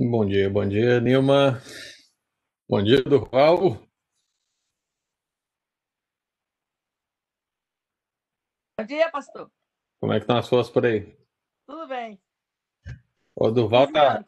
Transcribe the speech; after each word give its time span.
Bom 0.00 0.24
dia, 0.24 0.48
bom 0.48 0.66
dia, 0.66 1.00
Nilma. 1.00 1.60
Bom 2.68 2.82
dia, 2.82 3.02
Durval. 3.02 3.82
Bom 8.78 8.86
dia, 8.86 9.10
pastor. 9.10 9.50
Como 10.00 10.12
é 10.12 10.16
que 10.18 10.22
estão 10.22 10.36
as 10.38 10.48
forças 10.48 10.72
por 10.72 10.86
aí? 10.86 11.16
Tudo 11.66 11.88
bem. 11.88 12.20
O 13.34 13.50
Durval 13.50 13.90
tá, 13.92 14.24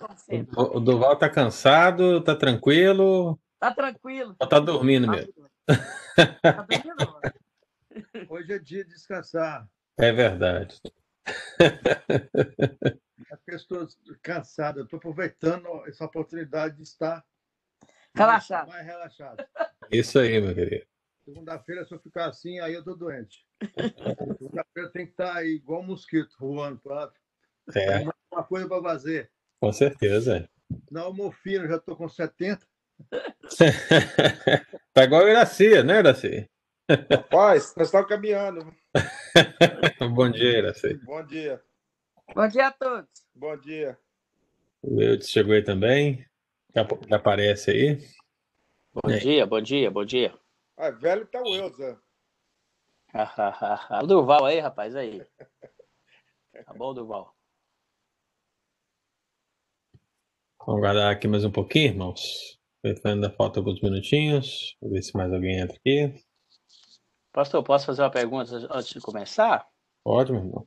o 0.56 0.80
Durval 0.80 1.16
tá 1.16 1.28
cansado, 1.30 2.22
tá 2.22 2.34
tranquilo, 2.34 3.38
Tá 3.58 3.72
tranquilo. 3.74 4.36
ou 4.40 4.48
tá 4.48 4.58
dormindo 4.58 5.08
mesmo? 5.08 5.32
Tá 6.42 6.62
dormindo? 6.62 7.20
Hoje 8.30 8.52
é 8.52 8.58
dia 8.58 8.84
de 8.84 8.90
descansar. 8.90 9.68
É 9.98 10.12
verdade. 10.12 10.80
As 13.30 13.40
pessoas 13.44 13.96
cansadas. 14.22 14.78
Eu 14.78 14.84
estou 14.84 14.98
aproveitando 14.98 15.66
essa 15.86 16.04
oportunidade 16.04 16.76
de 16.76 16.82
estar 16.82 17.24
Relaxado. 18.14 18.68
mais 18.68 18.84
relaxado. 18.84 19.44
Isso 19.90 20.18
aí, 20.18 20.40
meu 20.40 20.54
querido. 20.54 20.84
Segunda-feira, 21.24 21.84
se 21.84 21.94
eu 21.94 22.00
ficar 22.00 22.26
assim, 22.26 22.58
aí 22.58 22.74
eu 22.74 22.82
tô 22.82 22.94
doente. 22.96 23.46
Segunda-feira 24.38 24.90
tem 24.90 25.06
que 25.06 25.12
estar 25.12 25.36
aí 25.36 25.50
igual 25.56 25.80
um 25.82 25.86
mosquito 25.86 26.34
voando 26.40 26.80
para 26.80 27.12
É, 27.74 28.00
uma 28.32 28.42
coisa 28.42 28.66
para 28.66 28.82
fazer. 28.82 29.30
com 29.60 29.72
certeza. 29.72 30.48
Não, 30.90 31.12
morfina, 31.12 31.68
já 31.68 31.76
estou 31.76 31.94
com 31.96 32.08
70. 32.08 32.66
Tá 34.92 35.04
igual 35.04 35.24
o 35.24 35.28
Iraci, 35.28 35.82
né, 35.84 36.00
Iraci? 36.00 36.49
Rapaz, 36.90 37.74
nós 37.76 37.86
estamos 37.86 38.08
caminhando. 38.08 38.74
Bom 40.14 40.28
dia, 40.30 40.58
Iraci. 40.58 40.94
Bom 41.04 41.24
dia. 41.24 41.62
Bom 42.34 42.48
dia 42.48 42.66
a 42.66 42.72
todos. 42.72 43.08
Bom 43.32 43.56
dia. 43.58 43.96
O 44.82 45.00
Eudes 45.00 45.30
chegou 45.30 45.54
aí 45.54 45.62
também. 45.62 46.26
Pouco 46.88 47.04
ele 47.04 47.14
aparece 47.14 47.70
aí. 47.70 47.98
Bom 48.92 49.08
É. 49.10 49.18
dia, 49.18 49.46
bom 49.46 49.60
dia, 49.60 49.90
bom 49.90 50.04
dia. 50.04 50.36
Ah, 50.76 50.90
velho 50.90 51.26
tá 51.26 51.40
o 51.42 51.54
Elza. 51.54 52.00
o 54.02 54.06
Durval 54.06 54.46
aí, 54.46 54.58
rapaz, 54.58 54.96
aí. 54.96 55.24
Tá 56.64 56.74
bom, 56.74 56.92
Durval? 56.92 57.36
Vamos 60.66 60.82
aguardar 60.82 61.12
aqui 61.12 61.28
mais 61.28 61.44
um 61.44 61.52
pouquinho, 61.52 61.86
irmãos. 61.92 62.58
Ainda 63.04 63.30
falta 63.30 63.60
alguns 63.60 63.80
minutinhos. 63.80 64.76
Vou 64.80 64.90
ver 64.90 65.02
se 65.02 65.16
mais 65.16 65.32
alguém 65.32 65.58
entra 65.60 65.76
aqui. 65.76 66.14
Pastor, 67.32 67.62
posso 67.62 67.86
fazer 67.86 68.02
uma 68.02 68.10
pergunta 68.10 68.50
antes 68.70 68.90
de 68.92 69.00
começar? 69.00 69.66
Pode, 70.02 70.32
meu 70.32 70.40
irmão. 70.42 70.66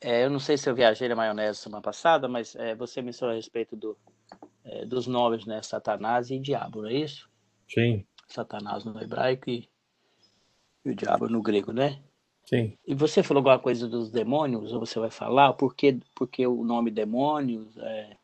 É, 0.00 0.24
eu 0.24 0.30
não 0.30 0.40
sei 0.40 0.58
se 0.58 0.68
eu 0.68 0.74
viajei 0.74 1.08
na 1.08 1.16
maionese 1.16 1.60
semana 1.60 1.82
passada, 1.82 2.28
mas 2.28 2.54
é, 2.56 2.74
você 2.74 3.00
mencionou 3.00 3.32
a 3.32 3.36
respeito 3.36 3.74
do, 3.76 3.96
é, 4.64 4.84
dos 4.84 5.06
nomes, 5.06 5.46
né? 5.46 5.62
Satanás 5.62 6.30
e 6.30 6.38
diabo, 6.38 6.82
não 6.82 6.88
é 6.88 6.94
isso? 6.94 7.30
Sim, 7.68 8.04
Satanás 8.28 8.84
no 8.84 9.00
hebraico 9.00 9.48
e, 9.50 9.68
e 10.84 10.90
o 10.90 10.94
diabo 10.94 11.28
no 11.28 11.40
grego, 11.42 11.72
né? 11.72 12.02
sim. 12.44 12.76
E 12.86 12.94
você 12.94 13.22
falou 13.22 13.40
alguma 13.40 13.58
coisa 13.58 13.88
dos 13.88 14.10
demônios, 14.10 14.72
ou 14.72 14.80
você 14.80 14.98
vai 15.00 15.10
falar? 15.10 15.52
Por 15.54 15.74
que, 15.74 15.98
por 16.14 16.28
que 16.28 16.46
o 16.46 16.62
nome 16.62 16.90
demônios? 16.90 17.76
É, 17.78 18.16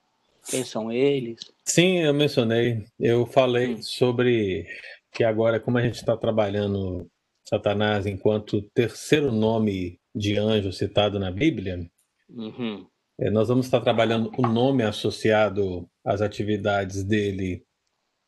quem 0.49 0.65
são 0.65 0.91
eles? 0.93 1.41
Sim, 1.65 1.99
eu 1.99 2.13
mencionei. 2.15 2.85
Eu 2.99 3.27
falei 3.27 3.75
Hum. 3.75 3.83
sobre 3.83 4.67
que 5.13 5.23
agora, 5.25 5.61
como 5.61 5.79
a 5.79 5.83
gente 5.83 5.97
está 5.97 6.17
trabalhando 6.17 7.09
Satanás 7.49 8.07
enquanto 8.07 8.63
terceiro 8.75 9.31
nome 9.33 10.01
de 10.15 10.39
anjo 10.39 10.73
citado 10.73 11.19
na 11.19 11.31
Bíblia, 11.31 11.89
Uhum. 12.29 12.87
eh, 13.21 13.31
nós 13.31 13.49
vamos 13.49 13.67
estar 13.67 13.81
trabalhando 13.81 14.33
o 14.39 14.43
nome 14.43 14.83
associado 14.83 15.87
às 16.05 16.21
atividades 16.23 17.05
dele 17.05 17.63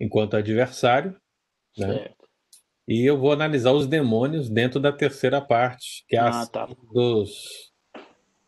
enquanto 0.01 0.37
adversário, 0.37 1.17
né? 1.79 1.87
Certo. 1.95 2.25
E 2.87 3.03
eu 3.09 3.17
vou 3.19 3.33
analisar 3.33 3.73
os 3.73 3.87
demônios 3.87 4.51
dentro 4.51 4.79
da 4.79 4.93
terceira 4.93 5.41
parte, 5.41 6.05
que 6.07 6.17
é 6.17 6.19
a 6.21 6.27
Ah, 6.27 6.29
ação 6.41 6.53
tá. 6.53 6.67
dos, 6.93 7.73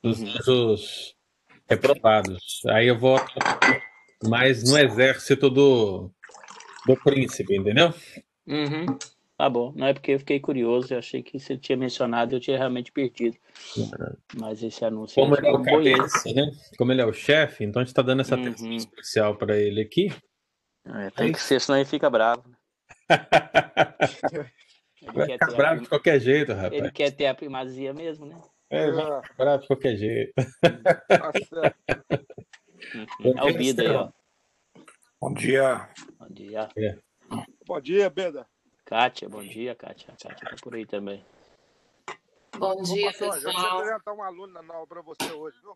dos 0.02 0.20
Uhum. 0.20 0.28
anjos 0.28 1.16
reprovados. 1.68 2.60
Aí 2.68 2.86
eu 2.88 2.98
vou 2.98 3.18
mais 4.24 4.62
no 4.62 4.76
exército 4.76 5.48
do, 5.48 6.10
do 6.86 6.96
príncipe, 7.02 7.56
entendeu? 7.56 7.94
Uhum. 8.46 8.98
Tá 9.36 9.50
bom. 9.50 9.72
Não 9.74 9.86
é 9.86 9.92
porque 9.92 10.12
eu 10.12 10.18
fiquei 10.18 10.40
curioso, 10.40 10.94
eu 10.94 10.98
achei 10.98 11.22
que 11.22 11.38
você 11.38 11.56
tinha 11.58 11.76
mencionado 11.76 12.34
eu 12.36 12.40
tinha 12.40 12.56
realmente 12.56 12.90
perdido. 12.90 13.36
Mas 14.34 14.62
esse 14.62 14.84
anúncio 14.84 15.14
Como 15.14 15.34
ele 15.36 15.46
é 15.46 15.52
o 15.52 15.62
cabeça, 15.62 16.32
né? 16.32 16.50
Como 16.78 16.92
ele 16.92 17.00
é 17.02 17.06
o 17.06 17.12
chefe, 17.12 17.64
então 17.64 17.80
a 17.80 17.84
gente 17.84 17.90
está 17.92 18.02
dando 18.02 18.20
essa 18.20 18.34
Uhum. 18.34 18.42
atenção 18.42 18.72
especial 18.76 19.36
para 19.36 19.56
ele 19.58 19.80
aqui. 19.80 20.08
É, 20.86 21.10
tem 21.10 21.32
que 21.32 21.40
ser, 21.40 21.60
senão 21.60 21.78
ele 21.78 21.84
fica 21.88 22.08
bravo. 22.08 22.44
Ele 25.02 25.12
Vai 25.12 25.26
quer, 25.26 25.32
ficar 25.34 25.46
ter 25.46 25.52
a, 25.52 25.56
bravo 25.56 25.74
prim- 25.74 25.82
de 25.82 25.88
qualquer 25.90 26.20
jeito, 26.20 26.52
ele 26.52 26.62
rapaz. 26.62 26.90
quer 26.92 27.10
ter 27.12 27.26
a 27.26 27.34
primazia 27.34 27.92
mesmo, 27.92 28.24
né? 28.26 28.40
É, 28.70 28.90
vai 28.90 29.04
ficar 29.22 29.34
bravo 29.36 29.62
de 29.62 29.66
qualquer 29.68 29.96
jeito. 29.96 30.32
tá. 30.62 31.32
Uhum. 32.94 33.06
É 33.38 33.44
o 33.44 33.52
Bida 33.52 33.82
aí, 33.82 33.88
ó. 33.88 34.10
Bom 35.20 35.34
dia. 35.34 35.88
Bom 36.18 36.28
dia. 36.30 36.68
Bom 36.74 36.80
dia, 36.80 36.98
Beda. 38.14 38.48
Kátia, 38.84 39.28
bom 39.28 39.42
dia, 39.42 39.74
Kátia. 39.74 40.14
A 40.14 40.16
Kátia 40.16 40.48
tá 40.48 40.56
por 40.62 40.74
aí 40.74 40.86
também. 40.86 41.24
Bom 42.56 42.82
dia, 42.82 43.06
Pastor, 43.08 43.26
eu 43.26 43.32
preciso 43.32 43.52
pessoal. 43.52 43.78
apresentar 43.78 44.12
um 44.12 44.22
aluno 44.22 44.62
nova 44.62 44.86
para 44.86 45.02
você 45.02 45.30
hoje, 45.32 45.60
viu? 45.60 45.74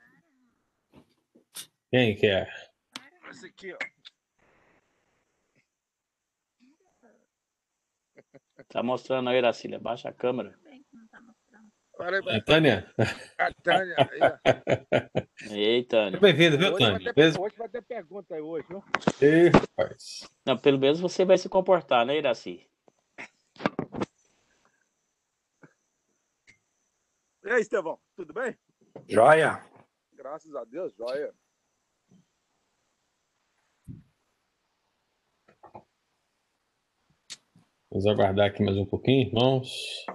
Quem 1.90 2.16
que 2.16 2.26
é? 2.26 2.48
Esse 3.30 3.46
aqui, 3.46 3.74
ó. 3.74 3.78
Tá 8.68 8.82
mostrando 8.82 9.28
aí, 9.28 9.38
Iracília. 9.38 9.78
Baixa 9.78 10.08
a 10.08 10.12
câmera. 10.12 10.58
Olha 12.00 12.18
aí, 12.18 12.36
É, 12.36 12.40
Tânia? 12.40 12.90
a 13.38 13.52
Tânia. 13.62 13.96
aí, 14.10 14.20
ó. 14.22 15.54
Eita, 15.54 15.96
Tânia. 15.96 16.20
Bem-vindo, 16.20 16.56
viu, 16.58 16.72
Hoje 16.72 16.78
vai, 16.84 16.92
Tânia? 16.94 17.14
ter, 17.14 17.38
hoje 17.40 17.56
vai 17.56 17.68
ter 17.68 17.82
pergunta 17.82 18.34
aí 18.34 18.40
hoje, 18.40 18.66
viu? 18.68 18.82
Ei, 19.20 19.48
rapaz. 19.50 20.28
Não, 20.46 20.56
pelo 20.56 20.78
menos 20.78 20.98
você 20.98 21.24
vai 21.24 21.36
se 21.36 21.48
comportar, 21.48 22.06
né, 22.06 22.16
Iraci? 22.16 22.66
E 27.44 27.50
aí, 27.50 27.60
Estevão, 27.60 27.98
tudo 28.16 28.32
bem? 28.32 28.56
Joia? 29.08 29.62
Graças 30.14 30.54
a 30.54 30.64
Deus, 30.64 30.94
joia. 30.94 31.34
Vamos 37.90 38.06
aguardar 38.06 38.48
aqui 38.48 38.62
mais 38.62 38.76
um 38.76 38.86
pouquinho, 38.86 39.26
irmãos. 39.28 40.06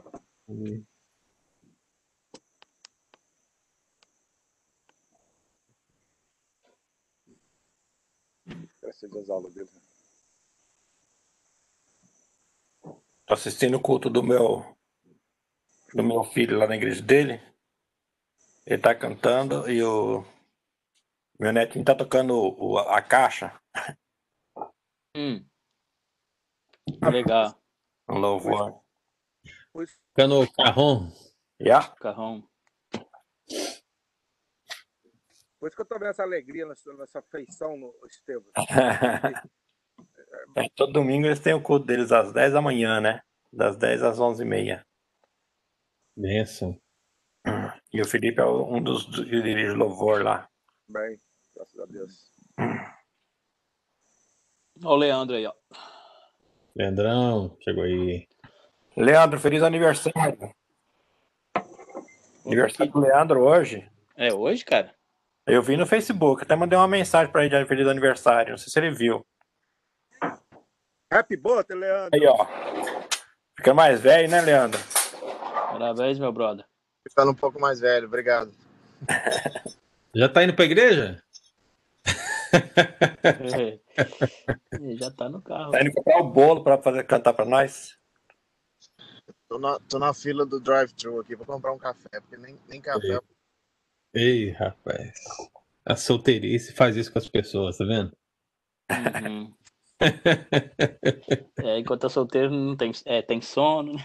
Graças 8.86 9.16
às 9.16 9.30
aulas 9.32 9.52
dele. 9.56 9.70
Tô 13.26 13.34
assistindo 13.34 13.78
o 13.78 13.82
culto 13.82 14.12
do 14.12 14.22
meu 14.22 14.64
do 15.92 16.04
meu 16.04 16.24
filho 16.24 16.56
lá 16.60 16.68
na 16.68 16.76
igreja 16.76 17.02
dele. 17.02 17.42
Ele 18.64 18.80
tá 18.80 18.94
cantando 18.94 19.68
e 19.68 19.82
o 19.84 20.24
meu 21.40 21.52
netinho 21.52 21.84
tá 21.84 21.96
tocando 21.96 22.36
o- 22.36 22.78
a 22.78 23.02
caixa, 23.02 23.60
Hum. 25.18 25.44
Legal. 27.12 27.60
um 28.08 28.20
louvor. 28.20 28.84
Fica 30.10 30.28
no 30.28 30.52
carrão. 30.54 31.12
Yeah. 31.60 31.96
Carrão. 31.96 32.48
Por 35.66 35.70
isso 35.70 35.76
que 35.78 35.82
eu 35.82 35.86
tô 35.88 35.96
vendo 35.96 36.10
essa 36.10 36.22
alegria 36.22 36.64
nessa, 36.68 36.94
nessa 36.94 37.22
feição 37.24 37.76
no 37.76 37.92
Estevão. 38.08 38.52
É, 40.58 40.68
todo 40.76 40.92
domingo 40.92 41.26
eles 41.26 41.40
têm 41.40 41.54
o 41.54 41.62
culto 41.62 41.86
deles 41.86 42.12
às 42.12 42.34
10 42.34 42.54
da 42.54 42.62
manhã, 42.62 43.00
né? 43.00 43.22
Das 43.54 43.78
10 43.78 44.04
às 44.04 44.20
11h30. 44.20 44.84
Benção. 46.16 46.78
E 47.94 48.02
o 48.02 48.06
Felipe 48.06 48.42
é 48.42 48.46
um 48.46 48.84
dos 48.84 49.06
que 49.06 49.24
dirige 49.24 49.72
o 49.72 49.78
louvor 49.78 50.22
lá. 50.22 50.50
Bem, 50.90 51.18
graças 51.56 51.80
a 51.80 51.86
Deus. 51.86 52.32
Ó 54.84 54.94
o 54.94 54.98
Leandro 54.98 55.38
aí, 55.38 55.46
ó. 55.46 55.54
Leandrão, 56.76 57.58
chegou 57.62 57.86
aí. 57.86 58.28
Leandro, 58.98 59.40
feliz 59.40 59.64
aniversário. 59.64 60.54
Aniversário 62.46 62.92
do 62.92 63.00
Leandro 63.00 63.42
hoje. 63.42 63.90
É 64.18 64.34
hoje, 64.34 64.66
cara? 64.66 64.94
Eu 65.48 65.62
vi 65.62 65.78
no 65.78 65.86
Facebook, 65.86 66.42
até 66.42 66.56
mandei 66.56 66.78
uma 66.78 66.88
mensagem 66.88 67.32
pra 67.32 67.46
ele 67.46 67.56
de 67.56 67.66
feliz 67.68 67.88
aniversário. 67.88 68.52
Não 68.52 68.58
sei 68.58 68.72
se 68.72 68.80
ele 68.80 68.90
viu. 68.90 69.24
Happy 71.12 71.38
birthday, 71.38 71.78
Leandro. 71.78 72.10
Aí, 72.14 72.28
ó. 72.28 72.48
Fica 73.56 73.74
mais 73.74 74.02
velho, 74.02 74.30
né, 74.30 74.42
Leandro? 74.42 74.80
Parabéns, 75.72 76.18
meu 76.18 76.32
brother. 76.32 76.66
Ficando 77.08 77.32
um 77.32 77.36
pouco 77.36 77.60
mais 77.60 77.80
velho, 77.80 78.08
obrigado. 78.08 78.52
Já 80.16 80.30
tá 80.30 80.44
indo 80.44 80.56
pra 80.56 80.66
igreja? 80.66 81.22
Já 84.98 85.12
tá 85.12 85.30
no 85.30 85.42
carro. 85.42 85.72
Tá 85.72 85.82
indo 85.82 85.94
comprar 85.94 86.22
o 86.22 86.30
bolo 86.30 86.64
pra 86.64 86.82
fazer 86.82 87.04
cantar 87.04 87.34
pra 87.34 87.46
nós? 87.46 87.96
Tô 89.48 89.60
na, 89.60 89.80
tô 89.88 90.00
na 90.00 90.12
fila 90.14 90.44
do 90.44 90.60
drive-thru 90.60 91.20
aqui 91.20 91.38
pra 91.38 91.46
comprar 91.46 91.72
um 91.72 91.78
café, 91.78 92.10
porque 92.20 92.38
nem, 92.38 92.58
nem 92.68 92.82
café. 92.82 93.20
Ei, 94.16 94.52
rapaz. 94.52 95.14
A 95.86 95.96
solteirice 95.96 96.74
faz 96.74 96.96
isso 96.96 97.12
com 97.12 97.20
as 97.20 97.28
pessoas, 97.28 97.78
tá 97.78 97.86
vendo? 97.86 98.16
Uhum. 98.90 99.54
É, 101.64 101.80
enquanto 101.80 102.06
é 102.06 102.10
solteiro 102.10 102.52
não 102.52 102.76
tem, 102.76 102.92
é, 103.06 103.22
tem 103.22 103.42
sono, 103.42 103.94
né? 103.94 104.04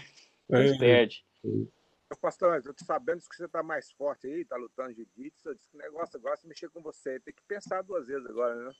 É. 0.49 0.77
perde. 0.77 1.23
Ô, 1.43 2.15
Pastor 2.19 2.55
eu 2.65 2.73
tô 2.73 2.85
sabendo 2.85 3.19
que 3.19 3.35
você 3.35 3.47
tá 3.47 3.61
mais 3.61 3.91
forte 3.91 4.25
aí, 4.25 4.45
tá 4.45 4.55
lutando 4.55 4.93
jiu-jitsu. 4.93 5.49
Eu 5.49 5.53
disse 5.53 5.69
que 5.69 5.75
o 5.75 5.79
negócio 5.79 6.17
agora 6.17 6.33
é 6.33 6.37
se 6.37 6.47
mexer 6.47 6.69
com 6.69 6.81
você. 6.81 7.19
Tem 7.19 7.33
que 7.33 7.43
pensar 7.47 7.83
duas 7.83 8.07
vezes 8.07 8.25
agora, 8.25 8.55
né? 8.55 8.71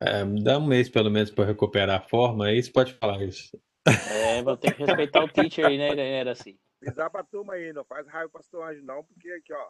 É, 0.00 0.24
dá 0.42 0.58
um 0.58 0.66
mês 0.66 0.88
pelo 0.88 1.10
menos 1.10 1.30
pra 1.30 1.44
eu 1.44 1.48
recuperar 1.48 2.00
a 2.00 2.08
forma, 2.08 2.46
aí 2.46 2.62
você 2.62 2.70
pode 2.70 2.94
falar 2.94 3.22
isso. 3.24 3.58
É, 3.86 4.42
vou 4.42 4.56
ter 4.56 4.74
que 4.74 4.84
respeitar 4.84 5.24
o 5.24 5.28
teacher 5.28 5.66
aí, 5.66 5.78
né, 5.78 5.88
galera? 5.88 6.32
Assim. 6.32 6.58
Avisar 6.82 7.10
pra 7.10 7.24
turma 7.24 7.54
aí, 7.54 7.72
não 7.72 7.84
faz 7.84 8.06
raiva 8.06 8.28
pro 8.30 8.40
Pastor 8.40 8.70
Anjo, 8.70 8.82
não, 8.84 9.02
porque 9.04 9.30
aqui, 9.30 9.52
ó. 9.52 9.68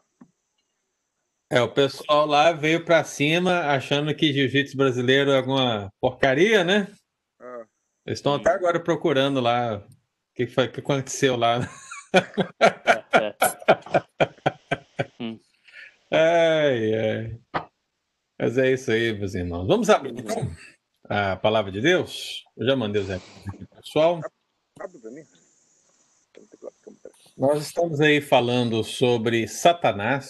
É, 1.53 1.61
o 1.61 1.69
pessoal 1.69 2.27
lá 2.27 2.53
veio 2.53 2.85
pra 2.85 3.03
cima 3.03 3.63
achando 3.73 4.15
que 4.15 4.33
jiu-jitsu 4.33 4.77
brasileiro 4.77 5.33
é 5.33 5.39
alguma 5.39 5.93
porcaria, 6.01 6.63
né? 6.63 6.87
ah, 7.41 7.65
Eles 8.07 8.21
estão 8.21 8.35
até 8.35 8.51
agora 8.51 8.79
procurando 8.79 9.41
lá 9.41 9.79
o 9.79 9.85
que 10.35 10.47
foi 10.47 10.69
que 10.69 10.79
aconteceu 10.79 11.37
lá. 11.37 11.69
É, 12.13 13.27
é. 13.27 13.35
Ai, 16.13 16.95
ai. 16.95 17.41
Mas 18.41 18.57
é 18.57 18.73
isso 18.73 18.91
aí, 18.91 19.13
meus 19.19 19.35
irmãos. 19.35 19.67
Vamos 19.67 19.91
abrir 19.91 20.13
então, 20.19 20.51
a 21.09 21.37
palavra 21.37 21.73
de 21.73 21.81
Deus. 21.81 22.45
Eu 22.57 22.67
já 22.67 22.77
mandei 22.77 23.03
recados 23.03 23.27
aqui, 23.49 23.67
pessoal. 23.77 24.21
abre 24.81 24.99
pra 24.99 25.11
mim. 25.11 25.25
Nós 27.37 27.63
estamos 27.63 28.01
aí 28.01 28.21
falando 28.21 28.83
sobre 28.85 29.47
Satanás, 29.49 30.29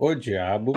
o 0.00 0.14
diabo. 0.14 0.72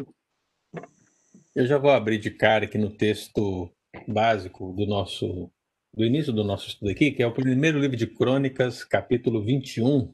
Eu 1.55 1.65
já 1.65 1.77
vou 1.77 1.91
abrir 1.91 2.17
de 2.17 2.29
cara 2.29 2.65
aqui 2.65 2.77
no 2.77 2.89
texto 2.89 3.71
básico 4.05 4.73
do 4.73 4.85
nosso 4.85 5.49
do 5.95 6.03
início 6.03 6.33
do 6.33 6.43
nosso 6.43 6.67
estudo 6.67 6.89
aqui, 6.89 7.11
que 7.11 7.23
é 7.23 7.27
o 7.27 7.33
primeiro 7.33 7.79
livro 7.79 7.95
de 7.95 8.07
Crônicas, 8.07 8.83
capítulo 8.83 9.41
21. 9.41 10.13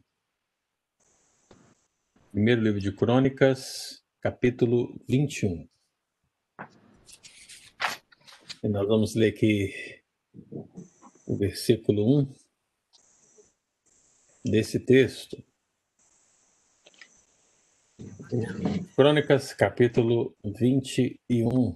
Primeiro 2.32 2.62
livro 2.62 2.80
de 2.80 2.92
Crônicas, 2.92 4.04
capítulo 4.22 4.96
21. 5.08 5.68
E 8.62 8.68
nós 8.68 8.88
vamos 8.88 9.16
ler 9.16 9.30
aqui 9.30 9.74
o 11.26 11.36
versículo 11.36 12.20
1 12.20 12.36
desse 14.46 14.80
texto. 14.80 15.49
Crônicas, 18.96 19.54
capítulo 19.54 20.36
21. 20.44 21.76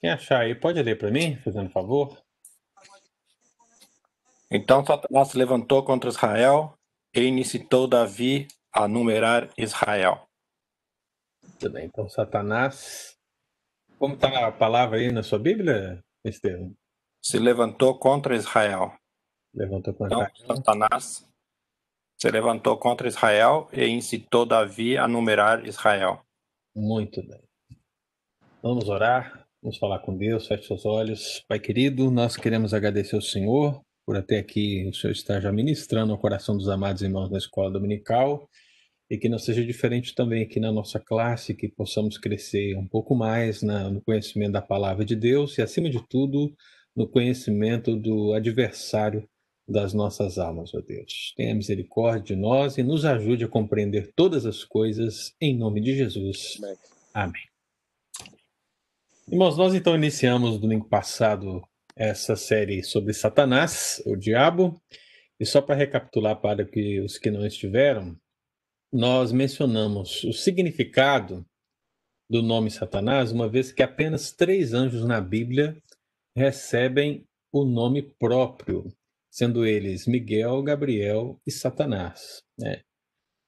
Quem 0.00 0.10
achar 0.10 0.40
aí, 0.40 0.54
pode 0.54 0.82
ler 0.82 0.96
para 0.96 1.10
mim, 1.10 1.36
fazendo 1.44 1.68
favor? 1.70 2.16
Então 4.50 4.86
Satanás 4.86 5.28
se 5.28 5.36
levantou 5.36 5.84
contra 5.84 6.08
Israel 6.08 6.72
e 7.14 7.26
incitou 7.26 7.86
Davi 7.86 8.48
a 8.72 8.88
numerar 8.88 9.50
Israel. 9.58 10.26
Tudo 11.58 11.72
bem, 11.72 11.86
então 11.86 12.08
Satanás. 12.08 13.17
Como 13.98 14.14
está 14.14 14.46
a 14.46 14.52
palavra 14.52 14.98
aí 14.98 15.10
na 15.10 15.22
sua 15.22 15.38
Bíblia, 15.38 16.02
Estevam? 16.24 16.72
Se 17.20 17.38
levantou 17.38 17.98
contra 17.98 18.36
Israel. 18.36 18.92
Levantou 19.52 19.92
com 19.92 20.06
Então 20.06 20.22
a 20.22 20.30
Satanás 20.56 21.28
se 22.20 22.30
levantou 22.30 22.76
contra 22.76 23.06
Israel 23.06 23.68
e 23.72 23.86
incitou 23.86 24.44
Davi 24.44 24.96
a 24.96 25.06
numerar 25.06 25.64
Israel. 25.66 26.20
Muito 26.74 27.22
bem. 27.22 27.40
Vamos 28.60 28.88
orar, 28.88 29.46
vamos 29.62 29.78
falar 29.78 30.00
com 30.00 30.16
Deus, 30.16 30.48
feche 30.48 30.66
seus 30.66 30.84
olhos. 30.84 31.44
Pai 31.48 31.60
querido, 31.60 32.10
nós 32.10 32.36
queremos 32.36 32.74
agradecer 32.74 33.14
ao 33.14 33.22
Senhor 33.22 33.80
por 34.04 34.16
até 34.16 34.38
aqui 34.38 34.88
o 34.88 34.94
Senhor 34.94 35.12
estar 35.12 35.40
já 35.40 35.52
ministrando 35.52 36.12
ao 36.12 36.18
coração 36.18 36.56
dos 36.56 36.68
amados 36.68 37.02
irmãos 37.02 37.30
da 37.30 37.38
escola 37.38 37.70
dominical 37.70 38.48
e 39.10 39.16
que 39.16 39.28
não 39.28 39.38
seja 39.38 39.64
diferente 39.64 40.14
também 40.14 40.42
aqui 40.42 40.60
na 40.60 40.70
nossa 40.70 41.00
classe, 41.00 41.54
que 41.54 41.68
possamos 41.68 42.18
crescer 42.18 42.76
um 42.76 42.86
pouco 42.86 43.14
mais 43.14 43.62
na, 43.62 43.90
no 43.90 44.02
conhecimento 44.02 44.52
da 44.52 44.62
palavra 44.62 45.04
de 45.04 45.16
Deus 45.16 45.56
e, 45.56 45.62
acima 45.62 45.88
de 45.88 46.06
tudo, 46.08 46.54
no 46.94 47.08
conhecimento 47.08 47.96
do 47.96 48.34
adversário 48.34 49.26
das 49.66 49.92
nossas 49.92 50.38
almas, 50.38 50.74
ó 50.74 50.80
Deus. 50.80 51.34
Tenha 51.36 51.54
misericórdia 51.54 52.34
de 52.34 52.40
nós 52.40 52.78
e 52.78 52.82
nos 52.82 53.04
ajude 53.04 53.44
a 53.44 53.48
compreender 53.48 54.12
todas 54.16 54.46
as 54.46 54.64
coisas 54.64 55.34
em 55.40 55.56
nome 55.56 55.80
de 55.80 55.94
Jesus. 55.94 56.58
Amém. 57.12 57.42
Irmãos, 59.30 59.58
nós 59.58 59.74
então 59.74 59.94
iniciamos 59.94 60.52
no 60.52 60.58
domingo 60.58 60.88
passado 60.88 61.62
essa 61.94 62.34
série 62.34 62.82
sobre 62.82 63.12
Satanás, 63.12 64.02
o 64.06 64.16
diabo, 64.16 64.80
e 65.38 65.44
só 65.44 65.60
para 65.60 65.74
recapitular 65.74 66.40
para 66.40 66.64
que 66.64 67.00
os 67.00 67.18
que 67.18 67.30
não 67.30 67.44
estiveram, 67.44 68.16
nós 68.92 69.32
mencionamos 69.32 70.24
o 70.24 70.32
significado 70.32 71.44
do 72.28 72.42
nome 72.42 72.70
Satanás, 72.70 73.32
uma 73.32 73.48
vez 73.48 73.72
que 73.72 73.82
apenas 73.82 74.32
três 74.32 74.74
anjos 74.74 75.04
na 75.04 75.20
Bíblia 75.20 75.76
recebem 76.36 77.26
o 77.52 77.64
nome 77.64 78.02
próprio, 78.18 78.92
sendo 79.30 79.66
eles 79.66 80.06
Miguel, 80.06 80.62
Gabriel 80.62 81.40
e 81.46 81.50
Satanás. 81.50 82.42
né? 82.58 82.80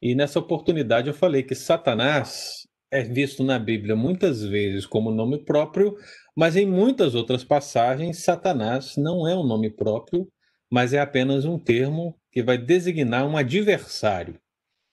E 0.02 0.14
nessa 0.14 0.38
oportunidade 0.38 1.08
eu 1.08 1.14
falei 1.14 1.42
que 1.42 1.54
Satanás 1.54 2.66
é 2.90 3.02
visto 3.02 3.44
na 3.44 3.58
Bíblia 3.58 3.94
muitas 3.94 4.42
vezes 4.42 4.86
como 4.86 5.10
nome 5.10 5.44
próprio, 5.44 5.96
mas 6.34 6.56
em 6.56 6.66
muitas 6.66 7.14
outras 7.14 7.44
passagens, 7.44 8.24
Satanás 8.24 8.96
não 8.96 9.28
é 9.28 9.36
um 9.36 9.46
nome 9.46 9.70
próprio, 9.70 10.26
mas 10.70 10.92
é 10.92 11.00
apenas 11.00 11.44
um 11.44 11.58
termo 11.58 12.18
que 12.32 12.42
vai 12.42 12.56
designar 12.56 13.26
um 13.26 13.36
adversário. 13.36 14.40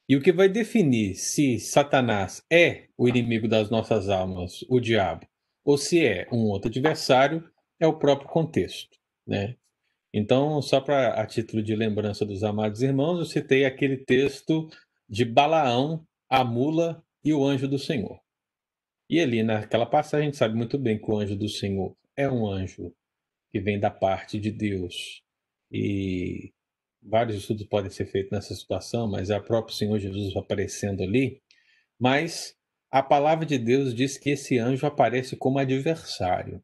E 0.09 0.15
o 0.15 0.21
que 0.21 0.31
vai 0.31 0.47
definir 0.47 1.15
se 1.15 1.59
Satanás 1.59 2.41
é 2.51 2.87
o 2.97 3.07
inimigo 3.09 3.47
das 3.47 3.69
nossas 3.69 4.07
almas, 4.07 4.63
o 4.69 4.79
diabo, 4.79 5.27
ou 5.65 5.77
se 5.77 6.05
é 6.05 6.27
um 6.31 6.45
outro 6.45 6.69
adversário, 6.69 7.43
é 7.79 7.85
o 7.85 7.99
próprio 7.99 8.29
contexto, 8.29 8.97
né? 9.25 9.55
Então, 10.13 10.61
só 10.61 10.79
para 10.79 11.21
a 11.21 11.25
título 11.27 11.61
de 11.61 11.75
lembrança 11.75 12.25
dos 12.25 12.43
amados 12.43 12.81
irmãos, 12.81 13.19
eu 13.19 13.25
citei 13.25 13.65
aquele 13.65 13.97
texto 13.97 14.69
de 15.09 15.25
Balaão, 15.25 16.05
a 16.29 16.43
mula 16.43 17.03
e 17.23 17.33
o 17.33 17.45
anjo 17.45 17.67
do 17.67 17.77
Senhor. 17.77 18.19
E 19.09 19.19
ali 19.19 19.43
naquela 19.43 19.85
passagem 19.85 20.27
a 20.27 20.29
gente 20.29 20.37
sabe 20.37 20.55
muito 20.55 20.77
bem 20.77 20.97
que 20.97 21.11
o 21.11 21.17
anjo 21.17 21.35
do 21.35 21.49
Senhor 21.49 21.95
é 22.15 22.29
um 22.29 22.49
anjo 22.49 22.93
que 23.51 23.59
vem 23.59 23.79
da 23.79 23.91
parte 23.91 24.39
de 24.39 24.51
Deus. 24.51 25.21
E 25.71 26.53
vários 27.01 27.37
estudos 27.37 27.65
podem 27.65 27.89
ser 27.89 28.05
feitos 28.05 28.31
nessa 28.31 28.55
situação, 28.55 29.09
mas 29.09 29.29
é 29.29 29.37
o 29.37 29.43
próprio 29.43 29.75
Senhor 29.75 29.99
Jesus 29.99 30.35
aparecendo 30.35 31.03
ali. 31.03 31.41
Mas 31.99 32.55
a 32.91 33.01
palavra 33.03 33.45
de 33.45 33.57
Deus 33.57 33.93
diz 33.93 34.17
que 34.17 34.31
esse 34.31 34.57
anjo 34.57 34.85
aparece 34.85 35.35
como 35.35 35.59
adversário. 35.59 36.63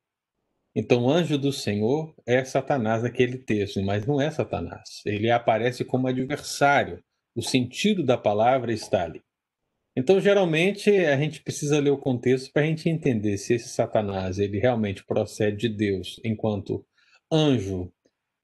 Então, 0.75 1.03
o 1.03 1.09
anjo 1.09 1.37
do 1.37 1.51
Senhor 1.51 2.15
é 2.25 2.43
Satanás 2.43 3.03
naquele 3.03 3.37
texto, 3.37 3.81
mas 3.83 4.07
não 4.07 4.19
é 4.19 4.31
Satanás. 4.31 5.01
Ele 5.05 5.29
aparece 5.29 5.85
como 5.85 6.07
adversário. 6.07 7.03
O 7.35 7.41
sentido 7.41 8.03
da 8.03 8.17
palavra 8.17 8.73
está 8.73 9.03
ali. 9.03 9.21
Então, 9.95 10.19
geralmente, 10.19 10.89
a 10.89 11.15
gente 11.17 11.43
precisa 11.43 11.79
ler 11.79 11.91
o 11.91 11.97
contexto 11.97 12.51
para 12.51 12.63
a 12.63 12.65
gente 12.65 12.89
entender 12.89 13.37
se 13.37 13.53
esse 13.53 13.69
Satanás 13.69 14.39
ele 14.39 14.57
realmente 14.59 15.05
procede 15.05 15.69
de 15.69 15.69
Deus 15.69 16.19
enquanto 16.23 16.83
anjo 17.31 17.91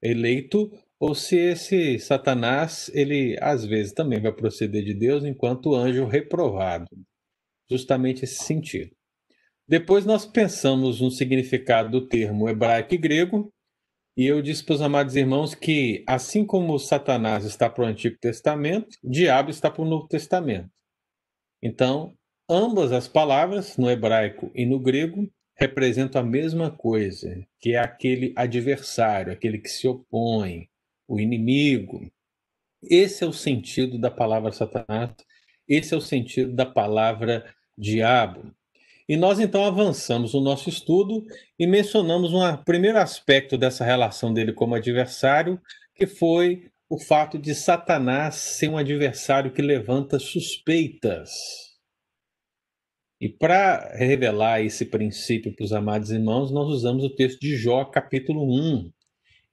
eleito 0.00 0.70
ou 1.00 1.14
se 1.14 1.34
esse 1.34 1.98
Satanás 1.98 2.90
ele 2.92 3.34
às 3.40 3.64
vezes 3.64 3.92
também 3.92 4.20
vai 4.20 4.32
proceder 4.32 4.84
de 4.84 4.92
Deus 4.92 5.24
enquanto 5.24 5.74
anjo 5.74 6.04
reprovado. 6.04 6.86
Justamente 7.70 8.24
esse 8.24 8.44
sentido. 8.44 8.94
Depois 9.66 10.04
nós 10.04 10.26
pensamos 10.26 11.00
no 11.00 11.10
significado 11.10 11.90
do 11.90 12.06
termo 12.06 12.48
hebraico 12.48 12.94
e 12.94 12.98
grego, 12.98 13.50
e 14.16 14.26
eu 14.26 14.42
disse 14.42 14.64
para 14.64 14.74
os 14.74 14.82
amados 14.82 15.16
irmãos 15.16 15.54
que, 15.54 16.04
assim 16.06 16.44
como 16.44 16.78
Satanás 16.78 17.44
está 17.44 17.70
para 17.70 17.84
o 17.84 17.86
Antigo 17.86 18.18
Testamento, 18.20 18.88
diabo 19.02 19.48
está 19.48 19.70
para 19.70 19.82
o 19.82 19.88
Novo 19.88 20.08
Testamento. 20.08 20.68
Então, 21.62 22.12
ambas 22.48 22.90
as 22.90 23.06
palavras, 23.06 23.76
no 23.76 23.88
hebraico 23.88 24.50
e 24.54 24.66
no 24.66 24.80
grego, 24.80 25.30
representam 25.56 26.20
a 26.20 26.24
mesma 26.24 26.70
coisa, 26.70 27.46
que 27.60 27.74
é 27.74 27.78
aquele 27.78 28.34
adversário, 28.36 29.32
aquele 29.32 29.58
que 29.58 29.68
se 29.68 29.86
opõe, 29.86 30.68
o 31.10 31.18
inimigo. 31.18 32.08
Esse 32.80 33.24
é 33.24 33.26
o 33.26 33.32
sentido 33.32 33.98
da 33.98 34.10
palavra 34.10 34.52
Satanás, 34.52 35.10
esse 35.68 35.92
é 35.92 35.96
o 35.96 36.00
sentido 36.00 36.54
da 36.54 36.64
palavra 36.64 37.52
diabo. 37.76 38.54
E 39.08 39.16
nós 39.16 39.40
então 39.40 39.64
avançamos 39.64 40.34
no 40.34 40.40
nosso 40.40 40.68
estudo 40.68 41.26
e 41.58 41.66
mencionamos 41.66 42.32
um 42.32 42.56
primeiro 42.58 42.98
aspecto 42.98 43.58
dessa 43.58 43.84
relação 43.84 44.32
dele 44.32 44.52
como 44.52 44.76
adversário, 44.76 45.60
que 45.96 46.06
foi 46.06 46.70
o 46.88 46.96
fato 46.96 47.36
de 47.36 47.54
Satanás 47.54 48.36
ser 48.36 48.68
um 48.68 48.78
adversário 48.78 49.52
que 49.52 49.60
levanta 49.60 50.18
suspeitas. 50.20 51.30
E 53.20 53.28
para 53.28 53.96
revelar 53.96 54.62
esse 54.62 54.84
princípio 54.84 55.54
para 55.54 55.64
os 55.64 55.72
amados 55.72 56.12
irmãos, 56.12 56.52
nós 56.52 56.68
usamos 56.68 57.04
o 57.04 57.14
texto 57.14 57.40
de 57.40 57.56
Jó, 57.56 57.84
capítulo 57.84 58.44
1. 58.44 58.92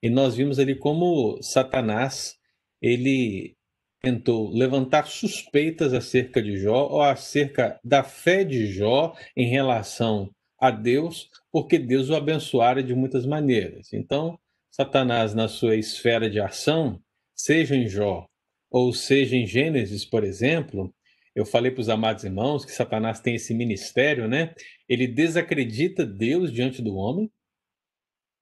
E 0.02 0.10
nós 0.10 0.36
vimos 0.36 0.60
ali 0.60 0.76
como 0.76 1.42
Satanás 1.42 2.38
ele 2.82 3.56
tentou 4.02 4.50
levantar 4.50 5.08
suspeitas 5.08 5.94
acerca 5.94 6.42
de 6.42 6.58
Jó 6.58 6.88
ou 6.88 7.02
acerca 7.02 7.80
da 7.84 8.04
fé 8.04 8.44
de 8.44 8.68
Jó 8.68 9.16
em 9.36 9.48
relação 9.48 10.30
a 10.60 10.72
Deus, 10.72 11.30
porque 11.52 11.78
Deus 11.78 12.10
o 12.10 12.16
abençoara 12.16 12.84
de 12.84 12.96
muitas 12.96 13.26
maneiras. 13.26 13.94
Então, 13.94 14.40
Satanás, 14.72 15.34
na 15.34 15.48
sua 15.48 15.76
esfera 15.76 16.30
de 16.30 16.40
ação, 16.40 17.02
seja 17.36 17.76
em 17.76 17.88
Jó 17.88 18.28
ou 18.70 18.94
seja 18.94 19.36
em 19.36 19.46
Gênesis, 19.46 20.06
por 20.06 20.24
exemplo, 20.24 20.94
eu 21.34 21.46
falei 21.46 21.72
para 21.72 21.82
os 21.82 21.90
amados 21.90 22.24
irmãos 22.24 22.66
que 22.66 22.72
Satanás 22.72 23.20
tem 23.20 23.36
esse 23.36 23.54
ministério, 23.54 24.28
né? 24.28 24.54
Ele 24.90 25.08
desacredita 25.08 26.06
Deus 26.06 26.52
diante 26.52 26.82
do 26.82 26.96
homem, 26.96 27.32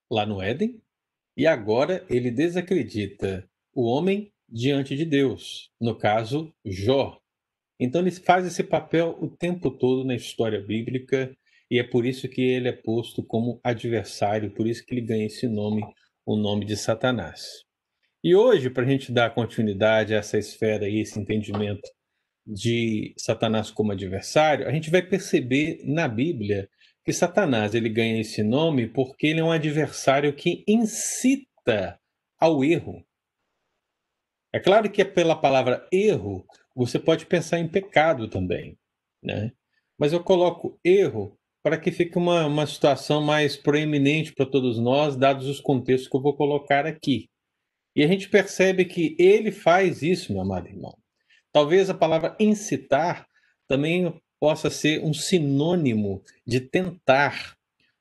lá 0.10 0.26
no 0.26 0.42
Éden, 0.42 0.82
e 1.36 1.46
agora 1.46 2.06
ele 2.10 2.32
desacredita 2.32 3.48
o 3.74 3.84
homem 3.84 4.32
diante 4.48 4.96
de 4.96 5.06
Deus, 5.06 5.70
no 5.80 5.96
caso, 5.96 6.54
Jó. 6.64 7.20
Então 7.80 8.02
ele 8.02 8.12
faz 8.12 8.46
esse 8.46 8.64
papel 8.64 9.18
o 9.20 9.28
tempo 9.28 9.70
todo 9.70 10.06
na 10.06 10.16
história 10.16 10.62
bíblica 10.62 11.36
e 11.70 11.80
é 11.80 11.84
por 11.84 12.06
isso 12.06 12.30
que 12.30 12.42
ele 12.42 12.70
é 12.70 12.72
posto 12.72 13.24
como 13.24 13.60
adversário, 13.64 14.52
por 14.52 14.68
isso 14.68 14.86
que 14.86 14.94
ele 14.94 15.02
ganha 15.02 15.26
esse 15.26 15.48
nome, 15.48 15.84
o 16.26 16.36
nome 16.36 16.64
de 16.64 16.78
Satanás. 16.78 17.64
E 18.24 18.36
hoje, 18.36 18.70
para 18.70 18.84
a 18.84 18.88
gente 18.88 19.12
dar 19.12 19.34
continuidade 19.34 20.14
a 20.14 20.18
essa 20.18 20.38
esfera 20.38 20.88
e 20.88 21.00
esse 21.00 21.20
entendimento 21.20 21.88
de 22.46 23.14
Satanás 23.18 23.72
como 23.72 23.92
adversário, 23.92 24.68
a 24.68 24.72
gente 24.72 24.90
vai 24.90 25.02
perceber 25.02 25.82
na 25.84 26.08
Bíblia 26.08 26.70
que 27.06 27.14
Satanás 27.14 27.76
ele 27.76 27.88
ganha 27.88 28.20
esse 28.20 28.42
nome 28.42 28.88
porque 28.88 29.28
ele 29.28 29.40
é 29.40 29.44
um 29.44 29.52
adversário 29.52 30.36
que 30.36 30.64
incita 30.68 32.00
ao 32.40 32.64
erro. 32.64 33.06
É 34.52 34.60
claro 34.60 34.92
que 34.92 35.02
é 35.02 35.06
pela 35.06 35.40
palavra 35.40 35.88
erro 35.92 36.46
você 36.76 37.00
pode 37.00 37.26
pensar 37.26 37.60
em 37.60 37.68
pecado 37.68 38.28
também, 38.28 38.78
né? 39.24 39.52
Mas 39.98 40.12
eu 40.12 40.22
coloco 40.22 40.80
erro 40.84 41.38
para 41.64 41.78
que 41.80 41.92
fique 41.92 42.18
uma, 42.18 42.46
uma 42.46 42.68
situação 42.68 43.22
mais 43.22 43.56
proeminente 43.56 44.34
para 44.34 44.46
todos 44.46 44.78
nós, 44.80 45.16
dados 45.16 45.48
os 45.48 45.62
contextos 45.62 46.10
que 46.10 46.18
eu 46.18 46.22
vou 46.22 46.36
colocar 46.36 46.86
aqui. 46.86 47.30
E 47.96 48.04
a 48.04 48.08
gente 48.08 48.30
percebe 48.30 48.84
que 48.84 49.16
ele 49.18 49.52
faz 49.52 50.02
isso, 50.02 50.34
meu 50.34 50.42
amado 50.42 50.68
irmão. 50.68 50.98
Talvez 51.52 51.90
a 51.90 51.94
palavra 51.94 52.36
incitar 52.40 53.26
também 53.68 54.14
possa 54.40 54.70
ser 54.70 55.04
um 55.04 55.14
sinônimo 55.14 56.22
de 56.46 56.60
tentar, 56.60 57.56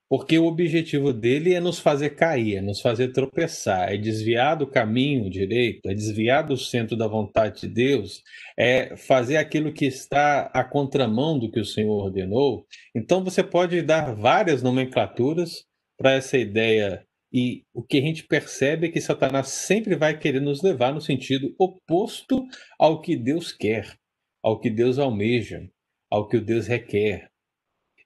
porque 0.08 0.38
o 0.38 0.46
objetivo 0.46 1.12
dele 1.12 1.54
é 1.54 1.60
nos 1.60 1.78
fazer 1.78 2.10
cair, 2.10 2.56
é 2.56 2.60
nos 2.60 2.80
fazer 2.80 3.12
tropeçar, 3.12 3.92
é 3.92 3.96
desviar 3.96 4.56
do 4.56 4.66
caminho 4.66 5.30
direito, 5.30 5.88
é 5.88 5.94
desviar 5.94 6.46
do 6.46 6.56
centro 6.56 6.96
da 6.96 7.06
vontade 7.06 7.62
de 7.62 7.68
Deus, 7.68 8.22
é 8.56 8.96
fazer 8.96 9.36
aquilo 9.36 9.72
que 9.72 9.86
está 9.86 10.50
à 10.52 10.62
contramão 10.62 11.38
do 11.38 11.50
que 11.50 11.60
o 11.60 11.64
Senhor 11.64 12.04
ordenou. 12.04 12.66
Então 12.94 13.24
você 13.24 13.42
pode 13.42 13.80
dar 13.82 14.14
várias 14.14 14.62
nomenclaturas 14.62 15.64
para 15.96 16.12
essa 16.12 16.36
ideia 16.36 17.04
e 17.36 17.64
o 17.74 17.82
que 17.82 17.98
a 17.98 18.00
gente 18.00 18.22
percebe 18.22 18.86
é 18.86 18.90
que 18.92 19.00
Satanás 19.00 19.48
sempre 19.48 19.96
vai 19.96 20.16
querer 20.16 20.40
nos 20.40 20.62
levar 20.62 20.94
no 20.94 21.00
sentido 21.00 21.52
oposto 21.58 22.46
ao 22.78 23.00
que 23.00 23.16
Deus 23.16 23.50
quer, 23.50 23.92
ao 24.40 24.60
que 24.60 24.70
Deus 24.70 25.00
almeja, 25.00 25.68
ao 26.14 26.28
que 26.28 26.36
o 26.36 26.40
Deus 26.40 26.68
requer. 26.68 27.28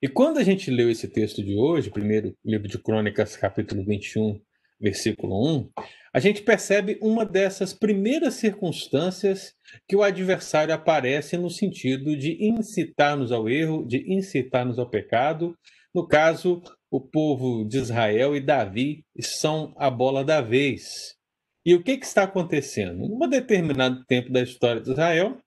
E 0.01 0.07
quando 0.07 0.39
a 0.39 0.43
gente 0.43 0.71
leu 0.71 0.89
esse 0.89 1.07
texto 1.07 1.43
de 1.43 1.55
hoje, 1.55 1.91
primeiro 1.91 2.35
livro 2.43 2.67
de 2.67 2.79
Crônicas, 2.79 3.37
capítulo 3.37 3.85
21, 3.85 4.41
versículo 4.81 5.59
1, 5.59 5.69
a 6.11 6.19
gente 6.19 6.41
percebe 6.41 6.97
uma 7.03 7.23
dessas 7.23 7.71
primeiras 7.71 8.33
circunstâncias 8.33 9.53
que 9.87 9.95
o 9.95 10.01
adversário 10.01 10.73
aparece 10.73 11.37
no 11.37 11.51
sentido 11.51 12.17
de 12.17 12.35
incitar-nos 12.43 13.31
ao 13.31 13.47
erro, 13.47 13.85
de 13.85 14.11
incitar-nos 14.11 14.79
ao 14.79 14.89
pecado. 14.89 15.55
No 15.93 16.07
caso, 16.07 16.63
o 16.89 16.99
povo 16.99 17.63
de 17.63 17.77
Israel 17.77 18.35
e 18.35 18.41
Davi 18.41 19.05
são 19.19 19.71
a 19.77 19.91
bola 19.91 20.25
da 20.25 20.41
vez. 20.41 21.15
E 21.63 21.75
o 21.75 21.83
que, 21.83 21.95
que 21.95 22.07
está 22.07 22.23
acontecendo? 22.23 23.03
Em 23.03 23.13
um 23.13 23.29
determinado 23.29 24.03
tempo 24.05 24.31
da 24.31 24.41
história 24.41 24.81
de 24.81 24.89
Israel, 24.89 25.37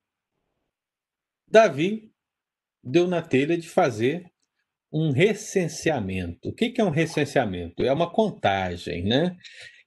Davi 1.48 2.11
deu 2.82 3.06
na 3.06 3.22
telha 3.22 3.56
de 3.56 3.68
fazer 3.68 4.26
um 4.92 5.10
recenseamento. 5.10 6.50
O 6.50 6.54
que, 6.54 6.74
é 6.78 6.84
um 6.84 6.90
recenseamento? 6.90 7.82
É 7.82 7.92
uma 7.92 8.10
contagem, 8.10 9.04
né? 9.04 9.36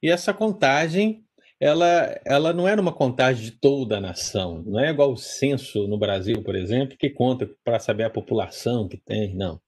E 0.01 0.09
essa 0.09 0.33
contagem, 0.33 1.23
ela, 1.59 2.19
ela 2.25 2.53
não 2.53 2.67
era 2.67 2.81
uma 2.81 2.93
contagem 2.93 3.45
de 3.45 3.51
toda 3.51 3.97
a 3.97 4.01
nação, 4.01 4.63
não 4.65 4.79
é 4.79 4.89
igual 4.89 5.11
o 5.11 5.17
censo 5.17 5.87
no 5.87 5.97
Brasil, 5.97 6.41
por 6.43 6.55
exemplo, 6.55 6.97
que 6.97 7.09
conta 7.09 7.49
para 7.63 7.79
saber 7.79 8.03
a 8.05 8.09
população 8.09 8.87
que 8.87 8.97
tem, 8.97 9.35
não. 9.35 9.59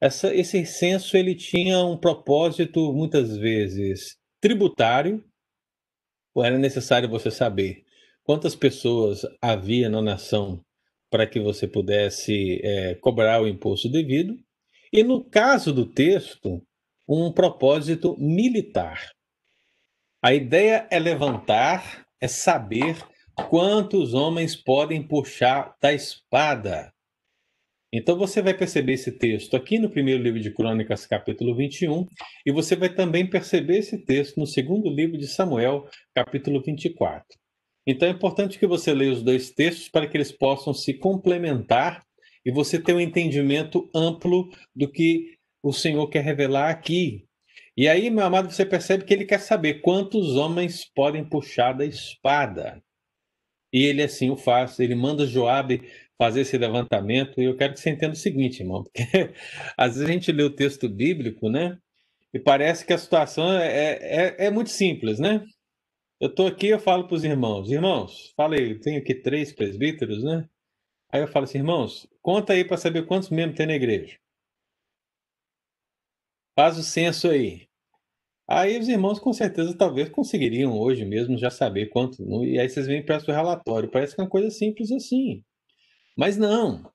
Essa, 0.00 0.34
esse 0.34 0.66
censo 0.66 1.16
ele 1.16 1.34
tinha 1.34 1.78
um 1.84 1.96
propósito 1.96 2.92
muitas 2.92 3.36
vezes 3.36 4.16
tributário, 4.40 5.24
era 6.38 6.58
necessário 6.58 7.08
você 7.08 7.30
saber 7.30 7.84
quantas 8.24 8.56
pessoas 8.56 9.22
havia 9.40 9.88
na 9.88 10.02
nação 10.02 10.64
para 11.12 11.26
que 11.26 11.38
você 11.38 11.68
pudesse 11.68 12.60
é, 12.64 12.96
cobrar 12.96 13.40
o 13.40 13.46
imposto 13.46 13.88
devido, 13.88 14.34
e 14.92 15.04
no 15.04 15.22
caso 15.22 15.72
do 15.72 15.86
texto, 15.86 16.60
um 17.08 17.30
propósito 17.30 18.16
militar. 18.18 19.12
A 20.20 20.34
ideia 20.34 20.88
é 20.90 20.98
levantar, 20.98 22.06
é 22.20 22.26
saber 22.26 22.96
quantos 23.48 24.14
homens 24.14 24.56
podem 24.56 25.06
puxar 25.06 25.76
da 25.80 25.92
espada 25.92 26.92
então 27.94 28.16
você 28.16 28.40
vai 28.40 28.54
perceber 28.54 28.94
esse 28.94 29.12
texto 29.12 29.54
aqui 29.54 29.78
no 29.78 29.90
primeiro 29.90 30.22
livro 30.22 30.40
de 30.40 30.50
Crônicas, 30.50 31.04
capítulo 31.04 31.54
21, 31.54 32.06
e 32.46 32.50
você 32.50 32.74
vai 32.74 32.88
também 32.88 33.28
perceber 33.28 33.78
esse 33.78 33.98
texto 33.98 34.40
no 34.40 34.46
segundo 34.46 34.88
livro 34.88 35.18
de 35.18 35.26
Samuel, 35.26 35.86
capítulo 36.14 36.62
24. 36.62 37.41
Então 37.86 38.08
é 38.08 38.12
importante 38.12 38.58
que 38.58 38.66
você 38.66 38.92
leia 38.92 39.12
os 39.12 39.22
dois 39.22 39.50
textos 39.50 39.88
para 39.88 40.06
que 40.06 40.16
eles 40.16 40.30
possam 40.30 40.72
se 40.72 40.94
complementar 40.94 42.04
e 42.44 42.50
você 42.50 42.80
ter 42.80 42.94
um 42.94 43.00
entendimento 43.00 43.88
amplo 43.94 44.50
do 44.74 44.90
que 44.90 45.36
o 45.62 45.72
Senhor 45.72 46.08
quer 46.08 46.24
revelar 46.24 46.70
aqui. 46.70 47.24
E 47.76 47.88
aí, 47.88 48.10
meu 48.10 48.24
amado, 48.24 48.50
você 48.50 48.66
percebe 48.66 49.04
que 49.04 49.14
ele 49.14 49.24
quer 49.24 49.40
saber 49.40 49.80
quantos 49.80 50.36
homens 50.36 50.84
podem 50.84 51.24
puxar 51.24 51.72
da 51.72 51.86
espada. 51.86 52.82
E 53.72 53.84
ele 53.84 54.02
assim 54.02 54.28
o 54.30 54.36
faz, 54.36 54.78
ele 54.78 54.94
manda 54.94 55.26
Joabe 55.26 55.82
fazer 56.18 56.42
esse 56.42 56.58
levantamento. 56.58 57.40
E 57.40 57.44
eu 57.44 57.56
quero 57.56 57.72
que 57.72 57.80
você 57.80 57.90
entenda 57.90 58.12
o 58.12 58.16
seguinte, 58.16 58.60
irmão, 58.60 58.84
porque 58.92 59.32
às 59.76 59.94
vezes 59.94 60.08
a 60.08 60.12
gente 60.12 60.30
lê 60.30 60.42
o 60.42 60.54
texto 60.54 60.88
bíblico, 60.88 61.48
né? 61.48 61.78
E 62.34 62.38
parece 62.38 62.84
que 62.84 62.92
a 62.92 62.98
situação 62.98 63.52
é, 63.58 63.98
é, 64.00 64.46
é 64.46 64.50
muito 64.50 64.70
simples, 64.70 65.18
né? 65.18 65.44
Eu 66.22 66.28
estou 66.28 66.46
aqui, 66.46 66.68
eu 66.68 66.78
falo 66.78 67.08
para 67.08 67.16
os 67.16 67.24
irmãos, 67.24 67.68
irmãos, 67.68 68.32
falei, 68.36 68.78
tenho 68.78 69.00
aqui 69.00 69.12
três 69.12 69.52
presbíteros, 69.52 70.22
né? 70.22 70.48
Aí 71.12 71.20
eu 71.20 71.26
falo 71.26 71.46
assim, 71.46 71.58
irmãos, 71.58 72.06
conta 72.22 72.52
aí 72.52 72.64
para 72.64 72.76
saber 72.76 73.06
quantos 73.06 73.28
membros 73.28 73.56
tem 73.56 73.66
na 73.66 73.74
igreja. 73.74 74.16
Faz 76.54 76.78
o 76.78 76.82
censo 76.84 77.28
aí. 77.28 77.66
Aí 78.48 78.78
os 78.78 78.88
irmãos 78.88 79.18
com 79.18 79.32
certeza 79.32 79.76
talvez 79.76 80.10
conseguiriam 80.10 80.78
hoje 80.78 81.04
mesmo 81.04 81.36
já 81.36 81.50
saber 81.50 81.86
quanto. 81.86 82.22
E 82.44 82.56
aí 82.56 82.68
vocês 82.68 82.86
vêm 82.86 83.04
para 83.04 83.18
o 83.18 83.32
relatório. 83.32 83.90
Parece 83.90 84.14
que 84.14 84.20
é 84.20 84.24
uma 84.24 84.30
coisa 84.30 84.48
simples 84.48 84.92
assim. 84.92 85.42
Mas 86.16 86.36
não. 86.36 86.88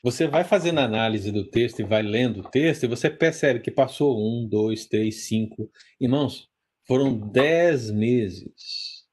Você 0.00 0.28
vai 0.28 0.44
fazendo 0.44 0.78
análise 0.78 1.32
do 1.32 1.44
texto 1.44 1.80
e 1.80 1.84
vai 1.84 2.02
lendo 2.02 2.38
o 2.38 2.48
texto 2.48 2.84
e 2.84 2.88
você 2.88 3.10
percebe 3.10 3.58
que 3.58 3.70
passou 3.72 4.16
um, 4.16 4.48
dois, 4.48 4.86
três, 4.86 5.26
cinco. 5.26 5.68
Irmãos, 6.00 6.49
foram 6.90 7.16
dez 7.16 7.88
meses. 7.88 9.06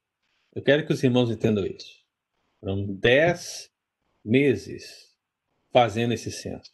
Eu 0.56 0.64
quero 0.64 0.84
que 0.84 0.92
os 0.92 1.04
irmãos 1.04 1.30
entendam 1.30 1.64
isso. 1.64 2.04
Foram 2.60 2.88
dez 2.88 3.70
meses 4.26 5.16
fazendo 5.72 6.12
esse 6.12 6.32
censo. 6.32 6.72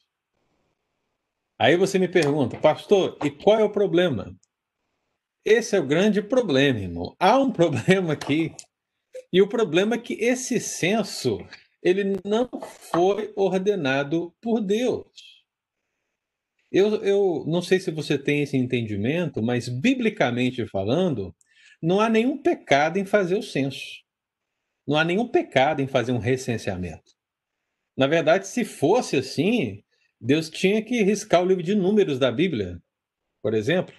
Aí 1.59 1.75
você 1.75 1.99
me 1.99 2.07
pergunta, 2.07 2.57
pastor, 2.57 3.17
e 3.21 3.29
qual 3.29 3.59
é 3.59 3.65
o 3.65 3.69
problema? 3.69 4.33
esse 5.43 5.75
é 5.75 5.79
o 5.81 5.85
grande 5.85 6.21
problema, 6.21 6.79
irmão. 6.79 7.13
Há 7.19 7.37
um 7.37 7.51
problema 7.51 8.13
aqui. 8.13 8.55
E 9.29 9.41
o 9.41 9.49
problema 9.49 9.95
é 9.95 9.99
que 9.99 10.13
esse 10.13 10.57
censo, 10.57 11.37
ele 11.81 12.17
não 12.23 12.49
foi 12.61 13.33
ordenado 13.35 14.33
por 14.39 14.61
Deus. 14.61 15.32
Eu, 16.73 16.95
eu 17.03 17.45
não 17.45 17.61
sei 17.61 17.79
se 17.79 17.91
você 17.91 18.17
tem 18.17 18.41
esse 18.41 18.57
entendimento, 18.57 19.43
mas 19.43 19.69
biblicamente 19.69 20.65
falando, 20.65 21.35
não 21.79 22.01
há 22.01 22.09
nenhum 22.09 22.35
pecado 22.35 22.97
em 22.97 23.05
fazer 23.05 23.37
o 23.37 23.43
censo. 23.43 24.01
Não 24.87 24.97
há 24.97 25.03
nenhum 25.03 25.27
pecado 25.27 25.83
em 25.83 25.87
fazer 25.87 26.11
um 26.11 26.17
recenseamento. 26.17 27.13
Na 27.95 28.07
verdade, 28.07 28.47
se 28.47 28.65
fosse 28.65 29.17
assim, 29.17 29.83
Deus 30.19 30.49
tinha 30.49 30.81
que 30.81 31.03
riscar 31.03 31.43
o 31.43 31.45
livro 31.45 31.61
de 31.61 31.75
números 31.75 32.17
da 32.17 32.31
Bíblia, 32.31 32.81
por 33.39 33.53
exemplo. 33.53 33.93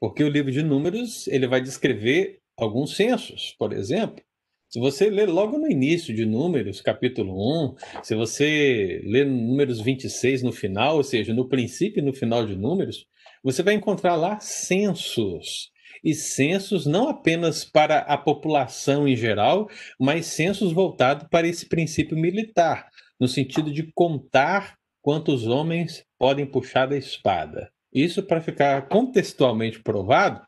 Porque 0.00 0.24
o 0.24 0.30
livro 0.30 0.50
de 0.50 0.62
números, 0.62 1.28
ele 1.28 1.46
vai 1.46 1.60
descrever 1.60 2.40
alguns 2.56 2.96
censos, 2.96 3.54
por 3.58 3.74
exemplo. 3.74 4.24
Se 4.72 4.80
você 4.80 5.10
ler 5.10 5.28
logo 5.28 5.58
no 5.58 5.70
início 5.70 6.14
de 6.14 6.24
Números, 6.24 6.80
capítulo 6.80 7.34
1, 7.66 7.74
se 8.02 8.14
você 8.14 9.02
ler 9.04 9.26
Números 9.26 9.82
26 9.82 10.42
no 10.42 10.50
final, 10.50 10.96
ou 10.96 11.04
seja, 11.04 11.34
no 11.34 11.46
princípio 11.46 12.00
e 12.00 12.02
no 12.02 12.14
final 12.14 12.46
de 12.46 12.56
Números, 12.56 13.06
você 13.44 13.62
vai 13.62 13.74
encontrar 13.74 14.16
lá 14.16 14.40
censos. 14.40 15.70
E 16.02 16.14
censos 16.14 16.86
não 16.86 17.10
apenas 17.10 17.66
para 17.66 17.98
a 17.98 18.16
população 18.16 19.06
em 19.06 19.14
geral, 19.14 19.68
mas 20.00 20.24
censos 20.24 20.72
voltados 20.72 21.28
para 21.30 21.46
esse 21.46 21.68
princípio 21.68 22.16
militar, 22.16 22.88
no 23.20 23.28
sentido 23.28 23.70
de 23.70 23.92
contar 23.92 24.78
quantos 25.02 25.46
homens 25.46 26.02
podem 26.18 26.46
puxar 26.46 26.86
da 26.86 26.96
espada. 26.96 27.70
Isso 27.92 28.22
para 28.22 28.40
ficar 28.40 28.88
contextualmente 28.88 29.82
provado 29.82 30.40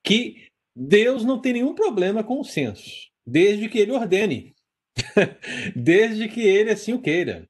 que 0.00 0.36
Deus 0.76 1.24
não 1.24 1.40
tem 1.40 1.54
nenhum 1.54 1.74
problema 1.74 2.22
com 2.22 2.38
o 2.38 2.44
censo 2.44 3.12
desde 3.26 3.68
que 3.68 3.78
ele 3.78 3.92
ordene, 3.92 4.54
desde 5.74 6.28
que 6.28 6.40
ele 6.40 6.70
assim 6.70 6.92
o 6.92 7.00
queira. 7.00 7.48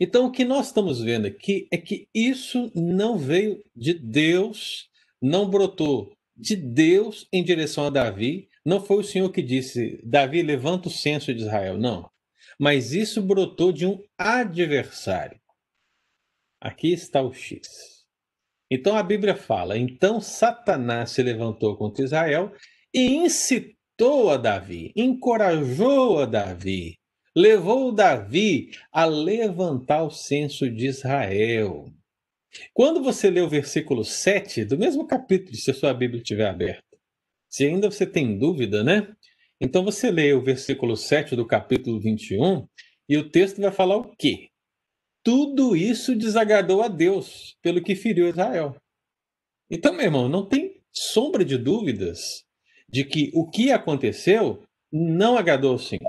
Então, 0.00 0.26
o 0.26 0.32
que 0.32 0.44
nós 0.44 0.66
estamos 0.66 1.00
vendo 1.00 1.26
aqui 1.26 1.68
é 1.70 1.78
que 1.78 2.08
isso 2.14 2.70
não 2.74 3.16
veio 3.16 3.62
de 3.74 3.94
Deus, 3.94 4.88
não 5.22 5.48
brotou 5.48 6.12
de 6.36 6.54
Deus 6.54 7.26
em 7.32 7.42
direção 7.42 7.86
a 7.86 7.90
Davi. 7.90 8.48
Não 8.64 8.84
foi 8.84 8.98
o 8.98 9.04
Senhor 9.04 9.30
que 9.30 9.40
disse, 9.40 10.00
Davi, 10.04 10.42
levanta 10.42 10.88
o 10.88 10.90
censo 10.90 11.32
de 11.32 11.40
Israel. 11.40 11.78
Não. 11.78 12.10
Mas 12.58 12.92
isso 12.92 13.22
brotou 13.22 13.72
de 13.72 13.86
um 13.86 14.02
adversário. 14.18 15.40
Aqui 16.60 16.92
está 16.92 17.22
o 17.22 17.32
X. 17.32 17.96
Então 18.70 18.96
a 18.96 19.02
Bíblia 19.02 19.36
fala: 19.36 19.78
então 19.78 20.20
Satanás 20.20 21.10
se 21.10 21.22
levantou 21.22 21.76
contra 21.76 22.04
Israel 22.04 22.52
e 22.92 23.14
incitou 23.14 23.75
incitou 23.96 24.30
a 24.30 24.36
Davi, 24.36 24.92
encorajou 24.94 26.18
a 26.20 26.26
Davi, 26.26 26.98
levou 27.34 27.90
Davi 27.90 28.70
a 28.92 29.06
levantar 29.06 30.02
o 30.04 30.10
censo 30.10 30.70
de 30.70 30.86
Israel. 30.86 31.86
Quando 32.74 33.02
você 33.02 33.30
lê 33.30 33.40
o 33.40 33.48
versículo 33.48 34.04
7 34.04 34.66
do 34.66 34.78
mesmo 34.78 35.06
capítulo, 35.06 35.56
se 35.56 35.70
a 35.70 35.74
sua 35.74 35.94
Bíblia 35.94 36.20
estiver 36.20 36.46
aberta, 36.46 36.84
se 37.48 37.64
ainda 37.64 37.90
você 37.90 38.06
tem 38.06 38.38
dúvida, 38.38 38.84
né? 38.84 39.14
Então 39.58 39.82
você 39.82 40.10
lê 40.10 40.34
o 40.34 40.44
versículo 40.44 40.94
7 40.94 41.34
do 41.34 41.46
capítulo 41.46 41.98
21 41.98 42.68
e 43.08 43.16
o 43.16 43.30
texto 43.30 43.62
vai 43.62 43.72
falar 43.72 43.96
o 43.96 44.14
quê? 44.16 44.50
Tudo 45.24 45.74
isso 45.74 46.14
desagradou 46.14 46.82
a 46.82 46.88
Deus 46.88 47.56
pelo 47.62 47.82
que 47.82 47.96
feriu 47.96 48.28
Israel. 48.28 48.76
Então, 49.70 49.94
meu 49.94 50.04
irmão, 50.04 50.28
não 50.28 50.46
tem 50.46 50.82
sombra 50.92 51.44
de 51.44 51.56
dúvidas 51.56 52.45
de 52.88 53.04
que 53.04 53.30
o 53.34 53.48
que 53.48 53.72
aconteceu 53.72 54.62
não 54.92 55.36
agradou 55.36 55.78
Senhor. 55.78 56.02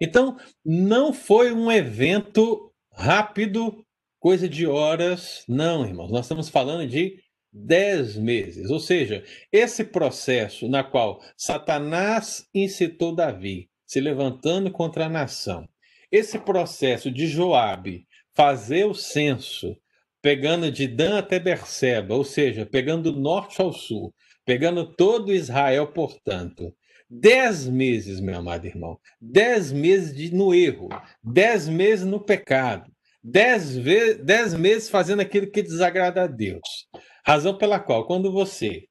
Então, 0.00 0.36
não 0.64 1.12
foi 1.12 1.52
um 1.52 1.70
evento 1.72 2.70
rápido, 2.92 3.84
coisa 4.18 4.48
de 4.48 4.66
horas, 4.66 5.44
não, 5.48 5.86
irmãos. 5.86 6.10
Nós 6.10 6.26
estamos 6.26 6.48
falando 6.48 6.86
de 6.86 7.18
dez 7.52 8.16
meses. 8.16 8.70
Ou 8.70 8.78
seja, 8.78 9.24
esse 9.50 9.84
processo 9.84 10.68
na 10.68 10.84
qual 10.84 11.22
Satanás 11.36 12.46
incitou 12.54 13.14
Davi, 13.14 13.70
se 13.86 14.00
levantando 14.00 14.70
contra 14.70 15.06
a 15.06 15.08
nação, 15.08 15.66
esse 16.10 16.38
processo 16.38 17.10
de 17.10 17.26
Joabe 17.26 18.06
fazer 18.34 18.84
o 18.84 18.94
censo, 18.94 19.76
pegando 20.20 20.70
de 20.70 20.86
Dan 20.86 21.18
até 21.18 21.38
Berseba, 21.38 22.14
ou 22.14 22.24
seja, 22.24 22.66
pegando 22.66 23.12
do 23.12 23.18
norte 23.18 23.60
ao 23.62 23.72
sul, 23.72 24.12
pegando 24.46 24.94
todo 24.94 25.34
Israel, 25.34 25.88
portanto, 25.88 26.72
dez 27.10 27.66
meses, 27.68 28.20
meu 28.20 28.36
amado 28.36 28.66
irmão, 28.66 28.98
dez 29.20 29.72
meses 29.72 30.16
de, 30.16 30.32
no 30.34 30.54
erro, 30.54 30.88
dez 31.22 31.68
meses 31.68 32.06
no 32.06 32.24
pecado, 32.24 32.90
dez, 33.22 33.76
ve 33.76 34.14
dez 34.14 34.54
meses 34.54 34.88
fazendo 34.88 35.20
aquilo 35.20 35.50
que 35.50 35.62
desagrada 35.62 36.22
a 36.22 36.26
Deus. 36.28 36.86
Razão 37.26 37.58
pela 37.58 37.80
qual, 37.80 38.06
quando 38.06 38.32
você 38.32 38.86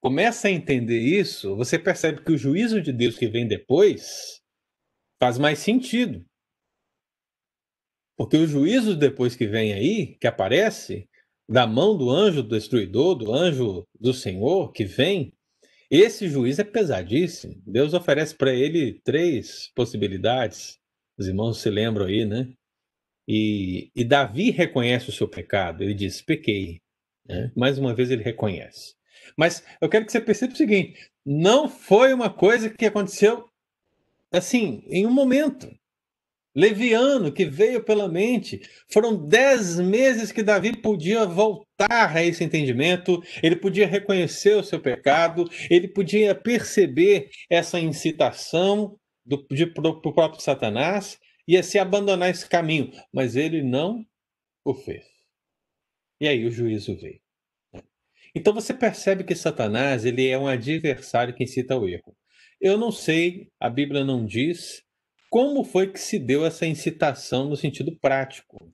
começa 0.00 0.48
a 0.48 0.50
entender 0.50 1.00
isso, 1.00 1.56
você 1.56 1.78
percebe 1.78 2.22
que 2.22 2.32
o 2.32 2.38
juízo 2.38 2.82
de 2.82 2.92
Deus 2.92 3.18
que 3.18 3.26
vem 3.26 3.48
depois 3.48 4.40
faz 5.18 5.38
mais 5.38 5.58
sentido. 5.58 6.24
Porque 8.16 8.36
o 8.36 8.46
juízo 8.46 8.94
depois 8.94 9.34
que 9.34 9.46
vem 9.46 9.72
aí, 9.72 10.16
que 10.20 10.26
aparece, 10.26 11.08
da 11.48 11.66
mão 11.66 11.96
do 11.96 12.10
anjo 12.10 12.42
destruidor, 12.42 13.14
do 13.14 13.32
anjo 13.32 13.86
do 13.98 14.12
Senhor 14.12 14.70
que 14.72 14.84
vem, 14.84 15.32
esse 15.90 16.28
juiz 16.28 16.58
é 16.58 16.64
pesadíssimo. 16.64 17.54
Deus 17.66 17.94
oferece 17.94 18.34
para 18.34 18.52
ele 18.52 19.00
três 19.02 19.70
possibilidades. 19.74 20.78
Os 21.16 21.26
irmãos 21.26 21.60
se 21.60 21.70
lembram 21.70 22.06
aí, 22.06 22.26
né? 22.26 22.52
E, 23.26 23.90
e 23.94 24.04
Davi 24.04 24.50
reconhece 24.50 25.08
o 25.08 25.12
seu 25.12 25.26
pecado. 25.26 25.82
Ele 25.82 25.94
diz: 25.94 26.20
pequei. 26.20 26.80
Né? 27.26 27.50
Mais 27.56 27.78
uma 27.78 27.94
vez 27.94 28.10
ele 28.10 28.22
reconhece. 28.22 28.94
Mas 29.36 29.64
eu 29.80 29.88
quero 29.88 30.04
que 30.04 30.12
você 30.12 30.20
perceba 30.20 30.52
o 30.52 30.56
seguinte: 30.56 31.10
não 31.24 31.68
foi 31.68 32.12
uma 32.12 32.28
coisa 32.28 32.68
que 32.68 32.84
aconteceu 32.84 33.48
assim, 34.30 34.82
em 34.86 35.06
um 35.06 35.10
momento 35.10 35.74
leviano 36.58 37.30
que 37.30 37.44
veio 37.44 37.84
pela 37.84 38.08
mente. 38.08 38.60
Foram 38.92 39.16
dez 39.16 39.78
meses 39.78 40.32
que 40.32 40.42
Davi 40.42 40.76
podia 40.76 41.24
voltar 41.24 42.16
a 42.16 42.24
esse 42.24 42.42
entendimento, 42.42 43.22
ele 43.40 43.54
podia 43.54 43.86
reconhecer 43.86 44.56
o 44.56 44.64
seu 44.64 44.80
pecado, 44.80 45.48
ele 45.70 45.86
podia 45.86 46.34
perceber 46.34 47.30
essa 47.48 47.78
incitação 47.78 48.98
do, 49.24 49.46
de, 49.48 49.66
do, 49.66 49.92
do 49.92 50.12
próprio 50.12 50.42
Satanás 50.42 51.16
e 51.46 51.62
se 51.62 51.78
abandonar 51.78 52.28
esse 52.28 52.48
caminho, 52.48 52.90
mas 53.12 53.36
ele 53.36 53.62
não 53.62 54.04
o 54.64 54.74
fez. 54.74 55.04
E 56.20 56.26
aí 56.26 56.44
o 56.44 56.50
juízo 56.50 56.96
veio. 56.96 57.20
Então 58.34 58.52
você 58.52 58.74
percebe 58.74 59.22
que 59.22 59.34
Satanás 59.36 60.04
ele 60.04 60.26
é 60.26 60.36
um 60.36 60.48
adversário 60.48 61.34
que 61.34 61.44
incita 61.44 61.74
ao 61.74 61.88
erro. 61.88 62.16
Eu 62.60 62.76
não 62.76 62.90
sei, 62.90 63.48
a 63.60 63.70
Bíblia 63.70 64.04
não 64.04 64.26
diz, 64.26 64.82
como 65.30 65.64
foi 65.64 65.90
que 65.92 66.00
se 66.00 66.18
deu 66.18 66.44
essa 66.44 66.66
incitação 66.66 67.48
no 67.48 67.56
sentido 67.56 67.96
prático. 68.00 68.72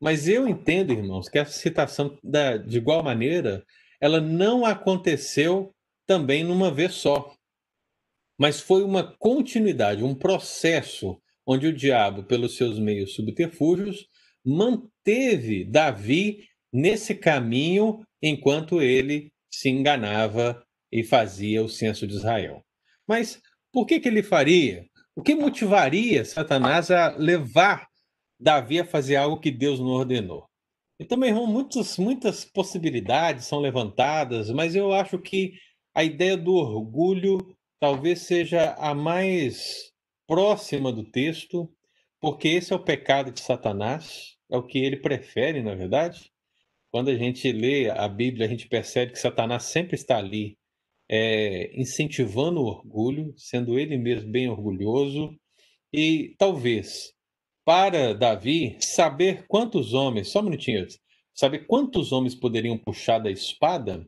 Mas 0.00 0.28
eu 0.28 0.46
entendo, 0.48 0.92
irmãos, 0.92 1.28
que 1.28 1.38
essa 1.38 1.52
citação, 1.52 2.18
de 2.66 2.76
igual 2.76 3.02
maneira, 3.02 3.64
ela 4.00 4.20
não 4.20 4.64
aconteceu 4.64 5.74
também 6.06 6.44
numa 6.44 6.70
vez 6.70 6.94
só. 6.94 7.34
Mas 8.38 8.60
foi 8.60 8.82
uma 8.82 9.16
continuidade, 9.18 10.02
um 10.02 10.14
processo 10.14 11.20
onde 11.46 11.66
o 11.66 11.72
diabo, 11.72 12.24
pelos 12.24 12.56
seus 12.56 12.78
meios 12.78 13.14
subterfúgios, 13.14 14.06
manteve 14.44 15.64
Davi 15.64 16.48
nesse 16.72 17.14
caminho 17.14 18.04
enquanto 18.20 18.82
ele 18.82 19.32
se 19.50 19.68
enganava 19.68 20.62
e 20.90 21.04
fazia 21.04 21.62
o 21.62 21.68
censo 21.68 22.06
de 22.06 22.14
Israel. 22.14 22.62
Mas 23.06 23.40
por 23.72 23.86
que, 23.86 24.00
que 24.00 24.08
ele 24.08 24.22
faria? 24.22 24.84
O 25.16 25.22
que 25.22 25.34
motivaria 25.34 26.24
Satanás 26.24 26.90
a 26.90 27.14
levar 27.16 27.86
Davi 28.38 28.80
a 28.80 28.84
fazer 28.84 29.16
algo 29.16 29.38
que 29.38 29.50
Deus 29.50 29.78
não 29.78 29.88
ordenou? 29.88 30.48
Então, 30.98 31.16
meu 31.16 31.28
irmão, 31.28 31.46
muitas, 31.46 31.98
muitas 31.98 32.44
possibilidades 32.44 33.46
são 33.46 33.60
levantadas, 33.60 34.50
mas 34.50 34.74
eu 34.74 34.92
acho 34.92 35.18
que 35.18 35.54
a 35.94 36.02
ideia 36.02 36.36
do 36.36 36.54
orgulho 36.54 37.38
talvez 37.80 38.20
seja 38.20 38.74
a 38.74 38.94
mais 38.94 39.92
próxima 40.26 40.92
do 40.92 41.04
texto, 41.04 41.72
porque 42.20 42.48
esse 42.48 42.72
é 42.72 42.76
o 42.76 42.82
pecado 42.82 43.30
de 43.30 43.40
Satanás, 43.40 44.36
é 44.50 44.56
o 44.56 44.62
que 44.62 44.78
ele 44.78 44.96
prefere, 44.96 45.62
na 45.62 45.74
verdade. 45.74 46.30
Quando 46.90 47.10
a 47.10 47.16
gente 47.16 47.50
lê 47.52 47.90
a 47.90 48.08
Bíblia, 48.08 48.46
a 48.46 48.48
gente 48.48 48.68
percebe 48.68 49.12
que 49.12 49.18
Satanás 49.18 49.64
sempre 49.64 49.94
está 49.94 50.18
ali 50.18 50.56
é, 51.08 51.70
incentivando 51.78 52.60
o 52.60 52.66
orgulho, 52.66 53.34
sendo 53.36 53.78
ele 53.78 53.96
mesmo 53.96 54.30
bem 54.30 54.48
orgulhoso, 54.48 55.34
e 55.92 56.34
talvez 56.38 57.12
para 57.64 58.14
Davi 58.14 58.76
saber 58.80 59.46
quantos 59.46 59.94
homens, 59.94 60.28
só 60.28 60.40
um 60.40 60.44
minutinho, 60.44 60.86
saber 61.34 61.66
quantos 61.66 62.12
homens 62.12 62.34
poderiam 62.34 62.76
puxar 62.76 63.18
da 63.18 63.30
espada, 63.30 64.06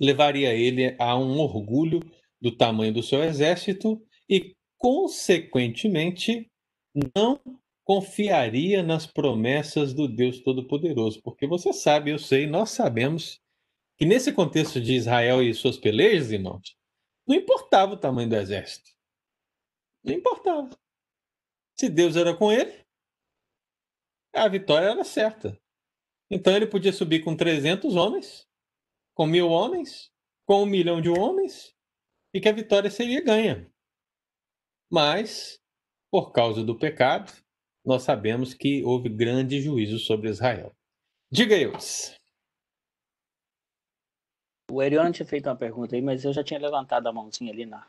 levaria 0.00 0.54
ele 0.54 0.96
a 0.98 1.16
um 1.16 1.38
orgulho 1.38 2.00
do 2.40 2.50
tamanho 2.50 2.92
do 2.92 3.02
seu 3.02 3.22
exército 3.22 4.02
e, 4.28 4.54
consequentemente, 4.78 6.50
não 7.14 7.38
confiaria 7.84 8.82
nas 8.82 9.06
promessas 9.06 9.92
do 9.92 10.08
Deus 10.08 10.40
Todo-Poderoso. 10.40 11.20
Porque 11.22 11.46
você 11.46 11.72
sabe, 11.72 12.10
eu 12.10 12.18
sei, 12.18 12.46
nós 12.46 12.70
sabemos 12.70 13.40
que 14.00 14.06
nesse 14.06 14.32
contexto 14.32 14.80
de 14.80 14.94
Israel 14.94 15.42
e 15.42 15.52
suas 15.52 15.76
pelejas, 15.76 16.32
irmãos, 16.32 16.74
não 17.28 17.36
importava 17.36 17.92
o 17.92 17.98
tamanho 17.98 18.30
do 18.30 18.34
exército. 18.34 18.90
Não 20.02 20.14
importava. 20.14 20.70
Se 21.78 21.90
Deus 21.90 22.16
era 22.16 22.34
com 22.34 22.50
ele, 22.50 22.82
a 24.34 24.48
vitória 24.48 24.86
era 24.86 25.04
certa. 25.04 25.54
Então 26.30 26.56
ele 26.56 26.66
podia 26.66 26.94
subir 26.94 27.22
com 27.22 27.36
300 27.36 27.94
homens, 27.94 28.48
com 29.14 29.26
mil 29.26 29.50
homens, 29.50 30.10
com 30.46 30.62
um 30.62 30.66
milhão 30.66 31.02
de 31.02 31.10
homens, 31.10 31.76
e 32.32 32.40
que 32.40 32.48
a 32.48 32.52
vitória 32.52 32.90
seria 32.90 33.22
ganha. 33.22 33.70
Mas, 34.90 35.60
por 36.10 36.32
causa 36.32 36.64
do 36.64 36.78
pecado, 36.78 37.30
nós 37.84 38.02
sabemos 38.02 38.54
que 38.54 38.82
houve 38.82 39.10
grande 39.10 39.60
juízo 39.60 39.98
sobre 39.98 40.30
Israel. 40.30 40.74
Diga, 41.30 41.54
Eus. 41.54 42.18
O 44.70 44.82
Erione 44.82 45.12
tinha 45.12 45.26
feito 45.26 45.48
uma 45.48 45.56
pergunta 45.56 45.96
aí, 45.96 46.02
mas 46.02 46.24
eu 46.24 46.32
já 46.32 46.44
tinha 46.44 46.60
levantado 46.60 47.06
a 47.06 47.12
mãozinha 47.12 47.52
ali 47.52 47.66
na, 47.66 47.86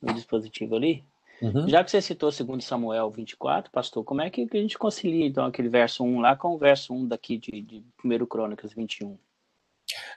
no 0.00 0.12
dispositivo 0.14 0.76
ali. 0.76 1.04
Uhum. 1.40 1.68
Já 1.68 1.82
que 1.82 1.90
você 1.90 2.02
citou 2.02 2.30
2 2.30 2.64
Samuel 2.64 3.10
24, 3.10 3.70
pastor, 3.70 4.04
como 4.04 4.20
é 4.20 4.28
que 4.28 4.46
a 4.52 4.56
gente 4.56 4.76
concilia 4.76 5.26
então 5.26 5.44
aquele 5.46 5.68
verso 5.68 6.04
1 6.04 6.20
lá 6.20 6.36
com 6.36 6.54
o 6.54 6.58
verso 6.58 6.92
1 6.92 7.08
daqui 7.08 7.38
de, 7.38 7.62
de 7.62 7.84
1 8.04 8.26
Crônicas 8.26 8.74
21? 8.74 9.16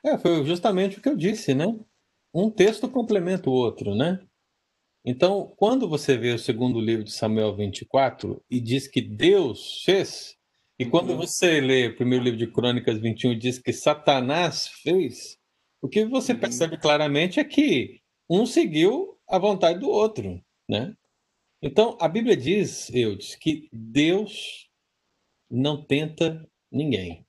É, 0.03 0.17
foi 0.17 0.43
justamente 0.43 0.97
o 0.97 1.01
que 1.01 1.07
eu 1.07 1.15
disse, 1.15 1.53
né? 1.53 1.73
Um 2.33 2.49
texto 2.49 2.89
complementa 2.89 3.49
o 3.49 3.53
outro, 3.53 3.95
né? 3.95 4.19
Então, 5.05 5.53
quando 5.57 5.87
você 5.87 6.17
vê 6.17 6.33
o 6.33 6.39
segundo 6.39 6.79
livro 6.79 7.03
de 7.03 7.11
Samuel 7.11 7.55
24 7.55 8.41
e 8.49 8.59
diz 8.59 8.87
que 8.87 9.01
Deus 9.01 9.81
fez, 9.83 10.37
e 10.79 10.85
quando 10.85 11.11
uhum. 11.11 11.17
você 11.17 11.61
lê 11.61 11.87
o 11.87 11.95
primeiro 11.95 12.23
livro 12.23 12.39
de 12.39 12.47
Crônicas 12.47 12.99
21 12.99 13.33
e 13.33 13.39
diz 13.39 13.59
que 13.59 13.71
Satanás 13.71 14.67
fez, 14.67 15.37
o 15.84 15.89
que 15.89 16.06
você 16.06 16.32
uhum. 16.32 16.39
percebe 16.39 16.78
claramente 16.78 17.41
é 17.41 17.43
que 17.43 18.02
um 18.30 18.46
seguiu 18.46 19.19
a 19.28 19.38
vontade 19.38 19.80
do 19.80 19.89
outro, 19.89 20.41
né? 20.67 20.96
Então, 21.62 21.98
a 22.00 22.08
Bíblia 22.08 22.38
diz, 22.38 22.89
Eudes, 22.89 23.36
que 23.36 23.67
Deus 23.72 24.69
não 25.52 25.84
tenta 25.84 26.50
ninguém. 26.72 27.28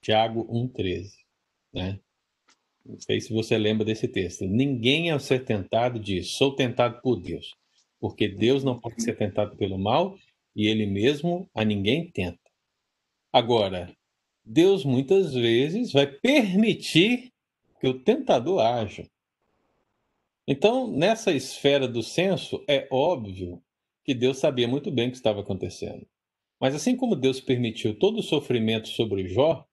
Tiago 0.00 0.46
1,13, 0.46 1.10
né? 1.74 2.00
Não 2.86 2.98
sei 3.00 3.20
se 3.20 3.32
você 3.32 3.58
lembra 3.58 3.84
desse 3.84 4.06
texto. 4.06 4.46
Ninguém 4.46 5.10
ao 5.10 5.18
ser 5.18 5.44
tentado 5.44 5.98
diz, 5.98 6.30
sou 6.30 6.54
tentado 6.54 7.02
por 7.02 7.16
Deus. 7.16 7.56
Porque 7.98 8.28
Deus 8.28 8.62
não 8.62 8.78
pode 8.78 9.02
ser 9.02 9.16
tentado 9.16 9.56
pelo 9.56 9.76
mal 9.76 10.16
e 10.54 10.68
ele 10.68 10.86
mesmo 10.86 11.50
a 11.52 11.64
ninguém 11.64 12.08
tenta. 12.12 12.38
Agora, 13.32 13.92
Deus 14.50 14.82
muitas 14.82 15.34
vezes 15.34 15.92
vai 15.92 16.06
permitir 16.06 17.30
que 17.78 17.86
o 17.86 18.00
tentador 18.02 18.60
haja. 18.60 19.06
Então, 20.46 20.90
nessa 20.90 21.32
esfera 21.32 21.86
do 21.86 22.02
senso, 22.02 22.64
é 22.66 22.88
óbvio 22.90 23.62
que 24.02 24.14
Deus 24.14 24.38
sabia 24.38 24.66
muito 24.66 24.90
bem 24.90 25.08
o 25.08 25.10
que 25.10 25.18
estava 25.18 25.40
acontecendo. 25.40 26.06
Mas 26.58 26.74
assim 26.74 26.96
como 26.96 27.14
Deus 27.14 27.42
permitiu 27.42 27.98
todo 27.98 28.20
o 28.20 28.22
sofrimento 28.22 28.88
sobre 28.88 29.28
Jó, 29.28 29.66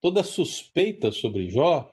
toda 0.00 0.22
suspeita 0.22 1.10
sobre 1.10 1.50
Jó, 1.50 1.92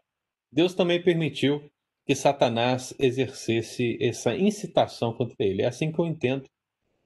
Deus 0.52 0.76
também 0.76 1.02
permitiu 1.02 1.72
que 2.06 2.14
Satanás 2.14 2.94
exercesse 3.00 3.98
essa 4.00 4.38
incitação 4.38 5.12
contra 5.12 5.36
ele. 5.40 5.64
É 5.64 5.66
assim 5.66 5.92
que 5.92 6.00
eu 6.00 6.06
entendo 6.06 6.46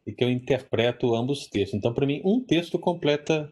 e 0.06 0.12
que 0.12 0.26
eu 0.26 0.30
interpreto 0.30 1.16
ambos 1.16 1.44
os 1.44 1.48
textos. 1.48 1.78
Então, 1.78 1.94
para 1.94 2.06
mim, 2.06 2.22
um 2.26 2.44
texto 2.44 2.78
completa 2.78 3.50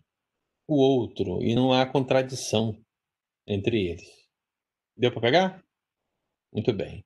o 0.68 0.76
outro 0.76 1.42
e 1.42 1.56
não 1.56 1.72
há 1.72 1.86
contradição 1.86 2.78
entre 3.48 3.88
eles. 3.88 4.10
Deu 4.96 5.12
para 5.12 5.22
pegar? 5.22 5.64
Muito 6.52 6.74
bem. 6.74 7.06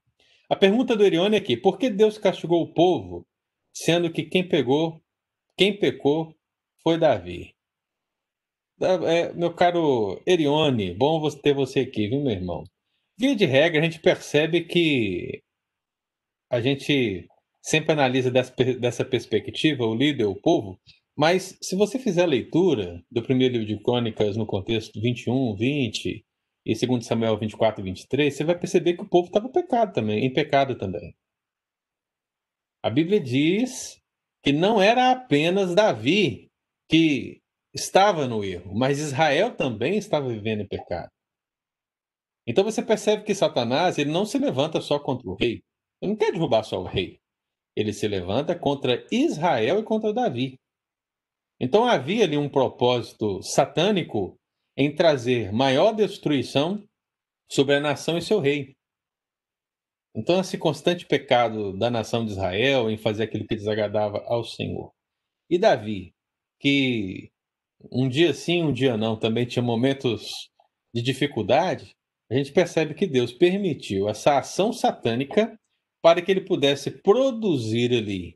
A 0.50 0.56
pergunta 0.56 0.96
do 0.96 1.04
Erione 1.06 1.36
é 1.36 1.40
aqui: 1.40 1.56
por 1.56 1.78
que 1.78 1.90
Deus 1.90 2.18
castigou 2.18 2.62
o 2.62 2.74
povo, 2.74 3.26
sendo 3.74 4.12
que 4.12 4.24
quem 4.24 4.48
pegou, 4.48 5.02
quem 5.58 5.78
pecou 5.78 6.36
foi 6.84 6.98
Davi? 6.98 7.54
É, 8.82 9.32
meu 9.34 9.54
caro 9.54 10.22
Erione, 10.26 10.94
bom 10.94 11.30
ter 11.30 11.54
você 11.54 11.82
aqui, 11.82 12.08
viu, 12.08 12.22
meu 12.22 12.32
irmão? 12.32 12.64
Via 13.18 13.36
de 13.36 13.46
regra, 13.46 13.80
a 13.80 13.84
gente 13.84 14.00
percebe 14.00 14.66
que 14.66 15.44
a 16.50 16.60
gente 16.60 17.28
sempre 17.62 17.94
analisa 17.94 18.32
dessa, 18.32 18.54
dessa 18.80 19.06
perspectiva, 19.06 19.86
o 19.86 19.94
líder, 19.94 20.26
o 20.26 20.36
povo, 20.36 20.80
mas 21.18 21.58
se 21.62 21.76
você 21.76 22.00
fizer 22.00 22.24
a 22.24 22.28
leitura 22.28 23.04
do 23.12 23.22
primeiro 23.22 23.54
livro 23.54 23.68
de 23.68 23.84
Crônicas 23.84 24.38
no 24.38 24.46
contexto 24.46 25.00
21, 25.00 25.56
20 25.56 26.26
e 26.66 26.88
2 26.88 27.06
Samuel 27.06 27.38
24 27.38 27.84
23, 27.84 28.34
você 28.34 28.44
vai 28.44 28.58
perceber 28.58 28.94
que 28.94 29.04
o 29.04 29.10
povo 29.10 29.28
estava 29.28 29.50
pecado 29.50 29.94
também, 29.94 30.26
em 30.26 30.34
pecado 30.34 30.78
também. 30.78 31.14
A 32.84 32.90
Bíblia 32.90 33.20
diz 33.20 34.00
que 34.44 34.52
não 34.52 34.82
era 34.82 35.12
apenas 35.12 35.76
Davi 35.76 36.50
que 36.90 37.40
estava 37.74 38.28
no 38.28 38.44
erro, 38.44 38.74
mas 38.76 39.00
Israel 39.00 39.56
também 39.56 39.98
estava 39.98 40.30
vivendo 40.30 40.62
em 40.62 40.68
pecado. 40.68 41.10
Então 42.48 42.64
você 42.64 42.82
percebe 42.82 43.24
que 43.24 43.36
Satanás 43.36 43.98
ele 43.98 44.12
não 44.12 44.26
se 44.26 44.38
levanta 44.38 44.82
só 44.82 45.00
contra 45.00 45.30
o 45.30 45.36
rei. 45.36 45.62
Ele 46.02 46.14
não 46.14 46.18
quer 46.18 46.32
derrubar 46.32 46.64
só 46.64 46.82
o 46.82 46.86
rei. 46.86 47.20
Ele 47.76 47.94
se 47.94 48.08
levanta 48.08 48.58
contra 48.58 49.06
Israel 49.12 49.80
e 49.80 49.84
contra 49.84 50.14
Davi. 50.14 50.58
Então 51.64 51.86
havia 51.86 52.24
ali 52.24 52.36
um 52.36 52.50
propósito 52.50 53.40
satânico 53.44 54.36
em 54.76 54.96
trazer 54.96 55.54
maior 55.54 55.94
destruição 55.94 56.84
sobre 57.48 57.76
a 57.76 57.80
nação 57.80 58.18
e 58.18 58.22
seu 58.22 58.40
rei. 58.40 58.76
Então 60.16 60.40
esse 60.40 60.58
constante 60.58 61.06
pecado 61.06 61.78
da 61.78 61.92
nação 61.92 62.26
de 62.26 62.32
Israel 62.32 62.90
em 62.90 62.98
fazer 62.98 63.26
aquilo 63.26 63.46
que 63.46 63.56
desagradava 63.56 64.24
ao 64.26 64.44
Senhor. 64.44 64.92
E 65.48 65.60
Davi, 65.60 66.16
que 66.60 67.30
um 67.92 68.10
dia 68.10 68.34
sim, 68.34 68.64
um 68.64 68.74
dia 68.74 68.98
não, 68.98 69.16
também 69.16 69.46
tinha 69.46 69.62
momentos 69.62 70.50
de 70.92 71.04
dificuldade, 71.04 71.96
a 72.32 72.34
gente 72.34 72.52
percebe 72.52 72.96
que 72.96 73.06
Deus 73.06 73.32
permitiu 73.32 74.10
essa 74.10 74.40
ação 74.40 74.74
satânica 74.74 75.56
para 76.02 76.24
que 76.24 76.32
ele 76.32 76.42
pudesse 76.42 76.90
produzir 76.90 77.94
ali 77.94 78.36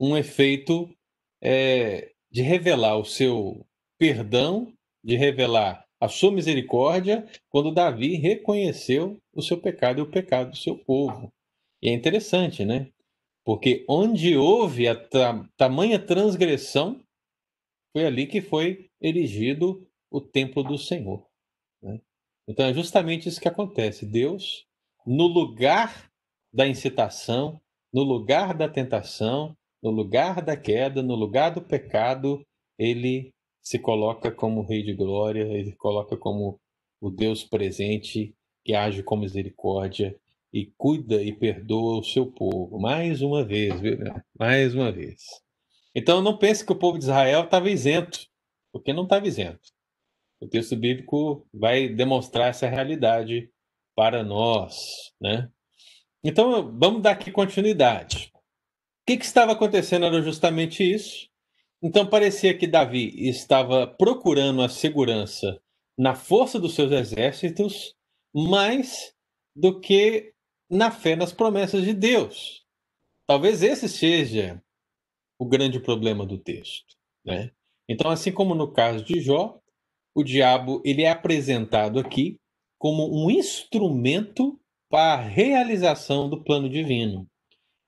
um 0.00 0.16
efeito 0.16 0.92
é, 1.40 2.15
de 2.36 2.42
revelar 2.42 2.98
o 2.98 3.04
seu 3.06 3.66
perdão, 3.98 4.70
de 5.02 5.16
revelar 5.16 5.86
a 5.98 6.06
sua 6.06 6.30
misericórdia, 6.30 7.26
quando 7.48 7.72
Davi 7.72 8.16
reconheceu 8.16 9.18
o 9.32 9.40
seu 9.40 9.58
pecado 9.58 10.00
e 10.00 10.02
o 10.02 10.10
pecado 10.10 10.50
do 10.50 10.56
seu 10.58 10.76
povo. 10.76 11.32
E 11.80 11.88
é 11.88 11.94
interessante, 11.94 12.62
né? 12.62 12.92
Porque 13.42 13.86
onde 13.88 14.36
houve 14.36 14.86
a 14.86 14.94
ta 14.94 15.48
tamanha 15.56 15.98
transgressão, 15.98 17.02
foi 17.94 18.04
ali 18.04 18.26
que 18.26 18.42
foi 18.42 18.90
erigido 19.00 19.88
o 20.10 20.20
templo 20.20 20.62
do 20.62 20.76
Senhor. 20.76 21.26
Né? 21.82 21.98
Então 22.46 22.66
é 22.66 22.74
justamente 22.74 23.30
isso 23.30 23.40
que 23.40 23.48
acontece. 23.48 24.04
Deus, 24.04 24.66
no 25.06 25.26
lugar 25.26 26.12
da 26.52 26.68
incitação, 26.68 27.58
no 27.90 28.02
lugar 28.02 28.52
da 28.52 28.68
tentação, 28.68 29.56
no 29.86 29.92
lugar 29.92 30.42
da 30.42 30.56
queda, 30.56 31.00
no 31.00 31.14
lugar 31.14 31.50
do 31.54 31.62
pecado, 31.62 32.44
ele 32.76 33.32
se 33.62 33.78
coloca 33.78 34.32
como 34.32 34.66
Rei 34.66 34.82
de 34.82 34.92
Glória, 34.92 35.44
ele 35.44 35.76
coloca 35.76 36.16
como 36.16 36.58
o 37.00 37.08
Deus 37.08 37.44
presente 37.44 38.34
que 38.64 38.74
age 38.74 39.04
com 39.04 39.16
misericórdia 39.16 40.18
e 40.52 40.72
cuida 40.76 41.22
e 41.22 41.32
perdoa 41.32 42.00
o 42.00 42.02
seu 42.02 42.26
povo. 42.26 42.80
Mais 42.80 43.22
uma 43.22 43.44
vez, 43.44 43.80
viu? 43.80 43.96
Mais 44.36 44.74
uma 44.74 44.90
vez. 44.90 45.22
Então 45.94 46.20
não 46.20 46.36
pense 46.36 46.66
que 46.66 46.72
o 46.72 46.78
povo 46.78 46.98
de 46.98 47.04
Israel 47.04 47.44
estava 47.44 47.70
isento, 47.70 48.26
porque 48.72 48.92
não 48.92 49.04
estava 49.04 49.28
isento. 49.28 49.70
O 50.40 50.48
texto 50.48 50.74
bíblico 50.74 51.46
vai 51.54 51.88
demonstrar 51.88 52.48
essa 52.48 52.68
realidade 52.68 53.48
para 53.94 54.24
nós, 54.24 55.12
né? 55.20 55.48
Então, 56.24 56.76
vamos 56.76 57.02
dar 57.02 57.12
aqui 57.12 57.30
continuidade. 57.30 58.32
Que, 59.06 59.16
que 59.16 59.24
estava 59.24 59.52
acontecendo 59.52 60.06
era 60.06 60.20
justamente 60.20 60.82
isso. 60.82 61.28
Então, 61.82 62.06
parecia 62.06 62.56
que 62.56 62.66
Davi 62.66 63.28
estava 63.28 63.86
procurando 63.86 64.62
a 64.62 64.68
segurança 64.68 65.60
na 65.96 66.14
força 66.14 66.58
dos 66.58 66.74
seus 66.74 66.90
exércitos 66.90 67.94
mais 68.34 69.14
do 69.54 69.80
que 69.80 70.32
na 70.68 70.90
fé 70.90 71.14
nas 71.16 71.32
promessas 71.32 71.84
de 71.84 71.94
Deus. 71.94 72.64
Talvez 73.26 73.62
esse 73.62 73.88
seja 73.88 74.62
o 75.38 75.46
grande 75.46 75.80
problema 75.80 76.26
do 76.26 76.38
texto. 76.38 76.96
Né? 77.24 77.50
Então, 77.88 78.10
assim 78.10 78.32
como 78.32 78.54
no 78.54 78.72
caso 78.72 79.04
de 79.04 79.20
Jó, 79.20 79.60
o 80.14 80.24
diabo 80.24 80.82
ele 80.84 81.02
é 81.02 81.10
apresentado 81.10 81.98
aqui 81.98 82.38
como 82.78 83.08
um 83.24 83.30
instrumento 83.30 84.58
para 84.88 85.14
a 85.14 85.20
realização 85.20 86.28
do 86.28 86.42
plano 86.42 86.68
divino. 86.68 87.28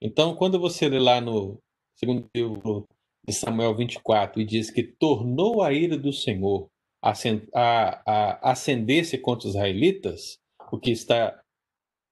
Então, 0.01 0.35
quando 0.37 0.59
você 0.59 0.89
lê 0.89 0.99
lá 0.99 1.21
no 1.21 1.59
segundo 1.97 2.29
livro 2.35 2.87
de 3.27 3.35
Samuel 3.35 3.75
24 3.77 4.41
e 4.41 4.45
diz 4.45 4.71
que 4.71 4.83
tornou 4.83 5.63
a 5.63 5.73
ira 5.73 5.97
do 5.97 6.13
Senhor 6.13 6.69
a, 7.03 7.13
a, 8.07 8.51
acender-se 8.53 9.19
contra 9.19 9.49
os 9.49 9.55
israelitas, 9.55 10.39
o 10.73 10.79
que 10.79 10.91
está 10.91 11.41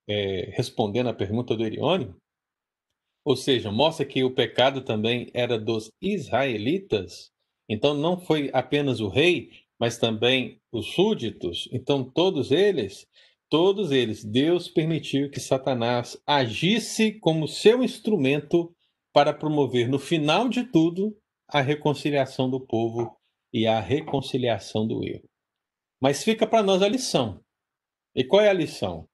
é, 0.09 0.51
respondendo 0.53 1.09
à 1.09 1.14
pergunta 1.14 1.57
do 1.57 1.64
Erione, 1.64 2.14
ou 3.25 3.37
seja, 3.37 3.72
mostra 3.72 4.07
que 4.07 4.22
o 4.22 4.35
pecado 4.35 4.83
também 4.83 5.31
era 5.35 5.59
dos 5.59 5.90
israelitas, 6.01 7.31
então 7.68 7.92
não 7.94 8.18
foi 8.18 8.51
apenas 8.53 9.01
o 9.01 9.09
rei, 9.09 9.51
mas 9.81 9.99
também 9.99 10.61
os 10.72 10.92
súditos, 10.92 11.68
então 11.72 12.05
todos 12.05 12.51
eles, 12.51 13.07
todos 13.48 13.90
eles, 13.90 14.24
Deus 14.24 14.68
permitiu 14.68 15.30
que 15.30 15.40
Satanás 15.40 16.20
agisse 16.26 17.12
como 17.20 17.48
seu 17.48 17.82
instrumento 17.82 18.74
para 19.12 19.32
promover 19.32 19.88
no 19.88 19.98
final 19.98 20.48
de 20.48 20.64
tudo 20.64 21.16
a 21.48 21.61
reconciliação 21.61 22.50
do 22.50 22.61
povo 22.61 23.16
e 23.52 23.66
a 23.66 23.80
reconciliação 23.80 24.87
do 24.87 25.04
erro. 25.04 25.28
Mas 26.00 26.22
fica 26.22 26.46
para 26.46 26.62
nós 26.62 26.82
a 26.82 26.88
lição. 26.88 27.40
E 28.14 28.24
qual 28.24 28.42
é 28.42 28.50
a 28.50 28.54
lição? 28.54 29.09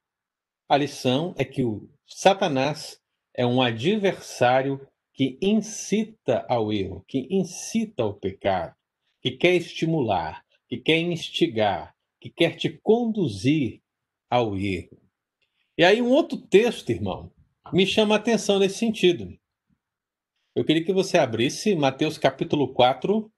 A 0.68 0.76
lição 0.76 1.34
é 1.36 1.44
que 1.44 1.62
o 1.62 1.88
Satanás 2.06 2.98
é 3.34 3.46
um 3.46 3.60
adversário 3.60 4.80
que 5.12 5.38
incita 5.42 6.46
ao 6.48 6.72
erro, 6.72 7.04
que 7.06 7.28
incita 7.30 8.02
ao 8.02 8.14
pecado, 8.14 8.74
que 9.20 9.32
quer 9.32 9.54
estimular, 9.54 10.42
que 10.68 10.78
quer 10.78 10.98
instigar, 10.98 11.94
que 12.18 12.30
quer 12.30 12.56
te 12.56 12.70
conduzir 12.82 13.81
ao 14.32 14.56
erro. 14.56 14.98
E 15.76 15.84
aí, 15.84 16.00
um 16.00 16.08
outro 16.08 16.38
texto, 16.38 16.88
irmão, 16.88 17.30
me 17.70 17.86
chama 17.86 18.14
a 18.14 18.18
atenção 18.18 18.58
nesse 18.58 18.78
sentido. 18.78 19.28
Eu 20.56 20.64
queria 20.64 20.82
que 20.82 20.92
você 20.92 21.18
abrisse 21.18 21.74
Mateus 21.74 22.16
capítulo 22.16 22.72
4, 22.72 23.30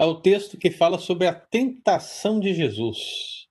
é 0.00 0.06
o 0.06 0.22
texto 0.22 0.56
que 0.56 0.70
fala 0.70 0.98
sobre 0.98 1.26
a 1.26 1.34
tentação 1.34 2.40
de 2.40 2.54
Jesus. 2.54 3.46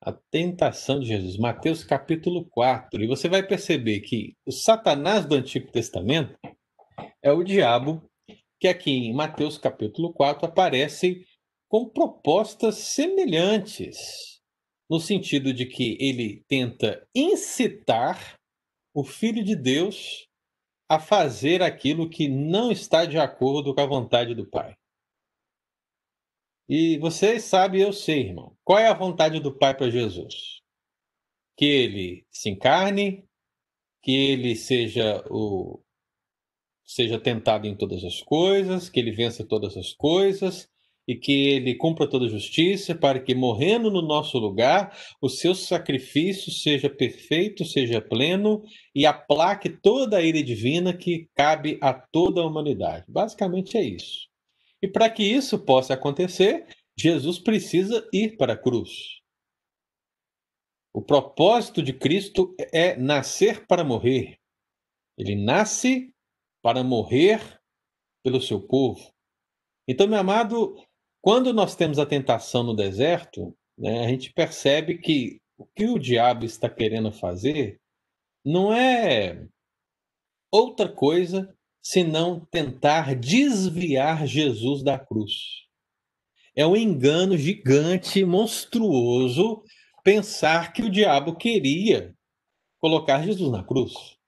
A 0.00 0.12
tentação 0.12 1.00
de 1.00 1.06
Jesus, 1.06 1.36
Mateus 1.36 1.82
capítulo 1.82 2.46
4. 2.48 3.02
E 3.02 3.08
você 3.08 3.28
vai 3.28 3.44
perceber 3.44 4.02
que 4.02 4.36
o 4.46 4.52
Satanás 4.52 5.26
do 5.26 5.34
Antigo 5.34 5.70
Testamento 5.72 6.38
é 7.20 7.32
o 7.32 7.42
diabo 7.42 8.08
que 8.60 8.68
aqui 8.68 8.92
em 8.92 9.12
Mateus 9.12 9.58
capítulo 9.58 10.12
4 10.12 10.46
aparece 10.46 11.26
com 11.68 11.88
propostas 11.88 12.76
semelhantes, 12.76 14.31
no 14.92 15.00
sentido 15.00 15.54
de 15.54 15.64
que 15.64 15.96
ele 15.98 16.44
tenta 16.46 17.08
incitar 17.14 18.38
o 18.92 19.02
Filho 19.02 19.42
de 19.42 19.56
Deus 19.56 20.28
a 20.86 21.00
fazer 21.00 21.62
aquilo 21.62 22.10
que 22.10 22.28
não 22.28 22.70
está 22.70 23.06
de 23.06 23.16
acordo 23.16 23.74
com 23.74 23.80
a 23.80 23.86
vontade 23.86 24.34
do 24.34 24.44
Pai. 24.44 24.76
E 26.68 26.98
vocês 26.98 27.44
sabem, 27.44 27.80
eu 27.80 27.90
sei, 27.90 28.20
irmão, 28.20 28.54
qual 28.62 28.78
é 28.78 28.86
a 28.86 28.92
vontade 28.92 29.40
do 29.40 29.56
Pai 29.56 29.74
para 29.74 29.88
Jesus? 29.88 30.60
Que 31.56 31.64
ele 31.64 32.26
se 32.30 32.50
encarne, 32.50 33.26
que 34.02 34.12
ele 34.12 34.54
seja 34.54 35.24
o 35.30 35.82
seja 36.84 37.18
tentado 37.18 37.66
em 37.66 37.74
todas 37.74 38.04
as 38.04 38.20
coisas, 38.20 38.90
que 38.90 39.00
ele 39.00 39.12
vença 39.12 39.42
todas 39.42 39.74
as 39.74 39.94
coisas, 39.94 40.68
e 41.06 41.16
que 41.16 41.48
ele 41.48 41.74
cumpra 41.74 42.08
toda 42.08 42.26
a 42.26 42.28
justiça, 42.28 42.94
para 42.94 43.20
que, 43.20 43.34
morrendo 43.34 43.90
no 43.90 44.02
nosso 44.02 44.38
lugar, 44.38 44.96
o 45.20 45.28
seu 45.28 45.54
sacrifício 45.54 46.52
seja 46.52 46.88
perfeito, 46.88 47.64
seja 47.64 48.00
pleno 48.00 48.62
e 48.94 49.04
aplaque 49.04 49.68
toda 49.68 50.18
a 50.18 50.22
ira 50.22 50.42
divina 50.42 50.96
que 50.96 51.28
cabe 51.34 51.78
a 51.82 51.92
toda 51.92 52.40
a 52.40 52.46
humanidade. 52.46 53.04
Basicamente 53.08 53.76
é 53.76 53.82
isso. 53.82 54.28
E 54.80 54.88
para 54.88 55.10
que 55.10 55.22
isso 55.22 55.58
possa 55.58 55.94
acontecer, 55.94 56.66
Jesus 56.96 57.38
precisa 57.38 58.06
ir 58.12 58.36
para 58.36 58.54
a 58.54 58.58
cruz. 58.58 59.20
O 60.94 61.00
propósito 61.00 61.82
de 61.82 61.92
Cristo 61.92 62.54
é 62.72 62.96
nascer 62.96 63.66
para 63.66 63.82
morrer. 63.82 64.36
Ele 65.16 65.34
nasce 65.34 66.12
para 66.62 66.84
morrer 66.84 67.40
pelo 68.22 68.40
seu 68.40 68.60
povo. 68.60 69.10
Então, 69.88 70.06
meu 70.06 70.18
amado, 70.18 70.76
quando 71.22 71.54
nós 71.54 71.76
temos 71.76 72.00
a 72.00 72.04
tentação 72.04 72.64
no 72.64 72.74
deserto, 72.74 73.56
né, 73.78 74.04
a 74.04 74.08
gente 74.08 74.32
percebe 74.32 74.98
que 74.98 75.40
o 75.56 75.64
que 75.64 75.86
o 75.86 75.98
diabo 75.98 76.44
está 76.44 76.68
querendo 76.68 77.12
fazer 77.12 77.80
não 78.44 78.74
é 78.74 79.46
outra 80.50 80.92
coisa 80.92 81.56
senão 81.80 82.44
tentar 82.50 83.14
desviar 83.14 84.26
Jesus 84.26 84.82
da 84.82 84.98
cruz. 84.98 85.62
É 86.56 86.66
um 86.66 86.76
engano 86.76 87.36
gigante, 87.38 88.24
monstruoso, 88.24 89.62
pensar 90.02 90.72
que 90.72 90.82
o 90.82 90.90
diabo 90.90 91.36
queria 91.36 92.14
colocar 92.80 93.22
Jesus 93.22 93.50
na 93.50 93.62
cruz. 93.62 94.18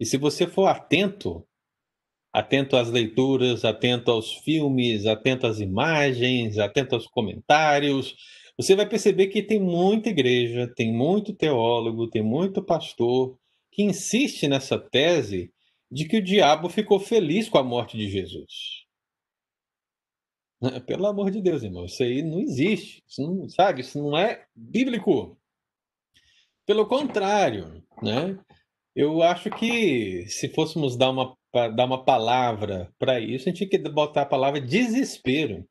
E 0.00 0.04
se 0.04 0.16
você 0.16 0.48
for 0.48 0.66
atento, 0.66 1.46
atento 2.34 2.76
às 2.76 2.90
leituras, 2.90 3.64
atento 3.64 4.10
aos 4.10 4.32
filmes, 4.32 5.06
atento 5.06 5.46
às 5.46 5.60
imagens, 5.60 6.58
atento 6.58 6.96
aos 6.96 7.06
comentários, 7.06 8.16
você 8.58 8.74
vai 8.74 8.88
perceber 8.88 9.28
que 9.28 9.40
tem 9.40 9.60
muita 9.60 10.08
igreja, 10.08 10.66
tem 10.74 10.92
muito 10.92 11.32
teólogo, 11.32 12.10
tem 12.10 12.24
muito 12.24 12.60
pastor 12.60 13.38
que 13.70 13.84
insiste 13.84 14.48
nessa 14.48 14.76
tese 14.76 15.52
de 15.88 16.06
que 16.06 16.16
o 16.16 16.22
diabo 16.22 16.68
ficou 16.68 16.98
feliz 16.98 17.48
com 17.48 17.58
a 17.58 17.62
morte 17.62 17.96
de 17.96 18.10
Jesus. 18.10 18.82
Pelo 20.86 21.06
amor 21.06 21.30
de 21.30 21.40
Deus, 21.40 21.62
irmão, 21.62 21.84
isso 21.84 22.02
aí 22.02 22.20
não 22.20 22.40
existe. 22.40 23.04
Isso 23.06 23.22
não, 23.22 23.48
sabe, 23.48 23.82
isso 23.82 24.02
não 24.02 24.18
é 24.18 24.44
bíblico. 24.56 25.38
Pelo 26.66 26.86
contrário, 26.86 27.84
né? 28.02 28.36
Eu 28.94 29.22
acho 29.22 29.50
que 29.50 30.26
se 30.28 30.48
fôssemos 30.48 30.96
dar 30.96 31.10
uma 31.10 31.36
para 31.54 31.68
dar 31.68 31.84
uma 31.84 32.04
palavra 32.04 32.92
para 32.98 33.20
isso, 33.20 33.48
a 33.48 33.52
gente 33.52 33.68
tinha 33.68 33.70
que 33.70 33.88
botar 33.88 34.22
a 34.22 34.26
palavra 34.26 34.60
desespero. 34.60 35.64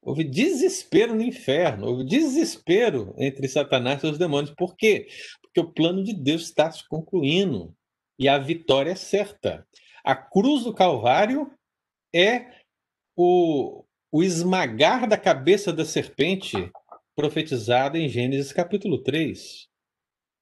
Houve 0.00 0.24
desespero 0.24 1.14
no 1.14 1.20
inferno, 1.20 1.86
houve 1.86 2.02
desespero 2.02 3.14
entre 3.18 3.46
Satanás 3.46 4.02
e 4.02 4.06
os 4.06 4.16
demônios. 4.16 4.54
Por 4.56 4.74
quê? 4.74 5.06
Porque 5.42 5.60
o 5.60 5.70
plano 5.70 6.02
de 6.02 6.14
Deus 6.14 6.44
está 6.44 6.72
se 6.72 6.88
concluindo 6.88 7.76
e 8.18 8.26
a 8.26 8.38
vitória 8.38 8.92
é 8.92 8.94
certa. 8.94 9.66
A 10.02 10.16
cruz 10.16 10.64
do 10.64 10.72
Calvário 10.72 11.52
é 12.14 12.50
o, 13.14 13.84
o 14.10 14.22
esmagar 14.22 15.06
da 15.06 15.18
cabeça 15.18 15.74
da 15.74 15.84
serpente 15.84 16.72
profetizada 17.14 17.98
em 17.98 18.08
Gênesis 18.08 18.50
capítulo 18.50 19.02
3. 19.02 19.68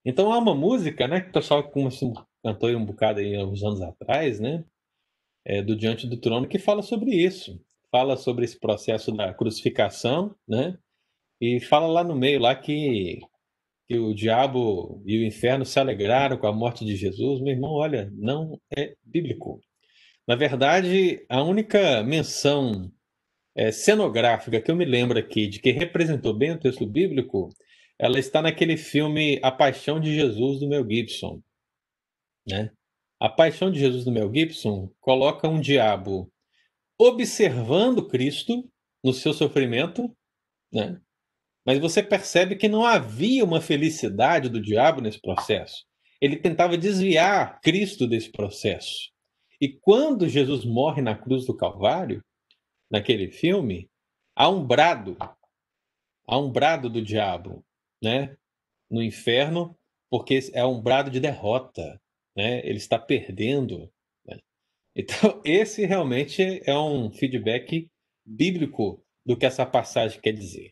Então 0.05 0.33
há 0.33 0.38
uma 0.38 0.55
música, 0.55 1.09
né, 1.09 1.22
que 1.22 1.31
o 1.31 1.33
pessoal 1.33 1.68
cantou 2.42 2.70
um 2.70 2.85
bocado 2.85 3.20
aí 3.20 3.37
uns 3.38 3.62
anos 3.62 3.81
atrás, 3.81 4.40
né? 4.40 4.64
É, 5.44 5.62
do 5.62 5.77
Diante 5.77 6.07
do 6.07 6.16
Trono, 6.16 6.48
que 6.48 6.59
fala 6.59 6.83
sobre 6.83 7.14
isso. 7.14 7.61
Fala 7.90 8.16
sobre 8.16 8.44
esse 8.44 8.59
processo 8.59 9.12
da 9.12 9.33
crucificação, 9.33 10.35
né? 10.46 10.79
E 11.40 11.61
fala 11.61 11.87
lá 11.87 12.05
no 12.05 12.14
meio 12.14 12.40
lá 12.40 12.55
que, 12.55 13.20
que 13.88 13.96
o 13.98 14.14
diabo 14.14 15.03
e 15.07 15.18
o 15.18 15.27
inferno 15.27 15.64
se 15.64 15.79
alegraram 15.79 16.37
com 16.37 16.46
a 16.46 16.53
morte 16.53 16.85
de 16.85 16.96
Jesus. 16.96 17.40
Meu 17.40 17.55
irmão, 17.55 17.72
olha, 17.72 18.11
não 18.14 18.61
é 18.77 18.94
bíblico. 19.03 19.61
Na 20.27 20.35
verdade, 20.37 21.24
a 21.29 21.42
única 21.42 22.03
menção 22.03 22.92
é, 23.57 23.72
cenográfica 23.72 24.61
que 24.61 24.70
eu 24.70 24.77
me 24.77 24.85
lembro 24.85 25.18
aqui 25.18 25.46
de 25.48 25.59
que 25.61 25.70
representou 25.70 26.35
bem 26.35 26.53
o 26.53 26.59
texto 26.61 26.87
bíblico, 26.87 27.48
ela 27.98 28.18
está 28.18 28.42
naquele 28.42 28.77
filme 28.77 29.40
A 29.42 29.51
Paixão 29.51 29.98
de 29.98 30.14
Jesus 30.14 30.61
do 30.61 30.68
Mel 30.68 30.88
Gibson. 30.88 31.42
Né? 32.49 32.71
A 33.21 33.29
Paixão 33.29 33.71
de 33.71 33.79
Jesus 33.79 34.05
do 34.05 34.13
Mel 34.13 34.33
Gibson 34.33 34.91
coloca 35.01 35.49
um 35.49 35.61
diabo 35.61 36.33
observando 36.99 38.07
Cristo 38.09 38.69
no 39.05 39.13
seu 39.13 39.33
sofrimento, 39.33 40.15
né? 40.73 41.01
mas 41.65 41.79
você 41.79 42.03
percebe 42.03 42.57
que 42.57 42.69
não 42.69 42.85
havia 42.85 43.45
uma 43.45 43.61
felicidade 43.61 44.49
do 44.49 44.61
diabo 44.61 45.01
nesse 45.01 45.21
processo. 45.21 45.85
Ele 46.21 46.37
tentava 46.37 46.79
desviar 46.79 47.61
Cristo 47.61 48.07
desse 48.07 48.33
processo. 48.33 49.11
E 49.61 49.69
quando 49.69 50.29
Jesus 50.29 50.65
morre 50.65 51.03
na 51.03 51.17
cruz 51.17 51.45
do 51.45 51.57
Calvário, 51.57 52.25
naquele 52.91 53.31
filme, 53.31 53.89
há 54.35 54.49
um 54.49 54.65
brado, 54.67 55.17
há 56.27 56.39
um 56.39 56.51
brado 56.51 56.89
do 56.89 57.03
diabo, 57.03 57.65
né? 58.03 58.37
No 58.91 59.03
inferno, 59.03 59.77
porque 60.11 60.39
é 60.55 60.65
um 60.65 60.81
brado 60.81 61.11
de 61.11 61.21
derrota 61.21 62.01
né? 62.38 62.61
Ele 62.64 62.79
está 62.79 62.96
perdendo. 62.96 63.90
Né? 64.24 64.38
Então, 64.94 65.42
esse 65.44 65.85
realmente 65.85 66.62
é 66.64 66.79
um 66.79 67.11
feedback 67.11 67.88
bíblico 68.24 69.03
do 69.27 69.37
que 69.37 69.44
essa 69.44 69.66
passagem 69.66 70.20
quer 70.20 70.33
dizer. 70.33 70.70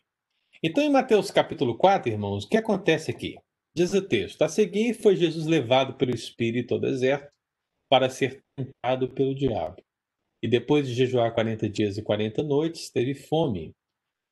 Então, 0.63 0.81
em 0.81 0.89
Mateus 0.89 1.29
capítulo 1.29 1.77
4, 1.77 2.09
irmãos, 2.09 2.45
o 2.45 2.49
que 2.49 2.55
acontece 2.55 3.11
aqui? 3.11 3.35
Diz 3.75 3.93
o 3.93 4.01
texto: 4.01 4.41
A 4.43 4.47
seguir 4.47 4.93
foi 4.93 5.17
Jesus 5.17 5.45
levado 5.45 5.95
pelo 5.97 6.15
Espírito 6.15 6.73
ao 6.73 6.79
deserto 6.79 7.29
para 7.89 8.09
ser 8.09 8.41
tentado 8.55 9.13
pelo 9.13 9.35
diabo. 9.35 9.83
E 10.41 10.47
depois 10.47 10.87
de 10.87 10.93
jejuar 10.93 11.33
40 11.33 11.69
dias 11.69 11.97
e 11.97 12.01
40 12.01 12.43
noites, 12.43 12.89
teve 12.89 13.13
fome. 13.13 13.73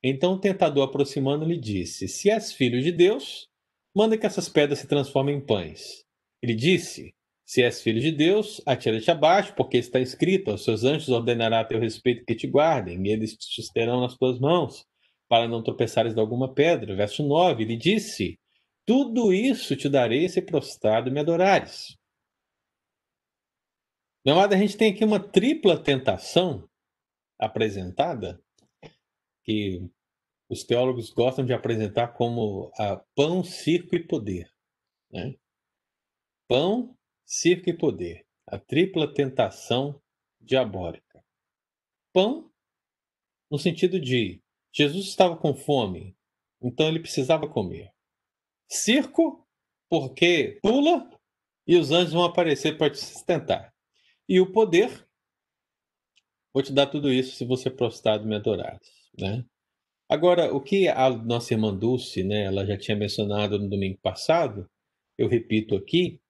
Então 0.02 0.34
o 0.34 0.40
tentador, 0.40 0.88
aproximando-lhe, 0.88 1.60
disse: 1.60 2.08
Se 2.08 2.30
és 2.30 2.52
filho 2.52 2.80
de 2.80 2.90
Deus, 2.90 3.46
manda 3.94 4.16
que 4.16 4.24
essas 4.24 4.48
pedras 4.48 4.78
se 4.78 4.88
transformem 4.88 5.36
em 5.36 5.44
pães. 5.44 6.06
Ele 6.42 6.54
disse: 6.54 7.12
Se 7.46 7.62
és 7.62 7.80
filho 7.80 8.00
de 8.00 8.10
Deus, 8.10 8.60
atira-te 8.66 9.08
abaixo, 9.08 9.54
porque 9.54 9.76
está 9.76 10.00
escrito: 10.00 10.50
Aos 10.50 10.64
seus 10.64 10.82
anjos 10.82 11.08
ordenará 11.08 11.60
a 11.60 11.64
teu 11.64 11.78
respeito 11.78 12.24
que 12.24 12.34
te 12.34 12.48
guardem, 12.48 13.06
e 13.06 13.10
eles 13.10 13.36
te 13.36 13.54
susterão 13.54 14.00
nas 14.00 14.16
tuas 14.16 14.40
mãos, 14.40 14.84
para 15.28 15.46
não 15.46 15.62
tropeçares 15.62 16.12
de 16.12 16.20
alguma 16.20 16.52
pedra. 16.52 16.96
Verso 16.96 17.22
9: 17.22 17.62
Ele 17.62 17.76
disse: 17.76 18.36
Tudo 18.84 19.32
isso 19.32 19.76
te 19.76 19.88
darei 19.88 20.28
se 20.28 20.42
prostrado 20.42 21.08
me 21.10 21.20
adorares. 21.20 21.96
Meu 24.24 24.34
amado, 24.34 24.54
a 24.54 24.56
gente 24.56 24.76
tem 24.76 24.92
aqui 24.92 25.04
uma 25.04 25.20
tripla 25.20 25.80
tentação 25.80 26.68
apresentada, 27.38 28.42
que 29.44 29.88
os 30.50 30.64
teólogos 30.64 31.10
gostam 31.10 31.44
de 31.44 31.52
apresentar 31.52 32.08
como 32.08 32.72
a 32.76 32.96
pão, 33.14 33.44
circo 33.44 33.94
e 33.94 34.04
poder. 34.04 34.50
Né? 35.12 35.36
Pão, 36.48 36.95
circo 37.26 37.68
e 37.68 37.76
poder. 37.76 38.24
A 38.46 38.58
tripla 38.58 39.12
tentação 39.12 40.00
diabólica. 40.40 41.24
Pão, 42.12 42.50
no 43.50 43.58
sentido 43.58 44.00
de 44.00 44.40
Jesus 44.72 45.06
estava 45.06 45.36
com 45.36 45.54
fome, 45.54 46.16
então 46.62 46.86
ele 46.86 47.00
precisava 47.00 47.48
comer. 47.48 47.90
Circo, 48.70 49.46
porque 49.88 50.58
pula 50.62 51.10
e 51.66 51.76
os 51.76 51.90
anjos 51.90 52.12
vão 52.12 52.24
aparecer 52.24 52.78
para 52.78 52.90
te 52.90 52.98
sustentar. 52.98 53.74
E 54.28 54.40
o 54.40 54.52
poder, 54.52 55.08
vou 56.54 56.62
te 56.62 56.72
dar 56.72 56.86
tudo 56.86 57.12
isso 57.12 57.34
se 57.36 57.44
você 57.44 57.68
prostrado 57.68 58.26
me 58.26 58.36
adorares. 58.36 59.10
Né? 59.18 59.44
Agora, 60.08 60.54
o 60.54 60.60
que 60.60 60.88
a 60.88 61.10
nossa 61.10 61.54
irmã 61.54 61.76
Dulce, 61.76 62.22
né, 62.22 62.44
ela 62.44 62.64
já 62.64 62.78
tinha 62.78 62.96
mencionado 62.96 63.58
no 63.58 63.68
domingo 63.68 63.98
passado, 63.98 64.70
eu 65.18 65.28
repito 65.28 65.74
aqui, 65.74 66.20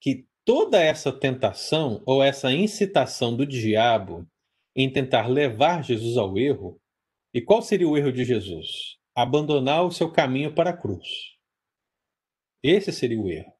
que 0.00 0.26
toda 0.44 0.80
essa 0.80 1.12
tentação 1.12 2.02
ou 2.06 2.22
essa 2.22 2.52
incitação 2.52 3.36
do 3.36 3.46
diabo 3.46 4.26
em 4.76 4.90
tentar 4.92 5.28
levar 5.28 5.82
Jesus 5.82 6.16
ao 6.16 6.36
erro, 6.38 6.80
e 7.32 7.40
qual 7.40 7.62
seria 7.62 7.88
o 7.88 7.96
erro 7.96 8.12
de 8.12 8.24
Jesus? 8.24 8.96
Abandonar 9.14 9.84
o 9.84 9.92
seu 9.92 10.10
caminho 10.10 10.54
para 10.54 10.70
a 10.70 10.76
cruz. 10.76 11.34
Esse 12.62 12.92
seria 12.92 13.20
o 13.20 13.30
erro. 13.30 13.52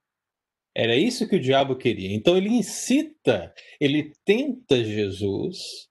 Era 0.77 0.97
isso 0.97 1.29
que 1.29 1.37
o 1.37 1.41
diabo 1.41 1.77
queria. 1.77 2.13
Então 2.15 2.37
ele 2.37 2.49
incita, 2.49 3.55
ele 3.81 4.13
tenta 4.25 4.83
Jesus 4.83 5.89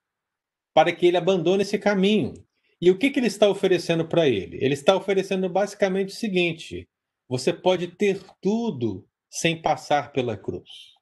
para 0.74 0.94
que 0.94 1.06
ele 1.06 1.16
abandone 1.16 1.62
esse 1.62 1.78
caminho. 1.78 2.34
E 2.80 2.90
o 2.90 2.98
que, 2.98 3.08
que 3.08 3.18
ele 3.18 3.28
está 3.28 3.48
oferecendo 3.48 4.06
para 4.06 4.28
ele? 4.28 4.58
Ele 4.60 4.74
está 4.74 4.94
oferecendo 4.94 5.48
basicamente 5.48 6.10
o 6.10 6.16
seguinte: 6.16 6.86
você 7.28 7.52
pode 7.52 7.88
ter 7.88 8.20
tudo 8.42 9.08
sem 9.34 9.60
passar 9.60 10.12
pela 10.12 10.36
cruz. 10.36 10.94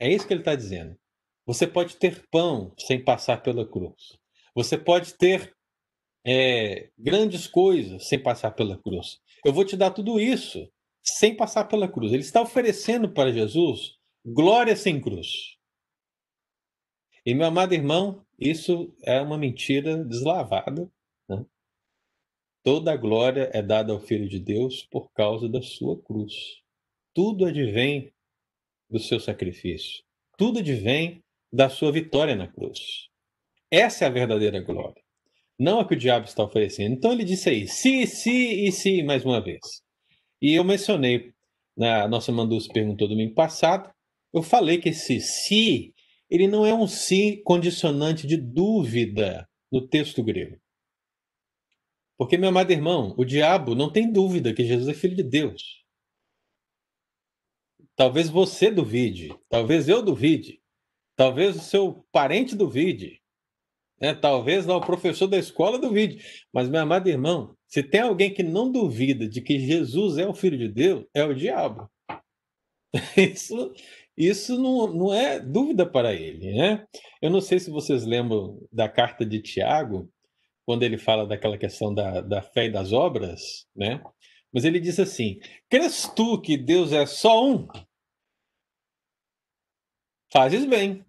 É 0.00 0.10
isso 0.10 0.26
que 0.26 0.32
ele 0.32 0.40
está 0.40 0.56
dizendo. 0.56 0.98
Você 1.46 1.64
pode 1.64 1.96
ter 1.96 2.26
pão 2.28 2.74
sem 2.76 3.02
passar 3.04 3.40
pela 3.40 3.64
cruz. 3.64 4.18
Você 4.52 4.76
pode 4.76 5.14
ter 5.14 5.56
é, 6.26 6.90
grandes 6.98 7.46
coisas 7.46 8.08
sem 8.08 8.20
passar 8.20 8.50
pela 8.50 8.76
cruz. 8.76 9.20
Eu 9.44 9.52
vou 9.52 9.64
te 9.64 9.76
dar 9.76 9.92
tudo 9.92 10.18
isso 10.18 10.68
sem 11.04 11.36
passar 11.36 11.66
pela 11.66 11.88
cruz. 11.88 12.12
Ele 12.12 12.22
está 12.22 12.42
oferecendo 12.42 13.08
para 13.12 13.32
Jesus 13.32 13.96
glória 14.26 14.74
sem 14.74 15.00
cruz. 15.00 15.56
E, 17.24 17.32
meu 17.32 17.46
amado 17.46 17.74
irmão, 17.74 18.26
isso 18.36 18.92
é 19.04 19.20
uma 19.20 19.38
mentira 19.38 20.04
deslavada. 20.04 20.90
Né? 22.60 22.64
Toda 22.64 22.92
a 22.92 22.96
glória 22.96 23.50
é 23.52 23.62
dada 23.62 23.92
ao 23.92 24.00
Filho 24.00 24.28
de 24.28 24.38
Deus 24.38 24.86
por 24.90 25.10
causa 25.12 25.48
da 25.48 25.62
sua 25.62 26.00
cruz. 26.02 26.34
Tudo 27.14 27.46
advém 27.46 28.12
do 28.88 28.98
seu 28.98 29.18
sacrifício. 29.18 30.02
Tudo 30.36 30.58
advém 30.58 31.22
da 31.52 31.68
sua 31.68 31.92
vitória 31.92 32.36
na 32.36 32.46
cruz. 32.46 33.08
Essa 33.70 34.04
é 34.04 34.08
a 34.08 34.10
verdadeira 34.10 34.60
glória. 34.60 35.02
Não 35.58 35.80
a 35.80 35.86
que 35.86 35.94
o 35.94 35.98
diabo 35.98 36.26
está 36.26 36.42
oferecendo. 36.42 36.94
Então 36.94 37.12
ele 37.12 37.24
disse 37.24 37.50
aí, 37.50 37.68
se, 37.68 38.06
se 38.06 38.66
e 38.66 38.72
se, 38.72 39.02
mais 39.02 39.24
uma 39.24 39.40
vez. 39.40 39.60
E 40.40 40.54
eu 40.54 40.64
mencionei, 40.64 41.32
na 41.76 42.08
nossa 42.08 42.32
Mandus 42.32 42.66
perguntou 42.66 43.08
domingo 43.08 43.34
passado, 43.34 43.90
eu 44.32 44.42
falei 44.42 44.78
que 44.78 44.88
esse 44.88 45.20
se, 45.20 45.92
ele 46.30 46.46
não 46.46 46.64
é 46.64 46.72
um 46.72 46.86
se 46.86 47.42
condicionante 47.44 48.26
de 48.26 48.36
dúvida 48.36 49.46
no 49.70 49.86
texto 49.86 50.22
grego. 50.22 50.56
Porque, 52.20 52.36
meu 52.36 52.50
amado 52.50 52.70
irmão, 52.70 53.14
o 53.16 53.24
diabo 53.24 53.74
não 53.74 53.90
tem 53.90 54.12
dúvida 54.12 54.52
que 54.52 54.62
Jesus 54.62 54.88
é 54.88 54.92
filho 54.92 55.16
de 55.16 55.22
Deus. 55.22 55.82
Talvez 57.96 58.28
você 58.28 58.70
duvide, 58.70 59.34
talvez 59.48 59.88
eu 59.88 60.02
duvide, 60.02 60.60
talvez 61.16 61.56
o 61.56 61.60
seu 61.60 62.04
parente 62.12 62.54
duvide, 62.54 63.22
né? 63.98 64.12
Talvez 64.12 64.68
o 64.68 64.80
professor 64.82 65.28
da 65.28 65.38
escola 65.38 65.78
duvide. 65.78 66.22
Mas, 66.52 66.68
meu 66.68 66.82
amado 66.82 67.08
irmão, 67.08 67.56
se 67.66 67.82
tem 67.82 68.02
alguém 68.02 68.34
que 68.34 68.42
não 68.42 68.70
duvida 68.70 69.26
de 69.26 69.40
que 69.40 69.58
Jesus 69.58 70.18
é 70.18 70.28
o 70.28 70.34
Filho 70.34 70.58
de 70.58 70.68
Deus, 70.68 71.06
é 71.14 71.24
o 71.24 71.34
diabo. 71.34 71.90
Isso, 73.16 73.72
isso 74.14 74.58
não, 74.58 74.88
não 74.88 75.14
é 75.14 75.40
dúvida 75.40 75.86
para 75.86 76.12
ele. 76.12 76.52
Né? 76.52 76.86
Eu 77.22 77.30
não 77.30 77.40
sei 77.40 77.58
se 77.58 77.70
vocês 77.70 78.04
lembram 78.04 78.60
da 78.70 78.90
carta 78.90 79.24
de 79.24 79.40
Tiago, 79.40 80.12
quando 80.70 80.84
ele 80.84 80.96
fala 80.96 81.26
daquela 81.26 81.58
questão 81.58 81.92
da, 81.92 82.20
da 82.20 82.40
fé 82.40 82.66
e 82.66 82.70
das 82.70 82.92
obras, 82.92 83.66
né? 83.74 84.00
Mas 84.54 84.64
ele 84.64 84.78
diz 84.78 85.00
assim: 85.00 85.40
Crês 85.68 86.08
tu 86.14 86.40
que 86.40 86.56
Deus 86.56 86.92
é 86.92 87.04
só 87.06 87.44
um? 87.44 87.66
Fazes 90.32 90.64
bem. 90.64 91.04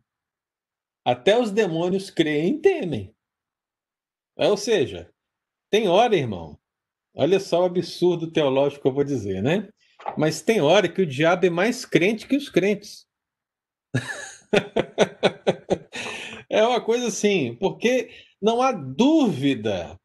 Até 1.05 1.39
os 1.39 1.51
demônios 1.51 2.09
creem 2.09 2.55
e 2.55 2.59
temem. 2.59 3.15
É, 4.35 4.47
ou 4.47 4.57
seja, 4.57 5.13
tem 5.69 5.87
hora, 5.87 6.15
irmão. 6.15 6.59
Olha 7.13 7.39
só 7.39 7.61
o 7.61 7.65
absurdo 7.65 8.31
teológico 8.31 8.81
que 8.81 8.87
eu 8.87 8.95
vou 8.95 9.03
dizer, 9.03 9.43
né? 9.43 9.69
Mas 10.17 10.41
tem 10.41 10.59
hora 10.59 10.91
que 10.91 11.03
o 11.03 11.07
diabo 11.07 11.45
é 11.45 11.51
mais 11.51 11.85
crente 11.85 12.27
que 12.27 12.35
os 12.35 12.49
crentes. 12.49 13.05
é 16.49 16.65
uma 16.65 16.83
coisa 16.83 17.09
assim, 17.09 17.55
porque 17.57 18.09
não 18.41 18.61
há 18.61 18.71
dúvida 18.71 19.95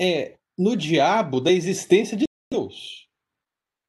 é, 0.00 0.36
no 0.56 0.76
diabo 0.76 1.40
da 1.40 1.50
existência 1.50 2.16
de 2.16 2.24
Deus. 2.50 3.06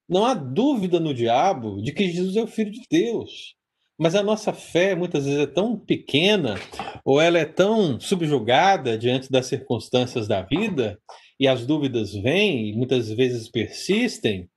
Não 0.09 0.25
há 0.25 0.33
dúvida 0.33 0.99
no 0.99 1.13
diabo 1.13 1.81
de 1.81 1.91
que 1.91 2.09
Jesus 2.09 2.35
é 2.35 2.41
o 2.41 2.47
Filho 2.47 2.71
de 2.71 2.81
Deus. 2.89 3.55
Mas 3.99 4.15
a 4.15 4.23
nossa 4.23 4.53
fé 4.53 4.95
muitas 4.95 5.25
vezes 5.25 5.39
é 5.39 5.47
tão 5.47 5.77
pequena, 5.77 6.55
ou 7.03 7.19
ela 7.19 7.39
é 7.39 7.45
tão 7.45 7.99
subjugada 7.99 8.97
diante 8.97 9.31
das 9.31 9.47
circunstâncias 9.47 10.27
da 10.27 10.41
vida, 10.41 10.99
e 11.39 11.47
as 11.47 11.65
dúvidas 11.65 12.13
vêm, 12.13 12.69
e 12.69 12.75
muitas 12.75 13.11
vezes 13.11 13.49
persistem, 13.49 14.47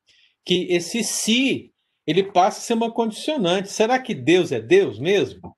que 0.45 0.67
esse 0.71 1.03
si 1.03 1.73
ele 2.07 2.23
passa 2.23 2.59
a 2.59 2.63
ser 2.63 2.75
uma 2.75 2.93
condicionante. 2.93 3.71
Será 3.71 3.99
que 3.99 4.15
Deus 4.15 4.53
é 4.53 4.61
Deus 4.61 4.99
mesmo? 4.99 5.57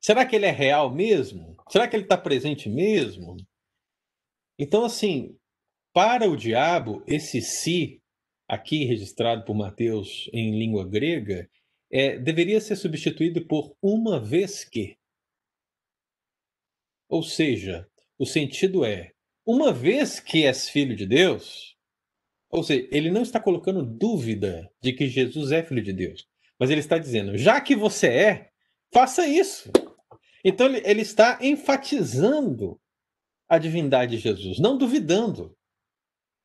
Será 0.00 0.24
que 0.24 0.34
ele 0.34 0.46
é 0.46 0.50
real 0.50 0.92
mesmo? 0.92 1.56
Será 1.68 1.86
que 1.86 1.94
ele 1.94 2.04
está 2.04 2.16
presente 2.16 2.68
mesmo? 2.68 3.36
Então, 4.58 4.84
assim, 4.84 5.36
para 5.92 6.28
o 6.28 6.36
diabo, 6.36 7.02
esse 7.06 7.42
si, 7.42 8.02
aqui 8.48 8.84
registrado 8.84 9.44
por 9.44 9.54
Mateus 9.54 10.30
em 10.32 10.58
língua 10.58 10.88
grega, 10.88 11.48
é, 11.90 12.18
deveria 12.18 12.60
ser 12.60 12.76
substituído 12.76 13.46
por 13.46 13.76
uma 13.82 14.18
vez 14.18 14.64
que. 14.64 14.96
Ou 17.08 17.22
seja, 17.22 17.88
o 18.18 18.24
sentido 18.24 18.84
é, 18.84 19.12
uma 19.44 19.72
vez 19.72 20.20
que 20.20 20.44
és 20.44 20.68
filho 20.68 20.94
de 20.94 21.06
Deus, 21.06 21.76
ou 22.50 22.62
seja, 22.62 22.88
ele 22.92 23.10
não 23.10 23.22
está 23.22 23.40
colocando 23.40 23.84
dúvida 23.84 24.70
de 24.80 24.92
que 24.92 25.08
Jesus 25.08 25.50
é 25.50 25.62
filho 25.62 25.82
de 25.82 25.92
Deus, 25.92 26.26
mas 26.58 26.70
ele 26.70 26.80
está 26.80 26.98
dizendo, 26.98 27.36
já 27.36 27.60
que 27.60 27.74
você 27.74 28.06
é, 28.06 28.49
faça 28.92 29.26
isso. 29.26 29.70
Então 30.44 30.66
ele, 30.66 30.82
ele 30.84 31.02
está 31.02 31.38
enfatizando 31.40 32.80
a 33.48 33.58
divindade 33.58 34.16
de 34.16 34.22
Jesus, 34.22 34.58
não 34.58 34.78
duvidando. 34.78 35.56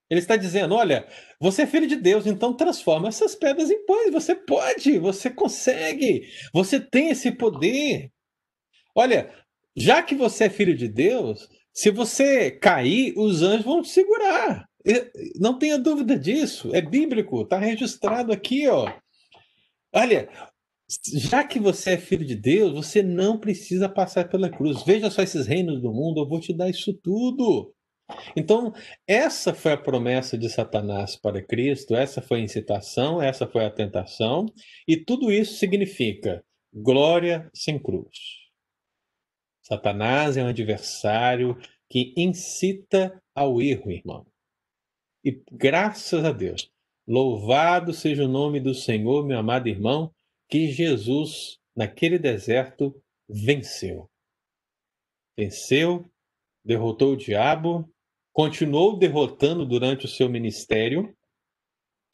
Ele 0.09 0.19
está 0.19 0.35
dizendo: 0.35 0.75
olha, 0.75 1.07
você 1.39 1.63
é 1.63 1.67
filho 1.67 1.87
de 1.87 1.95
Deus, 1.95 2.25
então 2.27 2.55
transforma 2.55 3.07
essas 3.07 3.35
pedras 3.35 3.71
em 3.71 3.85
pães. 3.85 4.11
Você 4.11 4.35
pode, 4.35 4.99
você 4.99 5.29
consegue, 5.29 6.27
você 6.53 6.79
tem 6.79 7.09
esse 7.09 7.31
poder. 7.31 8.11
Olha, 8.95 9.33
já 9.75 10.03
que 10.03 10.15
você 10.15 10.45
é 10.45 10.49
filho 10.49 10.75
de 10.75 10.87
Deus, 10.87 11.49
Se 11.75 11.91
você 11.91 12.49
cair, 12.51 13.13
os 13.17 13.41
anjos 13.41 13.65
vão 13.65 13.81
te 13.81 13.89
segurar. 13.89 14.65
Não 15.35 15.59
tenha 15.59 15.77
dúvida 15.77 16.17
disso. 16.17 16.73
É 16.73 16.81
bíblico, 16.81 17.41
está 17.41 17.57
registrado 17.59 18.31
aqui, 18.31 18.65
ó. 18.69 18.89
Olha, 19.93 20.29
já 20.88 21.43
que 21.43 21.59
você 21.59 21.91
é 21.91 21.97
filho 21.97 22.25
de 22.25 22.36
Deus, 22.36 22.73
você 22.73 23.01
não 23.01 23.39
precisa 23.39 23.89
passar 23.89 24.29
pela 24.29 24.49
cruz. 24.49 24.83
Veja 24.83 25.09
só 25.09 25.21
esses 25.21 25.47
reinos 25.47 25.81
do 25.81 25.91
mundo, 25.91 26.21
eu 26.21 26.27
vou 26.27 26.39
te 26.39 26.53
dar 26.53 26.69
isso 26.69 26.93
tudo. 26.93 27.73
Então, 28.36 28.71
essa 29.07 29.53
foi 29.53 29.71
a 29.71 29.77
promessa 29.77 30.38
de 30.38 30.47
Satanás 30.47 31.15
para 31.15 31.41
Cristo, 31.41 31.95
essa 31.95 32.21
foi 32.21 32.39
a 32.39 32.43
incitação, 32.43 33.19
essa 33.19 33.47
foi 33.47 33.65
a 33.65 33.71
tentação, 33.71 34.45
e 34.88 34.95
tudo 34.95 35.31
isso 35.31 35.55
significa 35.57 36.43
glória 36.71 37.49
sem 37.53 37.79
cruz. 37.79 38.45
Satanás 39.63 40.38
é 40.38 40.43
um 40.43 40.47
adversário 40.47 41.57
que 41.89 42.13
incita 42.15 43.19
ao 43.33 43.59
erro, 43.59 43.91
irmão. 43.91 44.27
E 45.23 45.41
graças 45.51 46.23
a 46.23 46.31
Deus, 46.31 46.69
louvado 47.07 47.91
seja 47.91 48.25
o 48.25 48.27
nome 48.27 48.59
do 48.59 48.75
Senhor, 48.75 49.25
meu 49.25 49.39
amado 49.39 49.67
irmão, 49.67 50.13
que 50.49 50.71
Jesus, 50.71 51.59
naquele 51.75 52.17
deserto, 52.19 52.95
venceu. 53.27 54.09
Venceu, 55.37 56.09
derrotou 56.63 57.13
o 57.13 57.17
diabo, 57.17 57.89
continuou 58.33 58.97
derrotando 58.97 59.65
durante 59.65 60.05
o 60.05 60.09
seu 60.09 60.29
ministério, 60.29 61.15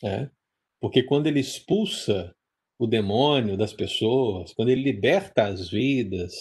né? 0.02 0.30
porque 0.80 1.04
quando 1.04 1.28
ele 1.28 1.40
expulsa 1.40 2.36
o 2.80 2.88
demônio 2.88 3.56
das 3.56 3.74
pessoas, 3.74 4.54
quando 4.54 4.70
ele 4.70 4.82
liberta 4.82 5.46
as 5.46 5.70
vidas, 5.70 6.34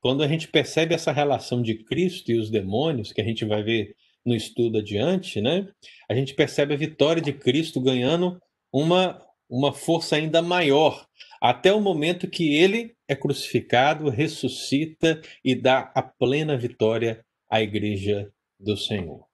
quando 0.00 0.22
a 0.22 0.28
gente 0.28 0.48
percebe 0.48 0.94
essa 0.94 1.12
relação 1.12 1.60
de 1.60 1.84
Cristo 1.84 2.32
e 2.32 2.38
os 2.38 2.50
demônios, 2.50 3.12
que 3.12 3.20
a 3.20 3.24
gente 3.24 3.44
vai 3.44 3.62
ver 3.62 3.94
no 4.24 4.34
estudo 4.34 4.78
adiante, 4.78 5.40
né? 5.40 5.68
A 6.08 6.14
gente 6.14 6.34
percebe 6.34 6.74
a 6.74 6.78
vitória 6.78 7.20
de 7.20 7.32
Cristo 7.32 7.80
ganhando 7.80 8.40
uma, 8.72 9.20
uma 9.50 9.72
força 9.72 10.14
ainda 10.14 10.40
maior, 10.40 11.04
até 11.42 11.72
o 11.72 11.80
momento 11.80 12.30
que 12.30 12.54
ele 12.54 12.94
é 13.08 13.16
crucificado, 13.16 14.08
ressuscita 14.08 15.20
e 15.44 15.56
dá 15.56 15.90
a 15.94 16.00
plena 16.00 16.56
vitória 16.56 17.24
à 17.50 17.60
igreja 17.60 18.32
do 18.58 18.76
Senhor. 18.76 19.26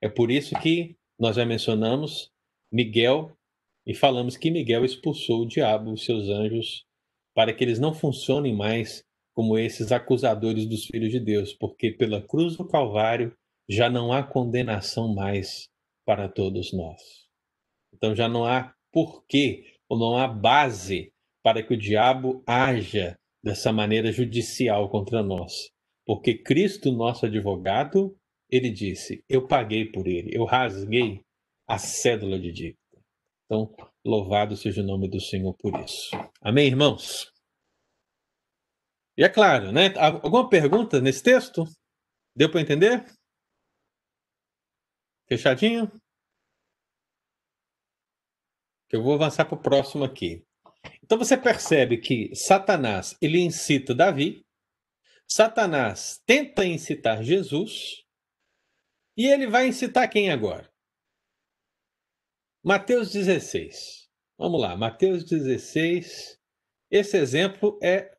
É 0.00 0.08
por 0.08 0.30
isso 0.30 0.54
que 0.60 0.96
nós 1.18 1.36
já 1.36 1.46
mencionamos 1.46 2.30
Miguel 2.70 3.34
e 3.86 3.94
falamos 3.94 4.36
que 4.36 4.50
Miguel 4.50 4.84
expulsou 4.84 5.42
o 5.42 5.48
diabo, 5.48 5.92
os 5.92 6.04
seus 6.04 6.28
anjos, 6.28 6.84
para 7.34 7.52
que 7.54 7.64
eles 7.64 7.78
não 7.78 7.94
funcionem 7.94 8.54
mais 8.54 9.02
como 9.34 9.56
esses 9.56 9.90
acusadores 9.90 10.66
dos 10.66 10.84
filhos 10.84 11.10
de 11.10 11.18
Deus, 11.18 11.54
porque 11.54 11.90
pela 11.90 12.20
cruz 12.20 12.56
do 12.56 12.68
Calvário 12.68 13.34
já 13.68 13.88
não 13.88 14.12
há 14.12 14.22
condenação 14.22 15.14
mais 15.14 15.68
para 16.04 16.28
todos 16.28 16.72
nós. 16.72 17.00
Então 17.94 18.14
já 18.14 18.28
não 18.28 18.44
há 18.44 18.74
porquê 18.92 19.64
ou 19.88 19.98
não 19.98 20.16
há 20.16 20.28
base 20.28 21.12
para 21.42 21.62
que 21.62 21.74
o 21.74 21.76
diabo 21.76 22.42
haja 22.46 23.18
dessa 23.42 23.72
maneira 23.72 24.12
judicial 24.12 24.88
contra 24.88 25.22
nós. 25.22 25.70
Porque 26.06 26.36
Cristo, 26.36 26.92
nosso 26.92 27.26
advogado, 27.26 28.16
ele 28.50 28.70
disse: 28.70 29.24
Eu 29.28 29.46
paguei 29.46 29.84
por 29.84 30.06
ele, 30.06 30.36
eu 30.36 30.44
rasguei 30.44 31.24
a 31.68 31.78
cédula 31.78 32.38
de 32.38 32.52
dívida. 32.52 32.78
Então, 33.46 33.74
louvado 34.04 34.56
seja 34.56 34.82
o 34.82 34.86
nome 34.86 35.08
do 35.08 35.20
Senhor 35.20 35.54
por 35.54 35.78
isso. 35.80 36.10
Amém, 36.40 36.66
irmãos? 36.66 37.30
E 39.16 39.22
é 39.22 39.28
claro, 39.28 39.72
né? 39.72 39.92
Alguma 39.98 40.48
pergunta 40.48 41.00
nesse 41.00 41.22
texto? 41.22 41.64
Deu 42.34 42.50
para 42.50 42.62
entender? 42.62 43.04
Fechadinho? 45.28 45.90
Eu 48.92 49.02
vou 49.02 49.14
avançar 49.14 49.46
para 49.46 49.56
o 49.56 49.62
próximo 49.62 50.04
aqui. 50.04 50.44
Então 51.02 51.16
você 51.16 51.34
percebe 51.34 51.96
que 51.96 52.34
Satanás 52.34 53.16
ele 53.22 53.40
incita 53.40 53.94
Davi, 53.94 54.44
Satanás 55.26 56.20
tenta 56.26 56.66
incitar 56.66 57.22
Jesus 57.22 58.04
e 59.16 59.26
ele 59.26 59.46
vai 59.46 59.66
incitar 59.66 60.10
quem 60.10 60.30
agora? 60.30 60.70
Mateus 62.62 63.12
16. 63.12 64.08
Vamos 64.38 64.60
lá, 64.60 64.76
Mateus 64.76 65.24
16. 65.24 66.38
Esse 66.90 67.16
exemplo 67.16 67.78
é 67.82 68.14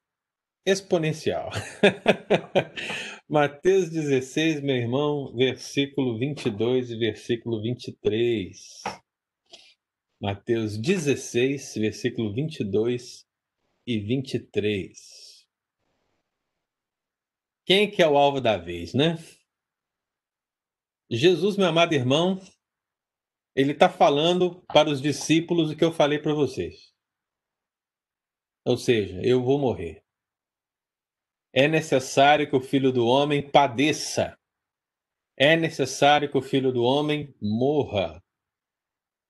exponencial. 0.65 1.51
Mateus 3.29 3.89
16, 3.91 4.61
meu 4.61 4.75
irmão, 4.75 5.35
versículo 5.35 6.17
22 6.17 6.89
e 6.89 6.97
versículo 6.97 7.61
23. 7.61 9.02
Mateus 10.23 10.77
16, 10.77 11.75
versículo 11.75 12.33
22 12.33 13.27
e 13.85 13.99
23. 13.99 15.45
Quem 17.65 17.91
que 17.91 18.01
é 18.01 18.07
o 18.07 18.17
alvo 18.17 18.39
da 18.39 18.55
vez, 18.55 18.93
né? 18.93 19.17
Jesus, 21.11 21.57
meu 21.57 21.67
amado 21.67 21.93
irmão, 21.93 22.39
ele 23.53 23.73
está 23.73 23.89
falando 23.89 24.63
para 24.67 24.89
os 24.89 25.01
discípulos 25.01 25.69
o 25.69 25.75
que 25.75 25.83
eu 25.83 25.91
falei 25.91 26.19
para 26.19 26.33
vocês. 26.33 26.93
Ou 28.65 28.77
seja, 28.77 29.21
eu 29.21 29.43
vou 29.43 29.59
morrer 29.59 30.03
é 31.53 31.67
necessário 31.67 32.49
que 32.49 32.55
o 32.55 32.61
filho 32.61 32.91
do 32.91 33.05
homem 33.05 33.47
padeça. 33.47 34.35
É 35.37 35.55
necessário 35.55 36.29
que 36.29 36.37
o 36.37 36.41
filho 36.41 36.71
do 36.71 36.81
homem 36.81 37.33
morra. 37.39 38.22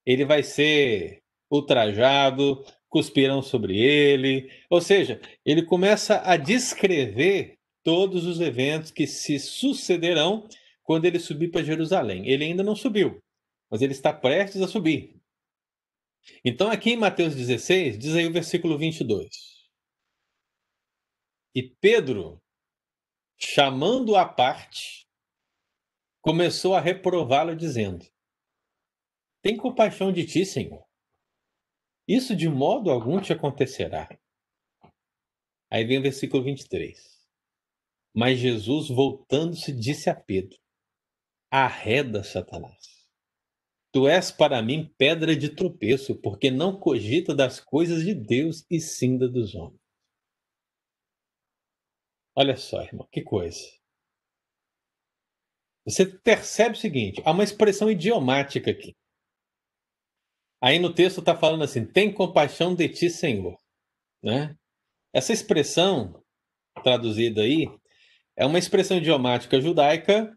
Ele 0.05 0.25
vai 0.25 0.43
ser 0.43 1.21
ultrajado, 1.49 2.63
cuspirão 2.89 3.41
sobre 3.41 3.77
ele. 3.77 4.51
Ou 4.69 4.81
seja, 4.81 5.19
ele 5.45 5.63
começa 5.63 6.21
a 6.23 6.37
descrever 6.37 7.57
todos 7.83 8.25
os 8.25 8.39
eventos 8.39 8.91
que 8.91 9.05
se 9.07 9.39
sucederão 9.39 10.47
quando 10.83 11.05
ele 11.05 11.19
subir 11.19 11.49
para 11.49 11.63
Jerusalém. 11.63 12.27
Ele 12.29 12.45
ainda 12.45 12.63
não 12.63 12.75
subiu, 12.75 13.19
mas 13.69 13.81
ele 13.81 13.93
está 13.93 14.13
prestes 14.13 14.61
a 14.61 14.67
subir. 14.67 15.19
Então, 16.45 16.69
aqui 16.69 16.91
em 16.91 16.97
Mateus 16.97 17.35
16, 17.35 17.97
diz 17.97 18.15
aí 18.15 18.25
o 18.25 18.31
versículo 18.31 18.77
22. 18.77 19.27
E 21.55 21.63
Pedro, 21.81 22.41
chamando 23.37 24.15
a 24.15 24.25
parte, 24.25 25.05
começou 26.21 26.75
a 26.75 26.81
reprová-lo, 26.81 27.55
dizendo: 27.55 28.05
Tem 29.43 29.57
compaixão 29.57 30.09
de 30.13 30.25
ti, 30.25 30.45
Senhor. 30.45 30.87
Isso 32.07 32.33
de 32.33 32.47
modo 32.47 32.89
algum 32.89 33.19
te 33.19 33.33
acontecerá. 33.33 34.07
Aí 35.69 35.83
vem 35.83 35.99
o 35.99 36.01
versículo 36.01 36.41
23. 36.41 36.97
Mas 38.15 38.39
Jesus, 38.39 38.87
voltando-se, 38.87 39.73
disse 39.77 40.09
a 40.09 40.15
Pedro: 40.15 40.57
Arreda, 41.51 42.23
Satanás. 42.23 43.03
Tu 43.91 44.07
és 44.07 44.31
para 44.31 44.61
mim 44.61 44.93
pedra 44.97 45.35
de 45.35 45.53
tropeço, 45.53 46.15
porque 46.21 46.49
não 46.49 46.79
cogita 46.79 47.35
das 47.35 47.59
coisas 47.59 48.01
de 48.01 48.15
Deus 48.15 48.65
e 48.71 48.79
sim 48.79 49.17
da 49.17 49.27
dos 49.27 49.53
homens. 49.55 49.81
Olha 52.33 52.55
só, 52.55 52.81
irmão, 52.81 53.07
que 53.11 53.21
coisa. 53.21 53.59
Você 55.85 56.05
percebe 56.05 56.77
o 56.77 56.79
seguinte: 56.79 57.21
há 57.25 57.31
uma 57.31 57.43
expressão 57.43 57.91
idiomática 57.91 58.71
aqui. 58.71 58.95
Aí 60.63 60.79
no 60.79 60.93
texto 60.93 61.19
está 61.19 61.35
falando 61.35 61.65
assim: 61.65 61.85
tem 61.85 62.09
compaixão 62.09 62.73
de 62.73 62.87
ti, 62.87 63.09
Senhor. 63.09 63.59
Né? 64.23 64.55
Essa 65.13 65.33
expressão, 65.33 66.23
traduzida 66.81 67.41
aí, 67.41 67.67
é 68.37 68.45
uma 68.45 68.57
expressão 68.57 68.95
idiomática 68.95 69.59
judaica 69.59 70.33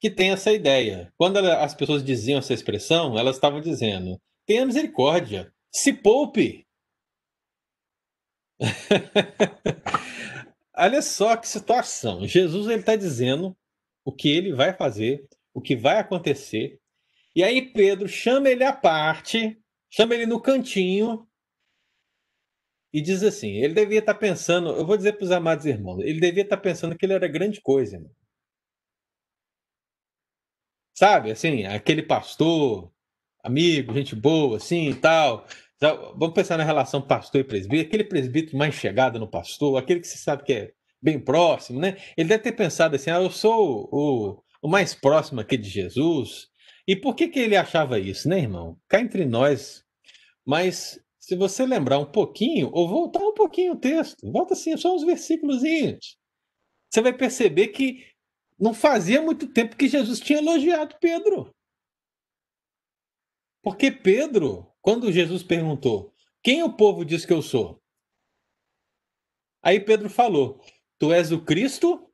que 0.00 0.10
tem 0.10 0.32
essa 0.32 0.52
ideia. 0.52 1.12
Quando 1.16 1.38
as 1.38 1.72
pessoas 1.72 2.02
diziam 2.02 2.40
essa 2.40 2.52
expressão, 2.52 3.16
elas 3.16 3.36
estavam 3.36 3.60
dizendo: 3.60 4.20
tenha 4.44 4.66
misericórdia, 4.66 5.54
se 5.72 5.92
poupe. 5.92 6.66
Olha 10.76 11.00
só 11.00 11.36
que 11.36 11.46
situação. 11.46 12.26
Jesus 12.26 12.66
ele 12.66 12.80
está 12.80 12.96
dizendo 12.96 13.56
o 14.04 14.12
que 14.12 14.30
ele 14.30 14.52
vai 14.52 14.76
fazer, 14.76 15.28
o 15.54 15.60
que 15.60 15.76
vai 15.76 16.00
acontecer. 16.00 16.77
E 17.38 17.44
aí 17.44 17.62
Pedro 17.62 18.08
chama 18.08 18.48
ele 18.48 18.64
à 18.64 18.72
parte, 18.72 19.56
chama 19.88 20.12
ele 20.12 20.26
no 20.26 20.42
cantinho 20.42 21.24
e 22.92 23.00
diz 23.00 23.22
assim: 23.22 23.50
ele 23.58 23.74
devia 23.74 24.00
estar 24.00 24.14
tá 24.14 24.18
pensando, 24.18 24.70
eu 24.70 24.84
vou 24.84 24.96
dizer 24.96 25.12
para 25.12 25.24
os 25.24 25.30
amados 25.30 25.64
irmãos, 25.64 26.00
ele 26.00 26.18
devia 26.18 26.42
estar 26.42 26.56
tá 26.56 26.62
pensando 26.62 26.98
que 26.98 27.06
ele 27.06 27.12
era 27.12 27.28
grande 27.28 27.60
coisa, 27.60 27.94
irmão. 27.94 28.10
Sabe, 30.92 31.30
assim, 31.30 31.64
aquele 31.64 32.02
pastor, 32.02 32.92
amigo, 33.40 33.94
gente 33.94 34.16
boa, 34.16 34.56
assim 34.56 34.88
e 34.90 34.94
tal. 34.96 35.46
Vamos 36.16 36.34
pensar 36.34 36.56
na 36.56 36.64
relação 36.64 37.00
pastor 37.00 37.40
e 37.40 37.44
presbítero, 37.44 37.86
aquele 37.86 38.04
presbítero 38.04 38.58
mais 38.58 38.74
chegado 38.74 39.16
no 39.20 39.30
pastor, 39.30 39.78
aquele 39.78 40.00
que 40.00 40.08
você 40.08 40.18
sabe 40.18 40.42
que 40.42 40.52
é 40.52 40.72
bem 41.00 41.20
próximo, 41.20 41.78
né? 41.78 41.98
Ele 42.16 42.30
deve 42.30 42.42
ter 42.42 42.52
pensado 42.52 42.96
assim: 42.96 43.10
ah, 43.10 43.22
eu 43.22 43.30
sou 43.30 43.88
o, 43.92 44.42
o 44.60 44.68
mais 44.68 44.92
próximo 44.92 45.40
aqui 45.40 45.56
de 45.56 45.70
Jesus. 45.70 46.47
E 46.88 46.96
por 46.96 47.14
que, 47.14 47.28
que 47.28 47.38
ele 47.38 47.54
achava 47.54 48.00
isso, 48.00 48.26
né, 48.30 48.38
irmão? 48.38 48.80
Cá 48.88 48.98
entre 48.98 49.26
nós. 49.26 49.84
Mas 50.42 50.98
se 51.18 51.36
você 51.36 51.66
lembrar 51.66 51.98
um 51.98 52.10
pouquinho, 52.10 52.70
ou 52.72 52.88
voltar 52.88 53.20
um 53.20 53.34
pouquinho 53.34 53.74
o 53.74 53.78
texto, 53.78 54.32
volta 54.32 54.54
assim, 54.54 54.74
só 54.74 54.96
uns 54.96 55.04
versículos, 55.04 55.60
você 55.60 57.02
vai 57.02 57.12
perceber 57.12 57.68
que 57.68 58.06
não 58.58 58.72
fazia 58.72 59.20
muito 59.20 59.52
tempo 59.52 59.76
que 59.76 59.86
Jesus 59.86 60.18
tinha 60.18 60.38
elogiado 60.38 60.96
Pedro. 60.98 61.54
Porque 63.62 63.90
Pedro, 63.92 64.72
quando 64.80 65.12
Jesus 65.12 65.42
perguntou: 65.42 66.14
Quem 66.42 66.62
o 66.62 66.74
povo 66.74 67.04
diz 67.04 67.26
que 67.26 67.34
eu 67.34 67.42
sou? 67.42 67.82
Aí 69.62 69.78
Pedro 69.78 70.08
falou: 70.08 70.64
Tu 70.98 71.12
és 71.12 71.32
o 71.32 71.44
Cristo, 71.44 72.10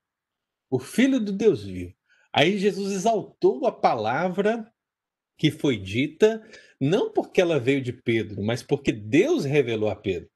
o 0.68 0.81
Filho 0.81 1.20
do 1.20 1.31
Deus 1.31 1.62
vivo. 1.62 1.95
Aí 2.35 2.59
Jesus 2.59 2.93
exaltou 2.93 3.64
a 3.64 3.70
palavra 3.70 4.68
que 5.39 5.51
foi 5.51 5.76
dita, 5.76 6.43
não 6.80 7.12
porque 7.12 7.41
ela 7.41 7.61
veio 7.61 7.80
de 7.80 7.93
Pedro, 7.93 8.43
mas 8.43 8.62
porque 8.62 8.91
Deus 8.91 9.45
revelou 9.45 9.89
a 9.89 9.95
Pedro. 9.95 10.28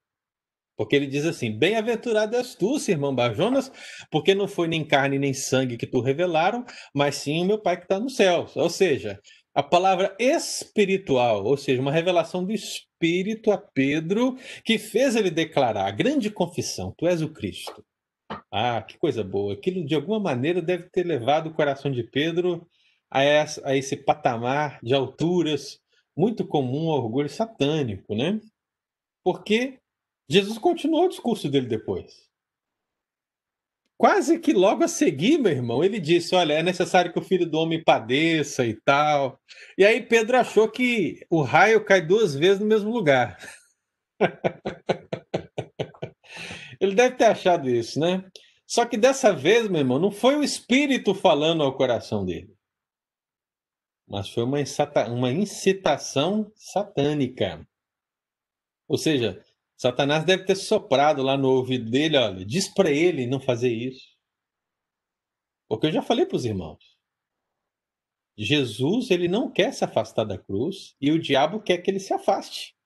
Porque 0.77 0.95
ele 0.95 1.09
diz 1.09 1.25
assim: 1.25 1.51
Bem-aventurado 1.51 2.37
és 2.37 2.55
tu, 2.55 2.79
irmão 2.89 3.13
Bajonas, 3.13 3.73
porque 4.13 4.33
não 4.33 4.47
foi 4.47 4.69
nem 4.69 4.87
carne 4.87 5.19
nem 5.19 5.35
sangue 5.35 5.77
que 5.77 5.89
tu 5.89 6.01
revelaram, 6.01 6.65
mas 6.95 7.17
sim 7.17 7.43
o 7.43 7.45
meu 7.45 7.61
Pai 7.61 7.77
que 7.77 7.83
está 7.83 7.99
no 7.99 8.09
céu. 8.09 8.47
Ou 8.55 8.71
seja, 8.71 9.21
a 9.53 9.63
palavra 9.63 10.17
espiritual, 10.21 11.45
ou 11.45 11.57
seja, 11.57 11.83
uma 11.83 11.91
revelação 11.91 12.45
do 12.45 12.53
Espírito 12.53 13.51
a 13.51 13.59
Pedro, 13.59 14.37
que 14.65 14.79
fez 14.79 15.17
ele 15.17 15.33
declarar 15.33 15.87
a 15.87 15.91
grande 15.91 16.31
confissão: 16.31 16.95
Tu 16.97 17.09
és 17.09 17.23
o 17.23 17.33
Cristo. 17.33 17.85
Ah, 18.51 18.81
que 18.83 18.97
coisa 18.99 19.23
boa! 19.23 19.53
Aquilo 19.53 19.85
de 19.85 19.95
alguma 19.95 20.19
maneira 20.19 20.63
deve 20.63 20.85
ter 20.91 21.05
levado 21.05 21.49
o 21.49 21.55
coração 21.55 21.91
de 21.91 22.03
Pedro 22.03 22.67
a, 23.11 23.23
essa, 23.23 23.67
a 23.67 23.77
esse 23.77 23.97
patamar 23.97 24.79
de 24.83 24.95
alturas 24.95 25.81
muito 26.17 26.47
comum 26.47 26.91
ao 26.91 27.05
orgulho 27.05 27.29
satânico, 27.29 28.15
né? 28.15 28.41
Porque 29.23 29.79
Jesus 30.29 30.59
continuou 30.59 31.05
o 31.05 31.09
discurso 31.09 31.49
dele 31.49 31.67
depois. 31.67 32.29
Quase 33.99 34.39
que 34.39 34.53
logo 34.53 34.85
a 34.85 34.89
seguir, 34.89 35.39
meu 35.39 35.51
irmão, 35.51 35.83
ele 35.83 35.99
disse: 35.99 36.35
Olha, 36.35 36.55
é 36.55 36.63
necessário 36.63 37.13
que 37.13 37.19
o 37.19 37.25
filho 37.25 37.45
do 37.45 37.59
homem 37.59 37.83
padeça 37.83 38.65
e 38.65 38.75
tal. 38.75 39.41
E 39.77 39.85
aí 39.85 40.01
Pedro 40.01 40.39
achou 40.39 40.71
que 40.71 41.27
o 41.29 41.43
raio 41.43 41.85
cai 41.85 42.01
duas 42.01 42.35
vezes 42.35 42.61
no 42.61 42.67
mesmo 42.67 42.91
lugar. 42.91 43.37
ele 46.81 46.95
deve 46.95 47.17
ter 47.17 47.27
achado 47.27 47.69
isso, 47.69 47.99
né? 47.99 48.31
Só 48.67 48.85
que 48.85 48.97
dessa 48.97 49.33
vez, 49.33 49.69
meu 49.69 49.81
irmão, 49.81 49.99
não 49.99 50.11
foi 50.11 50.37
o 50.37 50.45
Espírito 50.45 51.15
falando 51.15 51.63
ao 51.63 51.77
coração 51.77 52.25
dele, 52.25 52.55
mas 54.07 54.29
foi 54.29 54.43
uma, 54.43 54.59
uma 55.09 55.31
incitação 55.31 56.53
satânica. 56.55 57.67
Ou 58.87 58.99
seja, 58.99 59.43
Satanás 59.77 60.25
deve 60.25 60.45
ter 60.45 60.57
soprado 60.57 61.23
lá 61.23 61.37
no 61.37 61.49
ouvido 61.49 61.91
dele, 61.91 62.17
olha, 62.17 62.45
diz 62.45 62.69
para 62.69 62.91
ele 62.91 63.27
não 63.27 63.41
fazer 63.41 63.71
isso. 63.71 64.07
Porque 65.69 65.87
eu 65.87 65.93
já 65.93 66.03
falei 66.03 66.27
para 66.27 66.37
os 66.37 66.45
irmãos. 66.45 66.99
Jesus, 68.37 69.11
ele 69.11 69.29
não 69.29 69.51
quer 69.51 69.73
se 69.73 69.85
afastar 69.85 70.25
da 70.25 70.39
cruz 70.39 70.97
e 71.01 71.11
o 71.11 71.19
diabo 71.19 71.61
quer 71.61 71.79
que 71.79 71.91
ele 71.91 72.01
se 72.01 72.15
afaste. 72.15 72.77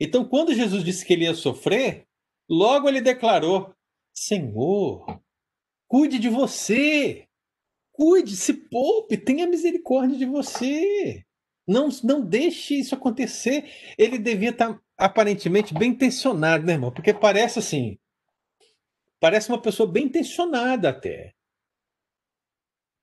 Então, 0.00 0.28
quando 0.28 0.54
Jesus 0.54 0.82
disse 0.84 1.04
que 1.04 1.12
ele 1.12 1.24
ia 1.24 1.34
sofrer, 1.34 2.03
logo 2.48 2.88
ele 2.88 3.00
declarou: 3.00 3.74
Senhor, 4.12 5.20
cuide 5.88 6.18
de 6.18 6.28
você. 6.28 7.28
Cuide, 7.92 8.36
se 8.36 8.52
poupe, 8.52 9.16
tenha 9.16 9.46
misericórdia 9.46 10.18
de 10.18 10.26
você. 10.26 11.24
Não, 11.66 11.88
não 12.02 12.24
deixe 12.24 12.74
isso 12.74 12.94
acontecer. 12.94 13.70
Ele 13.96 14.18
devia 14.18 14.50
estar 14.50 14.80
aparentemente 14.98 15.72
bem 15.72 15.90
intencionado, 15.90 16.66
né, 16.66 16.72
irmão? 16.72 16.92
Porque 16.92 17.14
parece 17.14 17.58
assim. 17.58 17.98
Parece 19.20 19.48
uma 19.48 19.60
pessoa 19.60 19.90
bem 19.90 20.06
intencionada 20.06 20.90
até. 20.90 21.32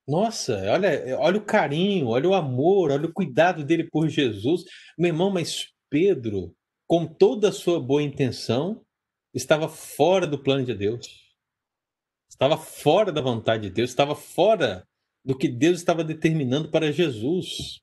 Nossa, 0.07 0.53
olha, 0.69 1.17
olha 1.19 1.37
o 1.37 1.45
carinho, 1.45 2.07
olha 2.07 2.29
o 2.29 2.33
amor, 2.33 2.91
olha 2.91 3.05
o 3.05 3.13
cuidado 3.13 3.63
dele 3.63 3.87
por 3.89 4.09
Jesus. 4.09 4.63
Meu 4.97 5.09
irmão, 5.09 5.31
mas 5.31 5.67
Pedro, 5.89 6.53
com 6.87 7.05
toda 7.07 7.49
a 7.49 7.53
sua 7.53 7.79
boa 7.79 8.03
intenção, 8.03 8.83
estava 9.33 9.67
fora 9.67 10.27
do 10.27 10.41
plano 10.41 10.65
de 10.65 10.73
Deus. 10.73 11.31
Estava 12.29 12.57
fora 12.57 13.11
da 13.11 13.21
vontade 13.21 13.63
de 13.63 13.69
Deus, 13.69 13.89
estava 13.89 14.15
fora 14.15 14.87
do 15.23 15.37
que 15.37 15.47
Deus 15.47 15.79
estava 15.79 16.03
determinando 16.03 16.71
para 16.71 16.91
Jesus. 16.91 17.79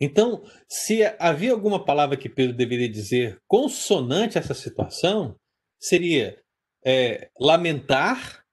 Então, 0.00 0.42
se 0.68 1.02
havia 1.18 1.52
alguma 1.52 1.84
palavra 1.84 2.16
que 2.16 2.28
Pedro 2.28 2.56
deveria 2.56 2.88
dizer 2.88 3.38
consonante 3.46 4.36
a 4.36 4.40
essa 4.40 4.54
situação, 4.54 5.36
seria 5.80 6.42
é, 6.84 7.30
lamentar 7.38 8.44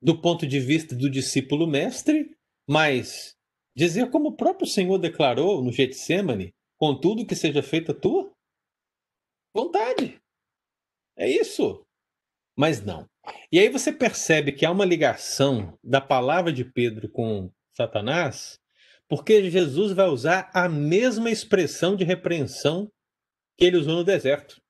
do 0.00 0.20
ponto 0.20 0.46
de 0.46 0.60
vista 0.60 0.94
do 0.94 1.10
discípulo 1.10 1.66
mestre, 1.66 2.36
mas 2.68 3.34
dizer 3.74 4.10
como 4.10 4.28
o 4.28 4.36
próprio 4.36 4.66
Senhor 4.66 4.98
declarou 4.98 5.62
no 5.62 5.72
Getsemane, 5.72 6.54
contudo 6.78 7.26
que 7.26 7.34
seja 7.34 7.62
feita 7.62 7.92
a 7.92 7.98
tua 7.98 8.32
vontade. 9.54 10.20
É 11.16 11.28
isso. 11.28 11.84
Mas 12.56 12.82
não. 12.82 13.08
E 13.50 13.58
aí 13.58 13.68
você 13.68 13.92
percebe 13.92 14.52
que 14.52 14.64
há 14.64 14.70
uma 14.70 14.84
ligação 14.84 15.78
da 15.82 16.00
palavra 16.00 16.52
de 16.52 16.64
Pedro 16.64 17.08
com 17.08 17.50
Satanás, 17.72 18.58
porque 19.08 19.50
Jesus 19.50 19.92
vai 19.92 20.06
usar 20.08 20.50
a 20.54 20.68
mesma 20.68 21.30
expressão 21.30 21.96
de 21.96 22.04
repreensão 22.04 22.90
que 23.58 23.64
ele 23.64 23.76
usou 23.76 23.94
no 23.94 24.04
deserto. 24.04 24.60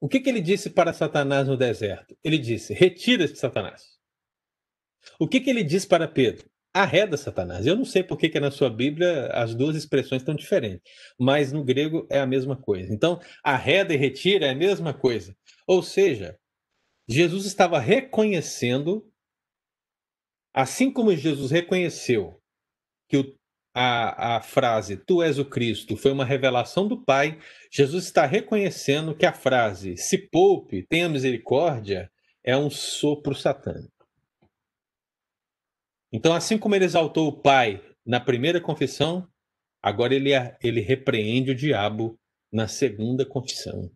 O 0.00 0.08
que, 0.08 0.20
que 0.20 0.28
ele 0.28 0.40
disse 0.40 0.68
para 0.68 0.92
Satanás 0.92 1.46
no 1.46 1.56
deserto? 1.56 2.16
Ele 2.24 2.38
disse: 2.38 2.74
Retira-se, 2.74 3.36
Satanás. 3.36 3.98
O 5.18 5.28
que, 5.28 5.40
que 5.40 5.50
ele 5.50 5.62
disse 5.62 5.86
para 5.86 6.08
Pedro? 6.08 6.51
Arreda 6.74 7.16
Satanás. 7.16 7.66
Eu 7.66 7.76
não 7.76 7.84
sei 7.84 8.02
por 8.02 8.16
que, 8.16 8.28
que 8.28 8.40
na 8.40 8.50
sua 8.50 8.70
Bíblia 8.70 9.26
as 9.26 9.54
duas 9.54 9.76
expressões 9.76 10.22
estão 10.22 10.34
diferentes, 10.34 10.82
mas 11.18 11.52
no 11.52 11.62
grego 11.64 12.06
é 12.10 12.18
a 12.18 12.26
mesma 12.26 12.56
coisa. 12.56 12.92
Então, 12.92 13.20
arreda 13.44 13.92
e 13.92 13.96
retira 13.96 14.46
é 14.46 14.50
a 14.50 14.54
mesma 14.54 14.94
coisa. 14.94 15.36
Ou 15.66 15.82
seja, 15.82 16.38
Jesus 17.08 17.44
estava 17.46 17.78
reconhecendo 17.78 19.06
Assim 20.54 20.92
como 20.92 21.16
Jesus 21.16 21.50
reconheceu 21.50 22.38
que 23.08 23.16
o, 23.16 23.34
a, 23.74 24.36
a 24.36 24.42
frase 24.42 24.98
Tu 24.98 25.22
és 25.22 25.38
o 25.38 25.46
Cristo 25.46 25.96
foi 25.96 26.12
uma 26.12 26.26
revelação 26.26 26.86
do 26.86 27.02
Pai, 27.02 27.38
Jesus 27.70 28.04
está 28.04 28.26
reconhecendo 28.26 29.14
que 29.14 29.24
a 29.24 29.32
frase 29.32 29.96
Se 29.96 30.18
poupe, 30.18 30.86
tenha 30.86 31.08
misericórdia 31.08 32.10
é 32.44 32.56
um 32.56 32.68
sopro 32.68 33.34
satânico. 33.34 33.91
Então, 36.12 36.34
assim 36.34 36.58
como 36.58 36.74
ele 36.74 36.84
exaltou 36.84 37.28
o 37.28 37.40
Pai 37.40 37.82
na 38.04 38.20
primeira 38.20 38.60
confissão, 38.60 39.26
agora 39.82 40.14
ele, 40.14 40.30
ele 40.62 40.80
repreende 40.80 41.52
o 41.52 41.54
diabo 41.54 42.18
na 42.52 42.68
segunda 42.68 43.24
confissão. 43.24 43.90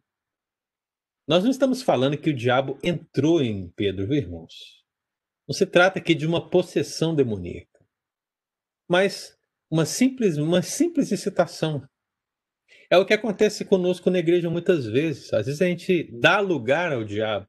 Nós 1.29 1.45
não 1.45 1.51
estamos 1.51 1.83
falando 1.83 2.17
que 2.17 2.31
o 2.31 2.37
diabo 2.37 2.79
entrou 2.83 3.43
em 3.43 3.69
Pedro, 3.71 4.07
viu, 4.07 4.17
irmãos? 4.17 4.85
Não 5.47 5.55
se 5.55 5.67
trata 5.67 5.99
aqui 5.99 6.15
de 6.15 6.27
uma 6.27 6.49
possessão 6.49 7.15
demoníaca, 7.15 7.85
mas 8.89 9.37
uma 9.71 9.85
simples, 9.85 10.39
uma 10.39 10.63
simples 10.63 11.13
excitação. 11.13 11.87
É 12.89 12.97
o 12.97 13.05
que 13.05 13.13
acontece 13.13 13.65
conosco 13.65 14.11
na 14.11 14.21
igreja 14.21 14.49
muitas 14.49 14.87
vezes. 14.87 15.33
Às 15.33 15.47
vezes 15.47 15.61
a 15.61 15.67
gente 15.67 16.09
dá 16.21 16.39
lugar 16.39 16.93
ao 16.93 17.05
diabo. 17.05 17.47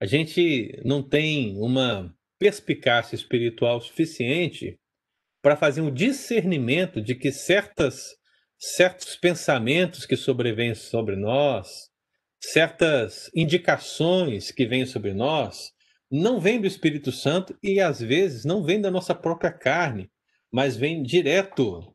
A 0.00 0.06
gente 0.06 0.78
não 0.84 1.02
tem 1.02 1.56
uma 1.58 2.14
perspicácia 2.38 3.14
espiritual 3.14 3.80
suficiente 3.80 4.78
para 5.42 5.56
fazer 5.56 5.80
um 5.80 5.92
discernimento 5.92 7.00
de 7.00 7.14
que 7.14 7.32
certas, 7.32 8.16
certos 8.58 9.16
pensamentos 9.16 10.06
que 10.06 10.16
sobrevêm 10.16 10.74
sobre 10.74 11.16
nós, 11.16 11.88
certas 12.40 13.30
indicações 13.34 14.50
que 14.50 14.66
vêm 14.66 14.86
sobre 14.86 15.12
nós, 15.12 15.72
não 16.10 16.40
vem 16.40 16.60
do 16.60 16.66
Espírito 16.66 17.12
Santo 17.12 17.56
e 17.62 17.80
às 17.80 18.00
vezes 18.00 18.44
não 18.44 18.62
vem 18.62 18.80
da 18.80 18.90
nossa 18.90 19.14
própria 19.14 19.52
carne, 19.52 20.10
mas 20.50 20.76
vem 20.76 21.02
direto 21.02 21.94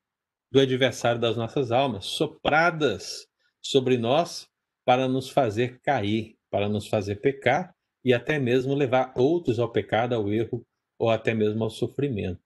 do 0.52 0.60
adversário 0.60 1.20
das 1.20 1.36
nossas 1.36 1.72
almas, 1.72 2.06
sopradas 2.06 3.26
sobre 3.62 3.98
nós 3.98 4.48
para 4.86 5.08
nos 5.08 5.30
fazer 5.30 5.80
cair, 5.82 6.36
para 6.52 6.70
nos 6.70 6.88
fazer 6.88 7.16
pecar 7.16 7.74
e 8.04 8.14
até 8.14 8.38
mesmo 8.39 8.74
levar 8.74 9.14
outros 9.16 9.60
ao 9.60 9.72
pecado, 9.72 10.14
ao 10.14 10.32
erro 10.32 10.66
ou 10.99 11.10
até 11.10 11.34
mesmo 11.34 11.64
ao 11.64 11.70
sofrimento. 11.70 12.41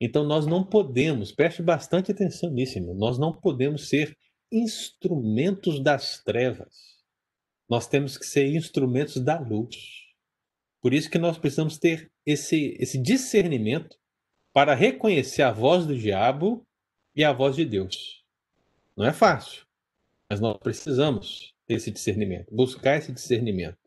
Então 0.00 0.24
nós 0.24 0.46
não 0.46 0.64
podemos, 0.64 1.32
preste 1.32 1.62
bastante 1.62 2.12
atenção 2.12 2.50
nisso, 2.50 2.78
irmão, 2.78 2.94
nós 2.94 3.18
não 3.18 3.32
podemos 3.32 3.88
ser 3.88 4.16
instrumentos 4.52 5.80
das 5.80 6.22
trevas. 6.22 6.96
nós 7.68 7.86
temos 7.88 8.16
que 8.16 8.24
ser 8.24 8.46
instrumentos 8.54 9.16
da 9.20 9.38
luz. 9.40 9.76
Por 10.80 10.94
isso 10.94 11.10
que 11.10 11.18
nós 11.18 11.36
precisamos 11.36 11.78
ter 11.78 12.10
esse, 12.24 12.76
esse 12.78 12.96
discernimento 12.96 13.96
para 14.52 14.74
reconhecer 14.74 15.42
a 15.42 15.50
voz 15.52 15.84
do 15.84 15.98
diabo 15.98 16.64
e 17.14 17.24
a 17.24 17.32
voz 17.32 17.56
de 17.56 17.64
Deus. 17.64 18.24
Não 18.96 19.04
é 19.04 19.12
fácil, 19.12 19.66
mas 20.30 20.40
nós 20.40 20.56
precisamos 20.58 21.54
ter 21.66 21.74
esse 21.74 21.90
discernimento, 21.90 22.54
buscar 22.54 22.96
esse 22.96 23.12
discernimento, 23.12 23.78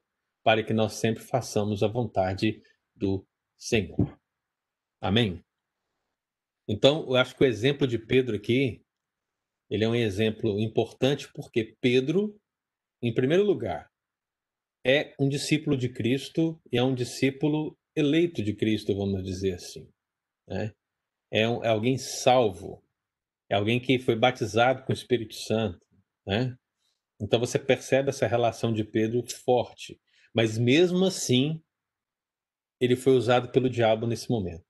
para 0.50 0.64
que 0.64 0.74
nós 0.74 0.94
sempre 0.94 1.24
façamos 1.24 1.84
a 1.84 1.88
vontade 1.88 2.60
do 2.96 3.24
Senhor. 3.56 4.20
Amém? 5.00 5.46
Então, 6.68 7.06
eu 7.08 7.18
acho 7.18 7.36
que 7.36 7.44
o 7.44 7.46
exemplo 7.46 7.86
de 7.86 8.00
Pedro 8.00 8.36
aqui, 8.36 8.84
ele 9.70 9.84
é 9.84 9.88
um 9.88 9.94
exemplo 9.94 10.60
importante 10.60 11.32
porque 11.34 11.78
Pedro, 11.80 12.36
em 13.00 13.14
primeiro 13.14 13.44
lugar, 13.44 13.92
é 14.84 15.14
um 15.20 15.30
discípulo 15.30 15.78
de 15.78 15.88
Cristo 15.88 16.60
e 16.72 16.80
é 16.80 16.84
um 16.84 16.96
discípulo 16.96 17.78
eleito 17.96 18.42
de 18.42 18.56
Cristo, 18.56 18.96
vamos 18.96 19.24
dizer 19.24 19.54
assim. 19.54 19.88
Né? 20.48 20.74
É, 21.30 21.48
um, 21.48 21.64
é 21.64 21.68
alguém 21.68 21.96
salvo, 21.96 22.84
é 23.48 23.54
alguém 23.54 23.80
que 23.80 24.00
foi 24.00 24.16
batizado 24.16 24.84
com 24.84 24.92
o 24.92 24.96
Espírito 24.96 25.36
Santo. 25.36 25.86
Né? 26.26 26.58
Então 27.22 27.40
você 27.40 27.60
percebe 27.60 28.10
essa 28.10 28.26
relação 28.26 28.74
de 28.74 28.84
Pedro 28.84 29.24
forte. 29.30 30.02
Mas 30.34 30.58
mesmo 30.58 31.06
assim, 31.06 31.62
ele 32.80 32.96
foi 32.96 33.14
usado 33.14 33.52
pelo 33.52 33.70
diabo 33.70 34.08
nesse 34.08 34.30
momento. 34.30 34.66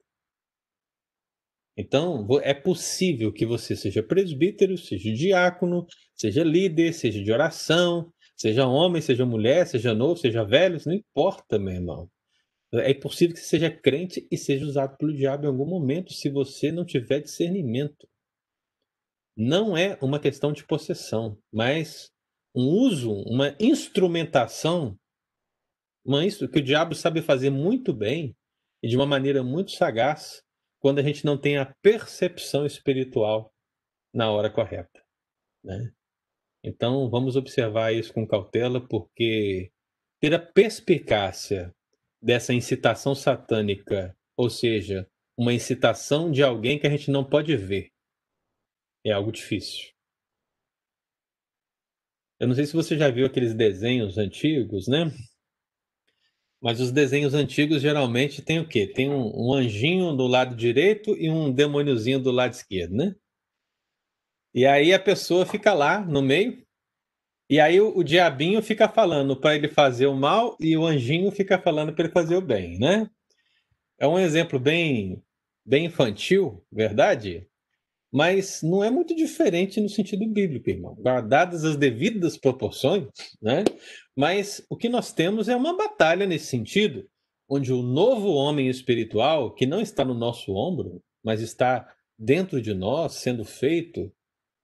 Então, 1.78 2.28
é 2.42 2.54
possível 2.54 3.32
que 3.32 3.46
você 3.46 3.74
seja 3.74 4.04
presbítero, 4.04 4.78
seja 4.78 5.14
diácono, 5.14 5.86
seja 6.14 6.44
líder, 6.44 6.94
seja 6.94 7.24
de 7.24 7.32
oração, 7.32 8.12
seja 8.36 8.68
homem, 8.68 9.02
seja 9.02 9.26
mulher, 9.26 9.66
seja 9.66 9.94
novo, 9.94 10.20
seja 10.20 10.44
velho, 10.44 10.78
não 10.86 10.94
importa, 10.94 11.58
meu 11.58 11.74
irmão. 11.74 12.12
É 12.74 12.94
possível 12.94 13.34
que 13.34 13.40
você 13.40 13.48
seja 13.48 13.72
crente 13.72 14.28
e 14.30 14.38
seja 14.38 14.66
usado 14.66 14.98
pelo 14.98 15.16
diabo 15.16 15.46
em 15.46 15.48
algum 15.48 15.66
momento, 15.66 16.12
se 16.12 16.30
você 16.30 16.70
não 16.70 16.86
tiver 16.86 17.22
discernimento. 17.22 18.06
Não 19.38 19.78
é 19.78 19.98
uma 20.02 20.20
questão 20.20 20.52
de 20.52 20.66
possessão, 20.66 21.38
mas 21.50 22.12
um 22.54 22.66
uso, 22.66 23.14
uma 23.26 23.56
instrumentação, 23.58 24.99
uma 26.06 26.22
que 26.50 26.60
o 26.60 26.64
diabo 26.64 26.96
sabe 26.96 27.22
fazer 27.22 27.50
muito 27.50 27.94
bem 27.94 28.36
e 28.82 28.88
de 28.88 28.96
uma 28.96 29.06
maneira 29.06 29.44
muito 29.44 29.72
sagaz, 29.72 30.42
quando 30.80 31.00
a 31.00 31.04
gente 31.04 31.26
não 31.26 31.38
tem 31.38 31.58
a 31.58 31.74
percepção 31.82 32.66
espiritual 32.66 33.54
na 34.14 34.32
hora 34.32 34.50
correta. 34.50 35.04
Né? 35.64 35.92
Então 36.64 37.10
vamos 37.10 37.36
observar 37.36 37.94
isso 37.94 38.14
com 38.14 38.28
cautela, 38.28 38.86
porque 38.86 39.72
ter 40.20 40.34
a 40.34 40.40
perspicácia 40.40 41.74
dessa 42.22 42.54
incitação 42.54 43.14
satânica, 43.14 44.16
ou 44.38 44.50
seja, 44.50 45.10
uma 45.38 45.54
incitação 45.54 46.32
de 46.32 46.44
alguém 46.44 46.80
que 46.80 46.88
a 46.88 46.90
gente 46.90 47.12
não 47.12 47.24
pode 47.24 47.56
ver, 47.56 47.90
é 49.06 49.12
algo 49.12 49.32
difícil. 49.32 49.90
Eu 52.40 52.48
não 52.48 52.56
sei 52.56 52.66
se 52.66 52.74
você 52.74 52.98
já 52.98 53.10
viu 53.10 53.26
aqueles 53.26 53.54
desenhos 53.54 54.18
antigos, 54.18 54.88
né? 54.88 55.12
Mas 56.62 56.80
os 56.82 56.92
desenhos 56.92 57.34
antigos 57.34 57.82
geralmente 57.82 58.42
tem 58.42 58.60
o 58.60 58.68
quê? 58.68 58.86
Tem 58.86 59.10
um, 59.10 59.32
um 59.34 59.54
anjinho 59.54 60.14
do 60.16 60.28
lado 60.28 60.56
direito 60.56 61.16
e 61.18 61.30
um 61.30 61.52
demôniozinho 61.52 62.20
do 62.20 62.32
lado 62.32 62.54
esquerdo, 62.54 62.96
né? 62.96 63.16
E 64.54 64.66
aí 64.66 64.94
a 64.94 65.00
pessoa 65.00 65.46
fica 65.46 65.74
lá 65.74 66.02
no 66.02 66.22
meio, 66.22 66.66
e 67.50 67.60
aí 67.60 67.82
o, 67.82 67.98
o 67.98 68.04
diabinho 68.04 68.62
fica 68.62 68.88
falando 68.88 69.36
para 69.36 69.56
ele 69.56 69.68
fazer 69.68 70.06
o 70.06 70.16
mal 70.16 70.56
e 70.60 70.78
o 70.78 70.86
anjinho 70.86 71.32
fica 71.32 71.58
falando 71.58 71.94
para 71.94 72.06
ele 72.06 72.14
fazer 72.14 72.36
o 72.36 72.42
bem, 72.42 72.78
né? 72.78 73.10
É 73.98 74.08
um 74.08 74.20
exemplo 74.20 74.60
bem, 74.60 75.24
bem 75.66 75.86
infantil, 75.86 76.64
verdade? 76.72 77.49
Mas 78.12 78.62
não 78.64 78.84
é 78.84 78.90
muito 78.90 79.16
diferente 79.16 79.80
no 79.80 79.88
sentido 79.88 80.28
bíblico, 80.28 80.70
irmão. 80.70 80.96
Guardadas 80.96 81.64
as 81.64 81.76
devidas 81.76 82.38
proporções, 82.38 83.08
né? 83.42 83.64
Mas 84.16 84.66
o 84.70 84.76
que 84.76 84.90
nós 84.90 85.14
temos 85.14 85.48
é 85.48 85.56
uma 85.56 85.78
batalha 85.78 86.26
nesse 86.26 86.48
sentido, 86.48 87.08
onde 87.48 87.72
o 87.72 87.84
novo 87.84 88.30
homem 88.30 88.68
espiritual, 88.68 89.54
que 89.54 89.66
não 89.66 89.80
está 89.80 90.04
no 90.04 90.14
nosso 90.14 90.54
ombro, 90.54 91.02
mas 91.24 91.42
está 91.42 91.88
dentro 92.18 92.62
de 92.62 92.74
nós, 92.74 93.14
sendo 93.14 93.46
feito 93.46 94.12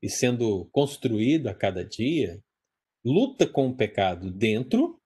e 0.02 0.10
sendo 0.10 0.66
construído 0.72 1.48
a 1.48 1.54
cada 1.54 1.86
dia, 1.86 2.40
luta 3.04 3.48
com 3.48 3.68
o 3.68 3.76
pecado 3.76 4.32
dentro 4.32 5.00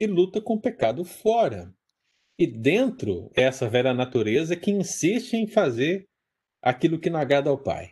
e 0.00 0.06
luta 0.06 0.40
com 0.40 0.54
o 0.54 0.60
pecado 0.60 1.04
fora. 1.04 1.72
E 2.38 2.46
dentro 2.46 3.30
é 3.36 3.42
essa 3.42 3.68
velha 3.68 3.94
natureza 3.94 4.56
que 4.56 4.70
insiste 4.70 5.34
em 5.34 5.46
fazer 5.46 6.08
aquilo 6.64 6.98
que 6.98 7.10
não 7.10 7.20
agrada 7.20 7.50
ao 7.50 7.58
Pai. 7.58 7.90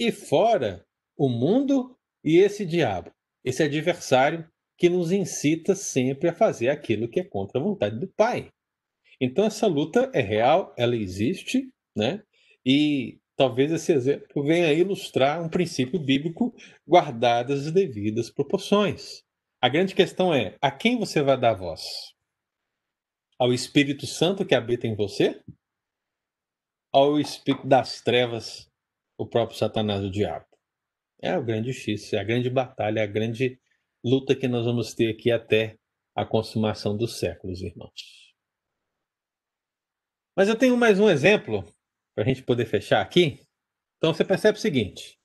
E 0.00 0.12
fora 0.12 0.86
o 1.16 1.28
mundo 1.28 1.96
e 2.24 2.38
esse 2.38 2.64
diabo, 2.64 3.10
esse 3.44 3.62
adversário 3.62 4.48
que 4.78 4.88
nos 4.88 5.10
incita 5.10 5.74
sempre 5.74 6.28
a 6.28 6.34
fazer 6.34 6.68
aquilo 6.68 7.08
que 7.08 7.20
é 7.20 7.24
contra 7.24 7.60
a 7.60 7.62
vontade 7.62 7.98
do 7.98 8.06
Pai. 8.06 8.48
Então 9.20 9.44
essa 9.44 9.66
luta 9.66 10.10
é 10.14 10.20
real, 10.20 10.72
ela 10.78 10.96
existe, 10.96 11.68
né? 11.96 12.22
E 12.64 13.18
talvez 13.36 13.72
esse 13.72 13.92
exemplo 13.92 14.42
venha 14.44 14.72
ilustrar 14.72 15.42
um 15.42 15.48
princípio 15.48 15.98
bíblico 15.98 16.54
guardadas 16.88 17.66
as 17.66 17.72
devidas 17.72 18.30
proporções. 18.30 19.22
A 19.60 19.68
grande 19.68 19.94
questão 19.94 20.32
é: 20.32 20.56
a 20.60 20.70
quem 20.70 20.98
você 20.98 21.22
vai 21.22 21.38
dar 21.38 21.54
voz? 21.54 21.82
Ao 23.38 23.52
Espírito 23.52 24.06
Santo 24.06 24.44
que 24.44 24.54
habita 24.54 24.86
em 24.86 24.94
você? 24.94 25.40
Ao 26.94 27.18
Espírito 27.18 27.66
das 27.66 28.02
trevas, 28.02 28.70
o 29.16 29.26
próprio 29.26 29.56
Satanás, 29.56 30.04
o 30.04 30.10
diabo? 30.10 30.44
É 31.22 31.38
o 31.38 31.42
grande 31.42 31.72
X, 31.72 32.12
é 32.12 32.18
a 32.18 32.24
grande 32.24 32.50
batalha, 32.50 33.00
é 33.00 33.02
a 33.02 33.06
grande 33.06 33.58
luta 34.04 34.36
que 34.36 34.46
nós 34.46 34.66
vamos 34.66 34.92
ter 34.92 35.08
aqui 35.08 35.30
até 35.30 35.78
a 36.14 36.26
consumação 36.26 36.94
dos 36.94 37.18
séculos, 37.18 37.62
irmãos. 37.62 38.34
Mas 40.36 40.50
eu 40.50 40.58
tenho 40.58 40.76
mais 40.76 41.00
um 41.00 41.08
exemplo 41.08 41.64
para 42.14 42.24
a 42.24 42.26
gente 42.26 42.42
poder 42.42 42.66
fechar 42.66 43.00
aqui. 43.00 43.40
Então 43.96 44.12
você 44.12 44.22
percebe 44.22 44.58
o 44.58 44.60
seguinte. 44.60 45.18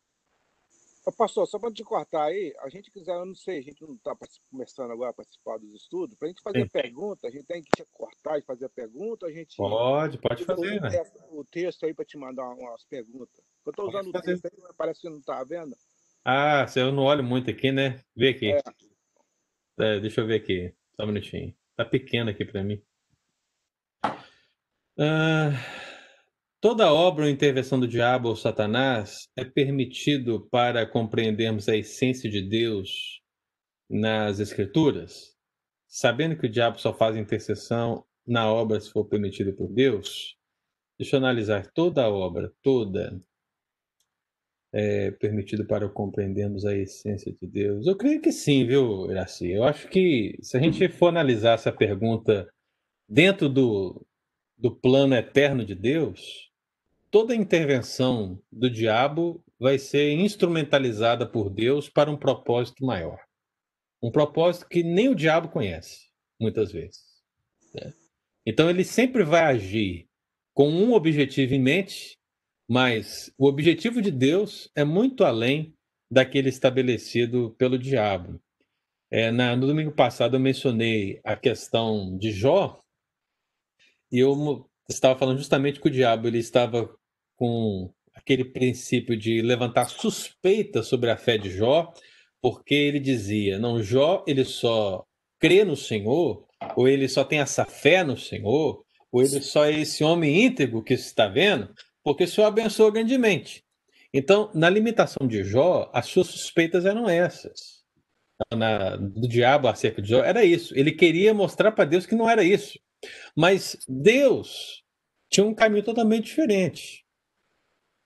Pastor, 1.18 1.48
só 1.48 1.58
para 1.58 1.72
te 1.72 1.84
cortar 1.84 2.26
aí, 2.26 2.54
a 2.60 2.70
gente 2.70 2.92
quiser, 2.92 3.14
eu 3.14 3.26
não 3.26 3.36
sei, 3.36 3.60
a 3.60 3.62
gente 3.62 3.82
não 3.82 3.96
está 3.96 4.16
começando 4.52 4.92
agora 4.92 5.12
a 5.12 5.14
participar 5.14 5.58
dos 5.58 5.74
estudos, 5.74 6.18
para 6.18 6.28
a 6.28 6.30
gente 6.30 6.42
fazer 6.42 6.64
Sim. 6.64 6.70
pergunta, 6.70 7.28
a 7.28 7.32
gente 7.32 7.46
tem 7.46 7.62
que 7.62 7.86
cortar 7.94 8.38
e 8.38 8.42
fazer 8.42 8.66
a 8.66 8.70
pergunta, 8.70 9.26
a 9.26 9.32
gente. 9.32 9.56
Pode, 9.56 10.18
pode 10.18 10.44
fazer, 10.44 10.82
né? 10.82 10.90
O 11.38 11.46
texto 11.46 11.86
aí 11.86 11.94
para 11.94 12.04
te 12.04 12.18
mandar 12.18 12.50
umas 12.50 12.84
perguntas. 12.86 13.46
Eu 13.64 13.70
estou 13.70 13.88
usando 13.88 14.08
o 14.08 14.22
texto 14.22 14.46
aí, 14.46 14.58
mas 14.60 14.76
parece 14.76 15.02
que 15.02 15.08
não 15.08 15.20
está 15.20 15.44
vendo. 15.44 15.76
Ah, 16.26 16.66
eu 16.76 16.92
não 16.92 17.04
olho 17.04 17.24
muito 17.24 17.52
aqui, 17.52 17.72
né? 17.72 18.02
Vê 18.16 18.30
aqui. 18.30 18.52
É. 18.52 18.62
É, 19.80 20.00
deixa 20.00 20.22
eu 20.22 20.26
ver 20.26 20.42
aqui, 20.42 20.74
só 20.96 21.04
um 21.04 21.08
minutinho. 21.08 21.56
Tá 21.76 21.86
pequeno 21.86 22.32
aqui 22.32 22.44
para 22.44 22.64
mim. 22.64 22.82
Ah. 25.00 25.52
Toda 26.60 26.92
obra 26.92 27.26
ou 27.26 27.30
intervenção 27.30 27.80
do 27.80 27.88
diabo 27.88 28.30
ou 28.30 28.36
Satanás 28.36 29.30
é 29.38 29.46
permitido 29.46 30.50
para 30.50 30.88
compreendermos 30.88 31.70
a 31.70 31.78
essência 31.78 32.28
de 32.28 32.42
Deus 32.42 33.22
nas 33.88 34.40
Escrituras, 34.40 35.38
sabendo 35.88 36.36
que 36.36 36.48
o 36.48 36.52
diabo 36.52 36.80
só 36.80 36.98
faz 36.98 37.16
intercessão 37.16 38.04
na 38.26 38.52
obra 38.52 38.80
se 38.80 38.92
for 38.92 39.06
permitido 39.06 39.56
por 39.56 39.72
Deus. 39.72 40.37
Deixa 41.00 41.16
eu 41.16 41.20
analisar 41.20 41.68
toda 41.68 42.04
a 42.04 42.10
obra, 42.10 42.52
toda 42.62 43.22
é 44.74 45.12
permitido 45.12 45.66
para 45.66 45.88
compreendermos 45.90 46.66
a 46.66 46.76
essência 46.76 47.34
de 47.34 47.48
Deus. 47.48 47.88
Eu 47.88 47.96
creio 47.96 48.22
que 48.22 48.32
sim, 48.32 48.66
viu, 48.66 49.10
Iraci? 49.10 49.50
Eu 49.50 49.64
acho 49.64 49.88
que 49.88 50.38
se 50.42 50.58
a 50.58 50.60
gente 50.60 50.88
for 50.90 51.08
analisar 51.08 51.54
essa 51.54 51.72
pergunta 51.72 52.48
dentro 53.08 53.48
do, 53.48 54.06
do 54.58 54.76
plano 54.76 55.16
eterno 55.16 55.66
de 55.66 55.74
Deus, 55.74 56.52
toda 57.10 57.36
intervenção 57.36 58.42
do 58.52 58.70
diabo 58.70 59.44
vai 59.60 59.80
ser 59.80 60.12
instrumentalizada 60.12 61.26
por 61.26 61.50
Deus 61.50 61.90
para 61.90 62.12
um 62.12 62.18
propósito 62.18 62.86
maior. 62.86 63.20
Um 64.02 64.12
propósito 64.12 64.68
que 64.68 64.84
nem 64.84 65.10
o 65.10 65.16
diabo 65.16 65.50
conhece, 65.50 66.10
muitas 66.40 66.72
vezes. 66.72 67.02
Né? 67.74 67.94
Então 68.46 68.70
ele 68.70 68.84
sempre 68.84 69.24
vai 69.24 69.42
agir 69.42 70.07
com 70.58 70.72
um 70.72 70.94
objetivo 70.94 71.54
em 71.54 71.62
mente, 71.62 72.18
mas 72.68 73.32
o 73.38 73.46
objetivo 73.46 74.02
de 74.02 74.10
Deus 74.10 74.72
é 74.76 74.84
muito 74.84 75.24
além 75.24 75.76
daquele 76.10 76.50
estabelecido 76.50 77.56
pelo 77.60 77.78
diabo. 77.78 78.42
É, 79.12 79.30
na, 79.30 79.56
no 79.56 79.68
domingo 79.68 79.92
passado 79.92 80.36
eu 80.36 80.40
mencionei 80.40 81.22
a 81.24 81.36
questão 81.36 82.18
de 82.18 82.32
Jó, 82.32 82.82
e 84.12 84.18
eu 84.18 84.68
estava 84.90 85.20
falando 85.20 85.38
justamente 85.38 85.80
que 85.80 85.90
o 85.90 85.92
diabo 85.92 86.28
ele 86.28 86.40
estava 86.40 86.92
com 87.36 87.94
aquele 88.16 88.44
princípio 88.44 89.16
de 89.16 89.44
levantar 89.44 89.86
suspeita 89.86 90.82
sobre 90.82 91.12
a 91.12 91.18
fé 91.18 91.38
de 91.38 91.52
Jó, 91.52 91.94
porque 92.42 92.74
ele 92.74 93.00
dizia, 93.00 93.60
não, 93.60 93.84
Jó 93.84 94.26
ele 94.28 94.44
só 94.44 95.06
crê 95.40 95.64
no 95.64 95.76
Senhor, 95.76 96.48
ou 96.76 96.88
ele 96.88 97.08
só 97.08 97.24
tem 97.24 97.42
essa 97.42 97.64
fé 97.64 98.04
no 98.04 98.18
Senhor, 98.18 98.84
ele 99.22 99.42
só 99.42 99.66
é 99.66 99.80
esse 99.80 100.04
homem 100.04 100.46
íntegro 100.46 100.84
que 100.84 100.98
se 100.98 101.06
está 101.06 101.28
vendo, 101.28 101.74
porque 102.04 102.24
o 102.24 102.28
Senhor 102.28 102.48
abençoa 102.48 102.92
grandemente. 102.92 103.64
Então, 104.14 104.50
na 104.54 104.70
limitação 104.70 105.28
de 105.28 105.44
Jó, 105.44 105.90
as 105.94 106.08
suas 106.08 106.28
suspeitas 106.28 106.86
eram 106.86 107.10
essas. 107.10 107.78
Na, 108.54 108.96
do 108.96 109.28
diabo 109.28 109.68
acerca 109.68 110.02
de 110.02 110.10
Jó, 110.10 110.24
era 110.24 110.44
isso. 110.44 110.78
Ele 110.78 110.92
queria 110.92 111.34
mostrar 111.34 111.72
para 111.72 111.86
Deus 111.86 112.06
que 112.06 112.16
não 112.16 112.30
era 112.30 112.44
isso. 112.44 112.80
Mas 113.36 113.78
Deus 113.88 114.84
tinha 115.30 115.46
um 115.46 115.54
caminho 115.54 115.84
totalmente 115.84 116.26
diferente. 116.26 117.06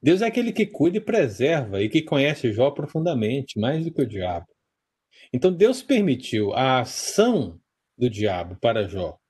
Deus 0.01 0.21
é 0.21 0.25
aquele 0.25 0.51
que 0.51 0.65
cuida 0.65 0.97
e 0.97 1.01
preserva 1.01 1.81
e 1.81 1.87
que 1.87 2.01
conhece 2.01 2.51
Jó 2.51 2.71
profundamente, 2.71 3.59
mais 3.59 3.85
do 3.85 3.93
que 3.93 4.01
o 4.01 4.07
diabo. 4.07 4.47
Então 5.31 5.53
Deus 5.53 5.81
permitiu 5.81 6.53
a 6.53 6.79
ação 6.79 7.59
do 7.97 8.09
diabo 8.09 8.57
para 8.59 8.87
Jó 8.87 9.20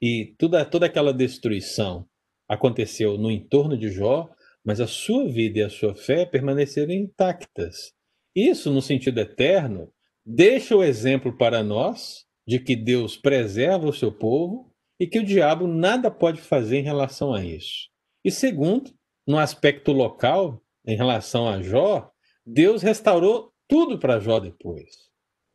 e 0.00 0.34
toda, 0.38 0.64
toda 0.64 0.86
aquela 0.86 1.12
destruição 1.12 2.06
aconteceu 2.48 3.18
no 3.18 3.30
entorno 3.30 3.76
de 3.76 3.90
Jó, 3.90 4.28
mas 4.64 4.80
a 4.80 4.86
sua 4.86 5.28
vida 5.28 5.58
e 5.58 5.62
a 5.62 5.70
sua 5.70 5.94
fé 5.94 6.24
permaneceram 6.24 6.92
intactas. 6.92 7.92
Isso, 8.34 8.70
no 8.70 8.80
sentido 8.80 9.18
eterno, 9.18 9.92
deixa 10.24 10.76
o 10.76 10.82
exemplo 10.82 11.36
para 11.36 11.62
nós 11.62 12.24
de 12.46 12.58
que 12.58 12.74
Deus 12.74 13.16
preserva 13.16 13.86
o 13.86 13.92
seu 13.92 14.12
povo 14.12 14.72
e 14.98 15.06
que 15.06 15.18
o 15.18 15.24
diabo 15.24 15.66
nada 15.66 16.10
pode 16.10 16.40
fazer 16.40 16.78
em 16.78 16.82
relação 16.82 17.34
a 17.34 17.44
isso. 17.44 17.88
E 18.24 18.30
segundo, 18.30 18.90
no 19.26 19.38
aspecto 19.38 19.92
local, 19.92 20.62
em 20.86 20.96
relação 20.96 21.48
a 21.48 21.60
Jó, 21.60 22.10
Deus 22.44 22.82
restaurou 22.82 23.52
tudo 23.68 23.98
para 23.98 24.18
Jó 24.18 24.40
depois. 24.40 25.08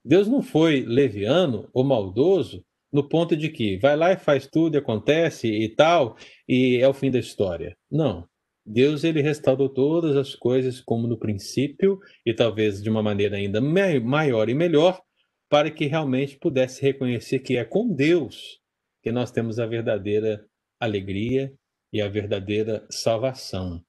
Deus 0.05 0.27
não 0.27 0.41
foi 0.41 0.81
leviano 0.81 1.69
ou 1.73 1.83
maldoso 1.83 2.63
no 2.93 3.09
ponto 3.09 3.35
de 3.35 3.49
que 3.49 3.77
vai 3.77 3.97
lá 3.97 4.11
e 4.13 4.17
faz 4.17 4.47
tudo, 4.47 4.77
acontece 4.77 5.47
e 5.47 5.67
tal, 5.67 6.15
e 6.47 6.77
é 6.77 6.87
o 6.87 6.93
fim 6.93 7.09
da 7.09 7.17
história. 7.17 7.75
Não. 7.91 8.27
Deus 8.65 9.03
ele 9.03 9.21
restaurou 9.21 9.67
todas 9.67 10.15
as 10.15 10.35
coisas 10.35 10.79
como 10.79 11.07
no 11.07 11.17
princípio 11.17 11.99
e 12.25 12.33
talvez 12.33 12.81
de 12.81 12.89
uma 12.89 13.03
maneira 13.03 13.35
ainda 13.35 13.59
maior 13.59 14.47
e 14.47 14.53
melhor, 14.53 15.01
para 15.49 15.69
que 15.69 15.85
realmente 15.85 16.37
pudesse 16.37 16.81
reconhecer 16.81 17.39
que 17.39 17.57
é 17.57 17.65
com 17.65 17.93
Deus 17.93 18.61
que 19.01 19.11
nós 19.11 19.31
temos 19.31 19.59
a 19.59 19.65
verdadeira 19.65 20.45
alegria 20.79 21.53
e 21.91 22.01
a 22.01 22.07
verdadeira 22.07 22.87
salvação. 22.89 23.83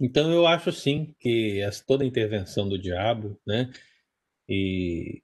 Então 0.00 0.30
eu 0.30 0.46
acho 0.46 0.70
sim 0.70 1.14
que 1.18 1.60
toda 1.86 2.04
a 2.04 2.06
intervenção 2.06 2.68
do 2.68 2.78
diabo, 2.78 3.40
né? 3.46 3.70
E 4.48 5.22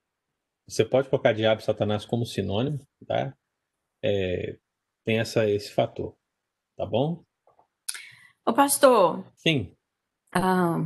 você 0.67 0.85
pode 0.85 1.09
colocar 1.09 1.33
diabo 1.33 1.61
e 1.61 1.63
Satanás 1.63 2.05
como 2.05 2.25
sinônimo, 2.25 2.79
tá? 3.07 3.33
É, 4.03 4.57
tem 5.05 5.19
essa, 5.19 5.49
esse 5.49 5.71
fator, 5.71 6.15
tá 6.77 6.85
bom? 6.85 7.23
Ô 8.45 8.53
pastor. 8.53 9.25
Sim. 9.35 9.75
Ah, 10.31 10.77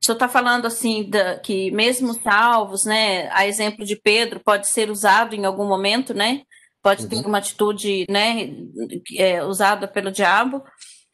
o 0.00 0.04
senhor 0.04 0.14
está 0.14 0.28
falando 0.28 0.66
assim 0.66 1.08
da, 1.08 1.38
que 1.38 1.70
mesmo 1.70 2.14
salvos, 2.14 2.84
né? 2.84 3.28
A 3.30 3.46
exemplo 3.46 3.84
de 3.84 3.96
Pedro 3.96 4.40
pode 4.40 4.68
ser 4.68 4.90
usado 4.90 5.34
em 5.34 5.44
algum 5.44 5.66
momento, 5.66 6.14
né? 6.14 6.42
pode 6.82 7.02
uhum. 7.02 7.08
ter 7.08 7.26
uma 7.26 7.38
atitude 7.38 8.06
né, 8.08 8.50
é, 9.16 9.44
usada 9.44 9.86
pelo 9.86 10.10
diabo, 10.10 10.62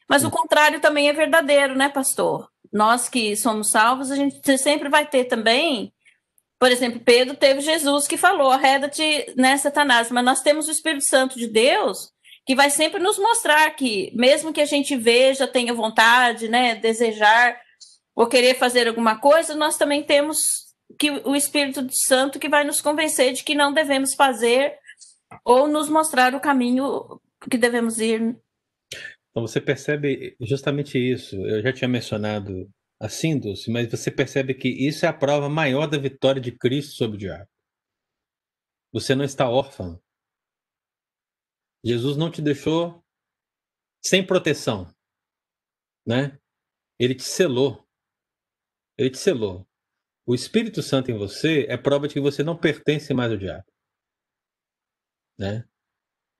mas 0.08 0.22
uhum. 0.22 0.28
o 0.28 0.32
contrário 0.32 0.80
também 0.80 1.08
é 1.08 1.12
verdadeiro, 1.12 1.74
né, 1.74 1.88
pastor? 1.88 2.48
Nós 2.72 3.08
que 3.08 3.36
somos 3.36 3.70
salvos, 3.70 4.10
a 4.10 4.16
gente 4.16 4.58
sempre 4.58 4.88
vai 4.88 5.06
ter 5.06 5.24
também, 5.24 5.92
por 6.64 6.72
exemplo, 6.72 6.98
Pedro 6.98 7.36
teve 7.36 7.60
Jesus 7.60 8.08
que 8.08 8.16
falou, 8.16 8.50
arreda-te, 8.50 9.34
né, 9.36 9.54
Satanás, 9.58 10.10
mas 10.10 10.24
nós 10.24 10.40
temos 10.40 10.66
o 10.66 10.70
Espírito 10.70 11.04
Santo 11.04 11.38
de 11.38 11.46
Deus 11.46 12.10
que 12.46 12.54
vai 12.54 12.70
sempre 12.70 12.98
nos 12.98 13.18
mostrar 13.18 13.70
que, 13.72 14.10
mesmo 14.14 14.50
que 14.50 14.62
a 14.62 14.64
gente 14.64 14.96
veja, 14.96 15.46
tenha 15.46 15.74
vontade, 15.74 16.48
né, 16.48 16.74
desejar 16.74 17.60
ou 18.16 18.26
querer 18.26 18.54
fazer 18.54 18.88
alguma 18.88 19.20
coisa, 19.20 19.54
nós 19.54 19.76
também 19.76 20.02
temos 20.02 20.38
que 20.98 21.10
o 21.10 21.36
Espírito 21.36 21.86
Santo 21.90 22.38
que 22.38 22.48
vai 22.48 22.64
nos 22.64 22.80
convencer 22.80 23.34
de 23.34 23.44
que 23.44 23.54
não 23.54 23.70
devemos 23.70 24.14
fazer 24.14 24.72
ou 25.44 25.68
nos 25.68 25.90
mostrar 25.90 26.34
o 26.34 26.40
caminho 26.40 27.20
que 27.50 27.58
devemos 27.58 27.98
ir. 27.98 28.20
Então 29.30 29.46
você 29.46 29.60
percebe 29.60 30.34
justamente 30.40 30.96
isso. 30.96 31.36
Eu 31.46 31.62
já 31.62 31.74
tinha 31.74 31.88
mencionado 31.88 32.66
assim, 33.04 33.38
Dulce, 33.38 33.70
mas 33.70 33.90
você 33.90 34.10
percebe 34.10 34.54
que 34.54 34.68
isso 34.68 35.04
é 35.04 35.08
a 35.08 35.12
prova 35.12 35.48
maior 35.48 35.86
da 35.86 35.98
vitória 35.98 36.40
de 36.40 36.50
Cristo 36.50 36.94
sobre 36.94 37.16
o 37.16 37.18
diabo. 37.18 37.48
Você 38.92 39.14
não 39.14 39.24
está 39.24 39.48
órfão. 39.48 40.02
Jesus 41.84 42.16
não 42.16 42.30
te 42.30 42.40
deixou 42.40 43.04
sem 44.02 44.26
proteção, 44.26 44.90
né? 46.06 46.38
Ele 46.98 47.14
te 47.14 47.24
selou. 47.24 47.86
Ele 48.96 49.10
te 49.10 49.18
selou. 49.18 49.68
O 50.24 50.34
Espírito 50.34 50.82
Santo 50.82 51.10
em 51.10 51.18
você 51.18 51.66
é 51.68 51.76
prova 51.76 52.08
de 52.08 52.14
que 52.14 52.20
você 52.20 52.42
não 52.42 52.56
pertence 52.56 53.12
mais 53.12 53.30
ao 53.30 53.36
diabo. 53.36 53.70
Né? 55.38 55.68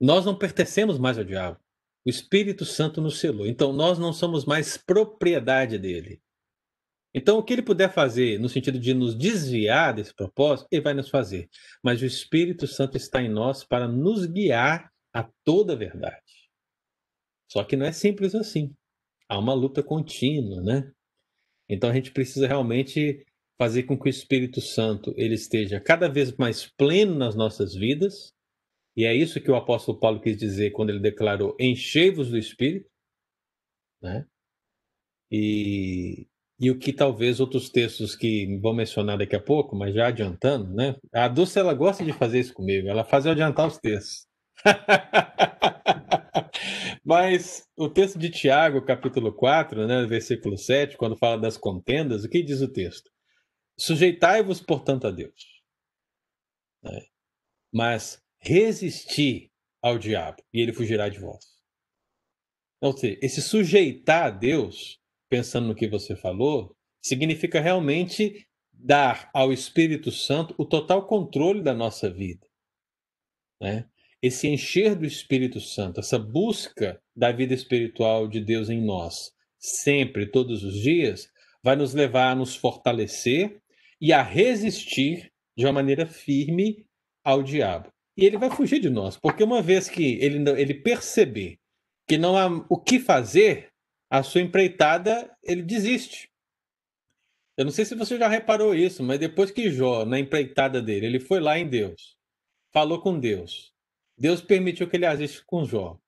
Nós 0.01 0.25
não 0.25 0.39
pertencemos 0.39 0.99
mais 0.99 1.19
ao 1.19 1.25
diabo. 1.25 1.61
O 2.07 2.09
Espírito 2.09 2.65
Santo 2.65 3.03
nos 3.03 3.19
selou. 3.19 3.47
Então 3.47 3.73
nós 3.73 3.99
não 3.99 4.13
somos 4.13 4.47
mais 4.47 4.79
propriedade 4.79 5.79
dele. 5.79 6.23
Então, 7.15 7.39
o 7.39 7.43
que 7.43 7.53
ele 7.53 7.63
puder 7.63 7.93
fazer 7.93 8.41
no 8.41 8.49
sentido 8.49 8.79
de 8.79 8.93
nos 8.93 9.17
desviar 9.17 9.95
desse 9.95 10.13
propósito, 10.13 10.67
ele 10.71 10.83
vai 10.83 10.95
nos 10.95 11.09
fazer. 11.09 11.49
Mas 11.83 12.03
o 12.03 12.07
Espírito 12.07 12.67
Santo 12.67 12.97
está 12.97 13.23
em 13.23 13.29
nós 13.29 13.65
para 13.65 13.87
nos 13.87 14.27
guiar 14.27 14.91
a 15.15 15.29
toda 15.45 15.75
a 15.75 15.77
verdade. 15.77 16.51
Só 17.51 17.63
que 17.63 17.77
não 17.77 17.87
é 17.87 17.93
simples 17.93 18.35
assim. 18.35 18.75
Há 19.29 19.39
uma 19.39 19.55
luta 19.55 19.83
contínua, 19.83 20.61
né? 20.61 20.93
Então 21.69 21.89
a 21.89 21.95
gente 21.95 22.11
precisa 22.11 22.49
realmente 22.49 23.25
fazer 23.57 23.85
com 23.85 23.97
que 23.97 24.09
o 24.09 24.11
Espírito 24.11 24.61
Santo 24.61 25.15
ele 25.17 25.35
esteja 25.35 25.81
cada 25.81 26.09
vez 26.09 26.37
mais 26.37 26.67
pleno 26.77 27.15
nas 27.15 27.37
nossas 27.37 27.75
vidas 27.75 28.35
e 28.97 29.05
é 29.05 29.15
isso 29.15 29.41
que 29.41 29.51
o 29.51 29.57
apóstolo 29.57 29.99
Paulo 29.99 30.21
quis 30.21 30.37
dizer 30.37 30.71
quando 30.71 30.91
ele 30.91 31.01
declarou: 31.01 31.57
enchei-vos 31.59 32.31
do 32.31 32.39
Espírito. 32.39 32.89
Né? 34.01 34.27
E, 35.31 36.29
e 36.59 36.71
o 36.71 36.79
que 36.79 36.93
talvez 36.93 37.41
outros 37.41 37.69
textos 37.69 38.15
que 38.15 38.59
vou 38.61 38.73
mencionar 38.73 39.19
daqui 39.19 39.35
a 39.35 39.43
pouco, 39.43 39.77
mas 39.77 39.95
já 39.95 40.07
adiantando, 40.07 40.73
né? 40.73 40.95
A 41.13 41.29
Dulce 41.29 41.59
ela 41.59 41.75
gosta 41.75 42.05
de 42.05 42.13
fazer 42.13 42.41
isso 42.41 42.55
comigo, 42.55 42.89
ela 42.89 43.05
faz 43.05 43.27
eu 43.27 43.33
adiantar 43.33 43.67
os 43.67 43.79
textos. 43.79 44.27
mas 47.05 47.67
o 47.77 47.89
texto 47.89 48.19
de 48.19 48.31
Tiago, 48.31 48.85
capítulo 48.85 49.33
4, 49.33 49.87
né, 49.87 50.07
versículo 50.07 50.57
7, 50.57 50.97
quando 50.97 51.17
fala 51.17 51.41
das 51.41 51.57
contendas, 51.57 52.25
o 52.25 52.29
que 52.29 52.43
diz 52.43 52.61
o 52.61 52.73
texto? 52.73 53.11
Sujeitai-vos, 53.79 54.61
portanto, 54.61 55.07
a 55.07 55.11
Deus. 55.11 55.63
Né? 56.83 57.07
Mas 57.73 58.19
resistir 58.39 59.51
ao 59.83 59.99
diabo 59.99 60.43
e 60.53 60.61
ele 60.61 60.73
fugirá 60.73 61.09
de 61.09 61.19
vós. 61.19 61.45
Ou 62.81 62.97
seja, 62.97 63.19
esse 63.21 63.43
sujeitar 63.43 64.27
a 64.27 64.31
Deus, 64.31 65.01
pensando 65.35 65.67
no 65.67 65.75
que 65.75 65.89
você 65.89 66.15
falou, 66.15 66.77
significa 67.03 67.61
realmente 67.61 68.47
dar 68.73 69.29
ao 69.35 69.53
Espírito 69.53 70.13
Santo 70.13 70.55
o 70.57 70.65
total 70.65 71.09
controle 71.09 71.61
da 71.61 71.75
nossa 71.75 72.09
vida. 72.09 72.47
Né? 73.61 73.85
Esse 74.23 74.47
encher 74.47 74.95
do 74.95 75.05
Espírito 75.05 75.59
Santo, 75.59 75.99
essa 75.99 76.21
busca 76.21 77.03
da 77.17 77.33
vida 77.33 77.53
espiritual 77.53 78.29
de 78.29 78.41
Deus 78.41 78.71
em 78.71 78.81
nós, 78.81 79.33
sempre, 79.59 80.31
todos 80.31 80.63
os 80.63 80.75
dias, 80.75 81.29
vai 81.65 81.75
nos 81.75 81.95
levar 81.95 82.31
a 82.31 82.37
nos 82.37 82.55
fortalecer 82.55 83.61
e 84.01 84.13
a 84.13 84.23
resistir 84.23 85.33
de 85.59 85.67
uma 85.67 85.73
maneira 85.73 86.07
firme 86.07 86.87
ao 87.25 87.43
diabo. 87.43 87.93
E 88.17 88.25
ele 88.25 88.39
vai 88.39 88.51
fugir 88.51 88.79
de 88.79 88.89
nós, 88.89 89.17
porque 89.17 89.43
uma 89.43 89.61
vez 89.61 89.89
que 89.89 90.17
ele, 90.21 90.49
ele 90.51 90.75
perceber 90.75 91.59
que 92.07 92.17
não 92.17 92.37
há 92.37 92.47
o 92.69 92.81
que 92.81 93.01
fazer, 93.01 93.74
a 94.19 94.23
sua 94.23 94.41
empreitada, 94.41 95.35
ele 95.43 95.63
desiste. 95.63 96.31
Eu 97.57 97.65
não 97.65 97.73
sei 97.73 97.85
se 97.85 97.95
você 97.95 98.19
já 98.19 98.29
reparou 98.29 98.75
isso, 98.75 99.03
mas 99.03 99.19
depois 99.19 99.51
que 99.51 99.71
Jó, 99.71 100.05
na 100.05 100.19
empreitada 100.19 100.83
dele, 100.83 101.07
ele 101.07 101.21
foi 101.21 101.41
lá 101.41 101.59
em 101.59 101.69
Deus, 101.69 102.17
falou 102.73 103.01
com 103.01 103.19
Deus, 103.19 103.73
Deus 104.17 104.41
permitiu 104.41 104.89
que 104.89 104.97
ele 104.97 105.07
agisse 105.07 105.45
com 105.45 105.65
Jó. 105.65 105.99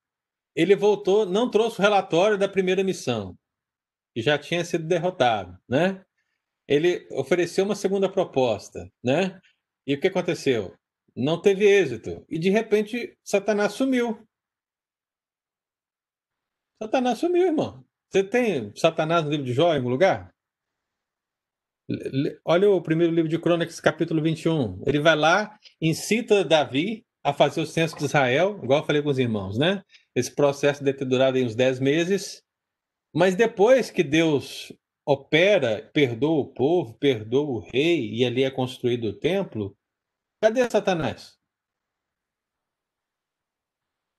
Ele 0.54 0.76
voltou, 0.76 1.26
não 1.26 1.50
trouxe 1.50 1.78
o 1.78 1.82
relatório 1.82 2.38
da 2.38 2.48
primeira 2.48 2.84
missão, 2.84 3.36
que 4.14 4.22
já 4.22 4.38
tinha 4.38 4.64
sido 4.64 4.86
derrotado, 4.86 5.58
né? 5.68 6.04
Ele 6.68 7.06
ofereceu 7.12 7.64
uma 7.64 7.74
segunda 7.74 8.08
proposta, 8.08 8.90
né? 9.02 9.40
E 9.86 9.94
o 9.94 10.00
que 10.00 10.08
aconteceu? 10.08 10.76
não 11.16 11.40
teve 11.40 11.64
êxito. 11.64 12.24
E 12.28 12.38
de 12.38 12.50
repente, 12.50 13.18
Satanás 13.24 13.72
sumiu. 13.72 14.22
Satanás 16.80 17.18
sumiu, 17.18 17.46
irmão. 17.46 17.82
Você 18.10 18.22
tem 18.22 18.74
Satanás 18.76 19.24
no 19.24 19.30
livro 19.30 19.44
de 19.44 19.52
Jó 19.52 19.72
em 19.72 19.78
algum 19.78 19.88
lugar? 19.88 20.32
Olha 22.44 22.70
o 22.70 22.82
primeiro 22.82 23.12
livro 23.12 23.28
de 23.28 23.38
Crônicas, 23.38 23.80
capítulo 23.80 24.22
21. 24.22 24.82
Ele 24.86 25.00
vai 25.00 25.16
lá, 25.16 25.58
incita 25.80 26.44
Davi 26.44 27.06
a 27.22 27.32
fazer 27.32 27.60
o 27.60 27.66
censo 27.66 27.96
de 27.96 28.04
Israel, 28.04 28.60
igual 28.62 28.80
eu 28.80 28.86
falei 28.86 29.02
com 29.02 29.08
os 29.08 29.18
irmãos, 29.18 29.58
né? 29.58 29.82
Esse 30.14 30.34
processo 30.34 30.82
deve 30.82 30.98
ter 30.98 31.04
durado 31.04 31.38
uns 31.38 31.54
10 31.54 31.80
meses. 31.80 32.42
Mas 33.14 33.34
depois 33.34 33.90
que 33.90 34.02
Deus 34.02 34.72
opera, 35.04 35.88
perdoa 35.92 36.40
o 36.40 36.52
povo, 36.52 36.94
perdoa 36.98 37.50
o 37.50 37.58
rei, 37.58 38.10
e 38.12 38.24
ali 38.24 38.42
é 38.42 38.50
construído 38.50 39.08
o 39.08 39.18
templo, 39.18 39.76
cadê 40.40 40.68
Satanás? 40.68 41.36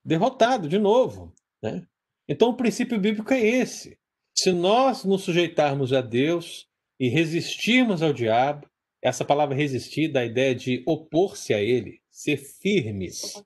Derrotado 0.04 0.68
de 0.68 0.78
novo. 0.78 1.34
Né? 1.62 1.86
Então 2.28 2.50
o 2.50 2.56
princípio 2.56 2.98
bíblico 2.98 3.32
é 3.32 3.40
esse. 3.40 3.98
Se 4.36 4.52
nós 4.52 5.04
nos 5.04 5.22
sujeitarmos 5.22 5.92
a 5.92 6.00
Deus 6.00 6.66
e 7.00 7.08
resistirmos 7.08 8.02
ao 8.02 8.12
diabo, 8.12 8.68
essa 9.02 9.24
palavra 9.24 9.56
resistir 9.56 10.08
dá 10.08 10.20
a 10.20 10.26
ideia 10.26 10.54
de 10.54 10.82
opor-se 10.86 11.54
a 11.54 11.60
ele, 11.60 12.00
ser 12.10 12.36
firmes. 12.36 13.42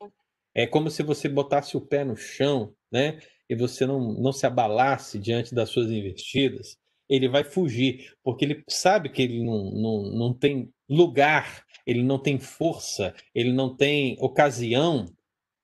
É 0.55 0.66
como 0.66 0.91
se 0.91 1.03
você 1.03 1.28
botasse 1.28 1.76
o 1.76 1.80
pé 1.80 2.05
no 2.05 2.16
chão, 2.16 2.74
né? 2.91 3.20
E 3.49 3.55
você 3.55 3.87
não, 3.87 4.14
não 4.14 4.33
se 4.33 4.47
abalasse 4.47 5.18
diante 5.18 5.55
das 5.55 5.68
suas 5.70 5.91
investidas 5.91 6.76
ele 7.14 7.28
vai 7.28 7.45
fugir, 7.45 8.14
porque 8.22 8.45
ele 8.45 8.64
sabe 8.68 9.11
que 9.11 9.20
ele 9.20 9.45
não, 9.45 9.70
não, 9.70 10.03
não 10.03 10.35
tem 10.35 10.72
lugar, 10.89 11.62
ele 11.87 12.03
não 12.03 12.18
tem 12.18 12.39
força, 12.39 13.14
ele 13.35 13.53
não 13.53 13.76
tem 13.76 14.16
ocasião 14.18 15.05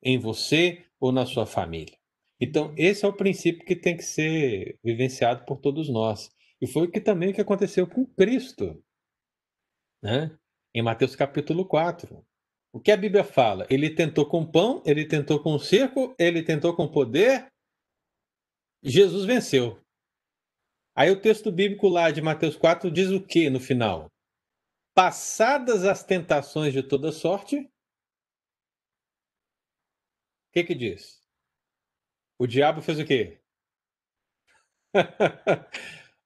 em 0.02 0.18
você 0.18 0.84
ou 1.00 1.10
na 1.10 1.24
sua 1.24 1.46
família. 1.46 1.96
Então, 2.40 2.72
esse 2.76 3.04
é 3.04 3.08
o 3.08 3.16
princípio 3.16 3.64
que 3.64 3.74
tem 3.74 3.96
que 3.96 4.04
ser 4.04 4.78
vivenciado 4.82 5.44
por 5.44 5.58
todos 5.58 5.88
nós. 5.88 6.30
E 6.60 6.66
foi 6.66 6.86
o 6.86 6.90
que 6.90 7.00
também 7.00 7.32
que 7.32 7.40
aconteceu 7.40 7.86
com 7.86 8.06
Cristo. 8.06 8.82
Né? 10.02 10.36
Em 10.74 10.82
Mateus 10.82 11.16
capítulo 11.16 11.66
4. 11.66 12.24
O 12.72 12.80
que 12.80 12.92
a 12.92 12.96
Bíblia 12.96 13.24
fala? 13.24 13.66
Ele 13.68 13.94
tentou 13.94 14.28
com 14.28 14.48
pão, 14.48 14.82
ele 14.86 15.06
tentou 15.06 15.42
com 15.42 15.58
circo, 15.58 16.14
ele 16.18 16.42
tentou 16.42 16.76
com 16.76 16.86
poder. 16.86 17.48
Jesus 18.82 19.24
venceu. 19.24 19.80
Aí 20.94 21.10
o 21.10 21.20
texto 21.20 21.50
bíblico 21.50 21.88
lá 21.88 22.10
de 22.10 22.20
Mateus 22.20 22.56
4 22.56 22.90
diz 22.90 23.10
o 23.10 23.24
que 23.24 23.48
no 23.48 23.60
final? 23.60 24.08
Passadas 24.94 25.84
as 25.84 26.04
tentações 26.04 26.72
de 26.72 26.82
toda 26.82 27.12
sorte, 27.12 27.56
o 27.56 27.70
que 30.52 30.64
que 30.64 30.74
diz? 30.74 31.17
O 32.38 32.46
diabo 32.46 32.80
fez 32.80 32.98
o 32.98 33.04
quê? 33.04 33.40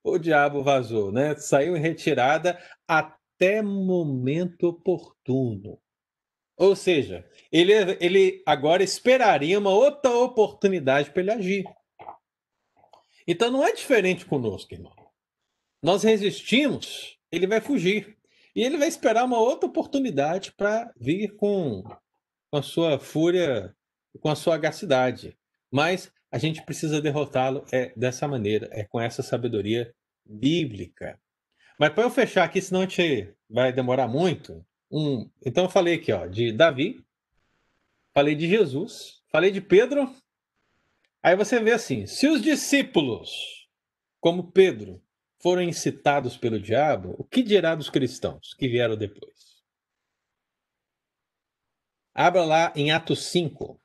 o 0.05 0.19
diabo 0.19 0.63
vazou, 0.63 1.11
né? 1.11 1.35
Saiu 1.37 1.77
em 1.77 1.81
retirada 1.81 2.61
até 2.87 3.63
momento 3.63 4.69
oportuno. 4.69 5.81
Ou 6.57 6.77
seja, 6.77 7.29
ele, 7.51 7.73
ele 7.99 8.43
agora 8.47 8.83
esperaria 8.83 9.59
uma 9.59 9.71
outra 9.71 10.11
oportunidade 10.11 11.11
para 11.11 11.23
ele 11.23 11.31
agir. 11.33 11.65
Então 13.27 13.51
não 13.51 13.65
é 13.65 13.73
diferente 13.73 14.27
conosco, 14.27 14.75
irmão. 14.75 14.95
Nós 15.83 16.03
resistimos, 16.03 17.19
ele 17.31 17.47
vai 17.47 17.61
fugir. 17.61 18.17
E 18.55 18.63
ele 18.63 18.77
vai 18.77 18.87
esperar 18.87 19.25
uma 19.25 19.41
outra 19.41 19.67
oportunidade 19.67 20.53
para 20.53 20.93
vir 20.97 21.35
com, 21.37 21.83
com 21.83 22.59
a 22.59 22.63
sua 22.63 22.99
fúria, 22.99 23.75
com 24.21 24.29
a 24.29 24.37
sua 24.37 24.57
agacidade. 24.57 25.37
Mas 25.73 26.13
a 26.31 26.39
gente 26.39 26.63
precisa 26.63 27.01
derrotá-lo 27.01 27.65
é 27.73 27.93
dessa 27.97 28.29
maneira, 28.29 28.69
é 28.71 28.85
com 28.85 29.01
essa 29.01 29.23
sabedoria 29.23 29.93
bíblica. 30.25 31.19
Mas 31.79 31.93
para 31.93 32.05
eu 32.05 32.11
fechar 32.11 32.45
aqui, 32.45 32.61
senão 32.61 32.83
a 32.83 32.85
gente 32.85 33.35
vai 33.49 33.73
demorar 33.73 34.07
muito. 34.07 34.65
Um, 34.91 35.29
então 35.45 35.65
eu 35.65 35.71
falei 35.71 35.95
aqui 35.95 36.13
ó, 36.13 36.27
de 36.27 36.53
Davi, 36.53 37.03
falei 38.15 38.35
de 38.35 38.47
Jesus, 38.47 39.23
falei 39.31 39.51
de 39.51 39.61
Pedro 39.61 40.15
Aí 41.23 41.37
você 41.37 41.61
vê 41.61 41.73
assim: 41.73 42.07
se 42.07 42.27
os 42.27 42.43
discípulos, 42.43 43.69
como 44.21 44.51
Pedro, 44.51 45.01
foram 45.41 45.63
incitados 45.63 46.37
pelo 46.37 46.61
diabo, 46.61 47.15
o 47.17 47.25
que 47.25 47.43
dirá 47.43 47.75
dos 47.75 47.89
cristãos 47.89 48.55
que 48.55 48.69
vieram 48.69 48.97
depois? 48.97 49.63
Abra 52.13 52.45
lá 52.45 52.73
em 52.77 52.91
Atos 52.91 53.25
5. 53.27 53.81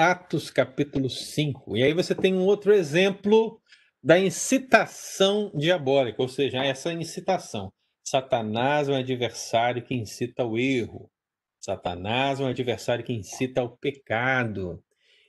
Atos 0.00 0.48
capítulo 0.48 1.10
5. 1.10 1.76
E 1.76 1.82
aí 1.82 1.92
você 1.92 2.14
tem 2.14 2.34
um 2.34 2.46
outro 2.46 2.72
exemplo 2.72 3.60
da 4.02 4.18
incitação 4.18 5.52
diabólica, 5.54 6.22
ou 6.22 6.28
seja, 6.28 6.64
essa 6.64 6.90
incitação. 6.90 7.70
Satanás 8.02 8.88
é 8.88 8.92
um 8.92 8.96
adversário 8.96 9.84
que 9.84 9.94
incita 9.94 10.42
ao 10.42 10.56
erro. 10.56 11.12
Satanás 11.60 12.40
é 12.40 12.44
um 12.44 12.46
adversário 12.46 13.04
que 13.04 13.12
incita 13.12 13.60
ao 13.60 13.76
pecado. 13.76 14.82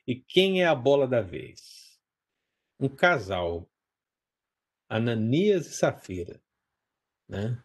E 0.07 0.15
quem 0.15 0.61
é 0.61 0.67
a 0.67 0.73
bola 0.73 1.05
da 1.05 1.19
vez? 1.19 1.99
Um 2.79 2.87
casal, 2.87 3.69
Ananias 4.87 5.67
e 5.67 5.73
Safira. 5.73 6.41
Né? 7.27 7.61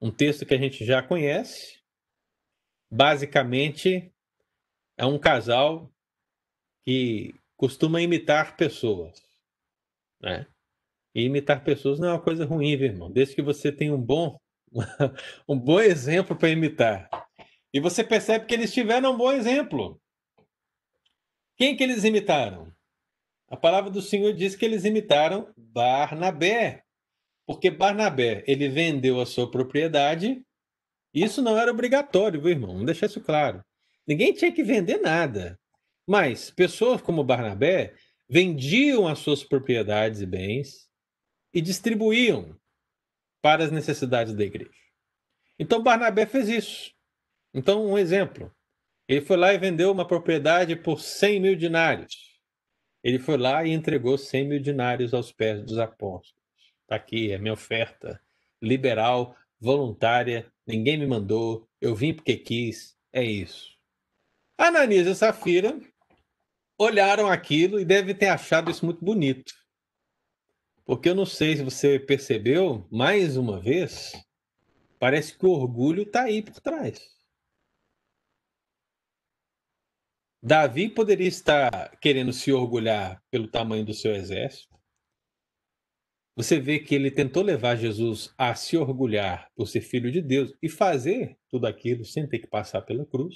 Um 0.00 0.10
texto 0.10 0.44
que 0.44 0.54
a 0.54 0.58
gente 0.58 0.84
já 0.84 1.04
conhece. 1.04 1.80
Basicamente, 2.90 4.12
é 4.96 5.06
um 5.06 5.20
casal 5.20 5.92
que 6.86 7.34
costuma 7.56 8.00
imitar 8.00 8.56
pessoas. 8.56 9.20
Né? 10.22 10.46
E 11.14 11.24
imitar 11.24 11.64
pessoas 11.64 11.98
não 11.98 12.08
é 12.08 12.12
uma 12.12 12.22
coisa 12.22 12.44
ruim, 12.44 12.76
viu, 12.76 12.86
irmão? 12.86 13.10
Desde 13.10 13.34
que 13.34 13.42
você 13.42 13.72
tenha 13.72 13.92
um 13.92 14.00
bom, 14.00 14.38
um 15.48 15.58
bom 15.58 15.80
exemplo 15.80 16.36
para 16.36 16.50
imitar. 16.50 17.08
E 17.74 17.80
você 17.80 18.04
percebe 18.04 18.46
que 18.46 18.54
eles 18.54 18.72
tiveram 18.72 19.12
um 19.12 19.16
bom 19.16 19.32
exemplo. 19.32 20.00
Quem 21.56 21.76
que 21.76 21.82
eles 21.82 22.04
imitaram? 22.04 22.72
A 23.48 23.56
palavra 23.56 23.90
do 23.90 24.02
Senhor 24.02 24.32
diz 24.32 24.54
que 24.54 24.64
eles 24.64 24.84
imitaram 24.84 25.52
Barnabé. 25.56 26.82
Porque 27.46 27.70
Barnabé, 27.70 28.44
ele 28.46 28.68
vendeu 28.68 29.20
a 29.20 29.26
sua 29.26 29.50
propriedade. 29.50 30.44
Isso 31.14 31.40
não 31.40 31.56
era 31.56 31.70
obrigatório, 31.70 32.40
viu, 32.40 32.50
irmão? 32.50 32.72
Vamos 32.72 32.86
deixar 32.86 33.06
isso 33.06 33.20
claro. 33.20 33.64
Ninguém 34.06 34.32
tinha 34.32 34.52
que 34.52 34.62
vender 34.62 34.98
nada. 34.98 35.58
Mas 36.06 36.50
pessoas 36.50 37.02
como 37.02 37.24
Barnabé 37.24 37.94
vendiam 38.28 39.08
as 39.08 39.18
suas 39.18 39.42
propriedades 39.42 40.20
e 40.20 40.26
bens 40.26 40.88
e 41.52 41.60
distribuíam 41.60 42.58
para 43.42 43.64
as 43.64 43.70
necessidades 43.70 44.34
da 44.34 44.44
igreja. 44.44 44.70
Então 45.58 45.82
Barnabé 45.82 46.26
fez 46.26 46.48
isso. 46.48 46.92
Então, 47.54 47.86
um 47.86 47.96
exemplo. 47.96 48.54
Ele 49.08 49.20
foi 49.20 49.36
lá 49.36 49.54
e 49.54 49.58
vendeu 49.58 49.90
uma 49.90 50.06
propriedade 50.06 50.76
por 50.76 51.00
100 51.00 51.40
mil 51.40 51.56
dinários. 51.56 52.38
Ele 53.02 53.18
foi 53.18 53.38
lá 53.38 53.64
e 53.64 53.70
entregou 53.70 54.18
100 54.18 54.48
mil 54.48 54.60
dinários 54.60 55.14
aos 55.14 55.32
pés 55.32 55.62
dos 55.62 55.78
apóstolos. 55.78 56.44
Está 56.82 56.96
aqui, 56.96 57.32
é 57.32 57.38
minha 57.38 57.54
oferta 57.54 58.20
liberal, 58.60 59.36
voluntária, 59.60 60.52
ninguém 60.66 60.98
me 60.98 61.06
mandou, 61.06 61.68
eu 61.80 61.94
vim 61.94 62.12
porque 62.12 62.36
quis, 62.36 62.96
é 63.12 63.24
isso. 63.24 63.76
Ananias 64.58 65.06
e 65.06 65.14
Safira 65.14 65.78
olharam 66.78 67.28
aquilo 67.28 67.80
e 67.80 67.84
devem 67.84 68.14
ter 68.14 68.28
achado 68.28 68.70
isso 68.70 68.84
muito 68.84 69.04
bonito. 69.04 69.52
Porque 70.84 71.08
eu 71.08 71.14
não 71.14 71.26
sei 71.26 71.56
se 71.56 71.64
você 71.64 71.98
percebeu, 71.98 72.86
mais 72.90 73.36
uma 73.36 73.60
vez, 73.60 74.12
parece 74.98 75.36
que 75.36 75.44
o 75.44 75.50
orgulho 75.50 76.02
está 76.02 76.24
aí 76.24 76.42
por 76.42 76.60
trás. 76.60 77.00
Davi 80.42 80.88
poderia 80.88 81.26
estar 81.26 81.98
querendo 81.98 82.32
se 82.32 82.52
orgulhar 82.52 83.20
pelo 83.30 83.48
tamanho 83.48 83.84
do 83.84 83.92
seu 83.92 84.14
exército. 84.14 84.76
Você 86.36 86.60
vê 86.60 86.78
que 86.78 86.94
ele 86.94 87.10
tentou 87.10 87.42
levar 87.42 87.76
Jesus 87.76 88.32
a 88.38 88.54
se 88.54 88.76
orgulhar 88.76 89.50
por 89.56 89.66
ser 89.66 89.80
filho 89.80 90.12
de 90.12 90.20
Deus 90.20 90.52
e 90.62 90.68
fazer 90.68 91.36
tudo 91.48 91.66
aquilo 91.66 92.04
sem 92.04 92.28
ter 92.28 92.38
que 92.38 92.46
passar 92.46 92.82
pela 92.82 93.06
cruz. 93.06 93.34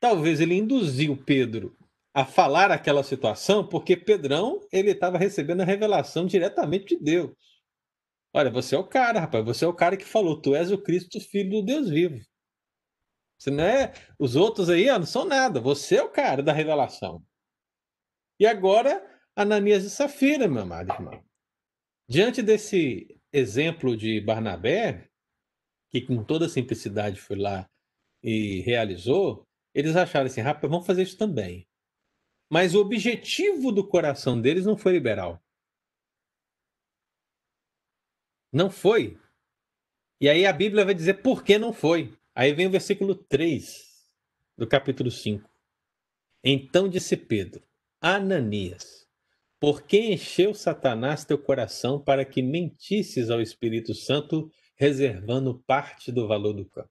Talvez 0.00 0.40
ele 0.40 0.54
induziu 0.54 1.16
Pedro 1.16 1.76
a 2.14 2.24
falar 2.24 2.70
aquela 2.70 3.02
situação 3.02 3.66
porque 3.68 3.96
Pedrão 3.96 4.60
ele 4.72 4.92
estava 4.92 5.18
recebendo 5.18 5.62
a 5.62 5.64
revelação 5.64 6.24
diretamente 6.26 6.96
de 6.96 7.02
Deus. 7.02 7.32
Olha, 8.32 8.50
você 8.50 8.74
é 8.76 8.78
o 8.78 8.86
cara, 8.86 9.20
rapaz, 9.20 9.44
você 9.44 9.64
é 9.64 9.68
o 9.68 9.74
cara 9.74 9.96
que 9.96 10.04
falou, 10.04 10.40
tu 10.40 10.54
és 10.54 10.70
o 10.70 10.78
Cristo, 10.78 11.20
filho 11.20 11.50
do 11.50 11.62
Deus 11.62 11.88
vivo. 11.90 12.24
Você 13.38 13.50
não 13.50 13.64
é. 13.64 13.92
Os 14.18 14.36
outros 14.36 14.70
aí 14.70 14.88
ó, 14.88 14.98
não 14.98 15.06
são 15.06 15.24
nada. 15.24 15.60
Você 15.60 15.96
é 15.96 16.02
o 16.02 16.10
cara 16.10 16.42
da 16.42 16.52
revelação. 16.52 17.22
E 18.38 18.46
agora, 18.46 19.04
Ananias 19.36 19.84
e 19.84 19.90
Safira, 19.90 20.48
meu 20.48 20.62
amado 20.62 20.92
irmão. 20.92 21.22
Diante 22.08 22.42
desse 22.42 23.20
exemplo 23.32 23.96
de 23.96 24.20
Barnabé, 24.20 25.08
que 25.90 26.00
com 26.00 26.24
toda 26.24 26.48
simplicidade 26.48 27.20
foi 27.20 27.36
lá 27.36 27.68
e 28.22 28.60
realizou, 28.60 29.46
eles 29.74 29.94
acharam 29.96 30.26
assim: 30.26 30.40
rapaz, 30.40 30.70
vamos 30.70 30.86
fazer 30.86 31.02
isso 31.02 31.18
também. 31.18 31.66
Mas 32.54 32.72
o 32.72 32.80
objetivo 32.80 33.72
do 33.72 33.84
coração 33.84 34.40
deles 34.40 34.64
não 34.64 34.76
foi 34.76 34.92
liberal. 34.92 35.42
Não 38.52 38.70
foi. 38.70 39.18
E 40.20 40.28
aí 40.28 40.46
a 40.46 40.52
Bíblia 40.52 40.84
vai 40.84 40.94
dizer 40.94 41.14
por 41.14 41.42
que 41.42 41.58
não 41.58 41.72
foi. 41.72 42.16
Aí 42.32 42.52
vem 42.52 42.68
o 42.68 42.70
versículo 42.70 43.16
3 43.16 44.08
do 44.56 44.68
capítulo 44.68 45.10
5. 45.10 45.50
Então 46.44 46.88
disse 46.88 47.16
Pedro: 47.16 47.60
Ananias, 48.00 49.04
por 49.58 49.82
que 49.82 50.12
encheu 50.12 50.54
Satanás 50.54 51.24
teu 51.24 51.36
coração 51.36 51.98
para 51.98 52.24
que 52.24 52.40
mentisses 52.40 53.30
ao 53.30 53.40
Espírito 53.40 53.92
Santo, 53.94 54.48
reservando 54.76 55.58
parte 55.66 56.12
do 56.12 56.28
valor 56.28 56.52
do 56.52 56.64
campo? 56.66 56.90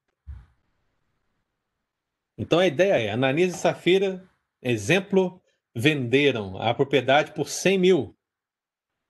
Então 2.38 2.60
a 2.60 2.68
ideia 2.68 2.96
é: 3.02 3.12
Ananias 3.12 3.56
e 3.56 3.58
Safira, 3.58 4.30
exemplo, 4.62 5.42
venderam 5.76 6.58
a 6.58 6.74
propriedade 6.74 7.34
por 7.34 7.48
100 7.48 7.78
mil. 7.78 8.18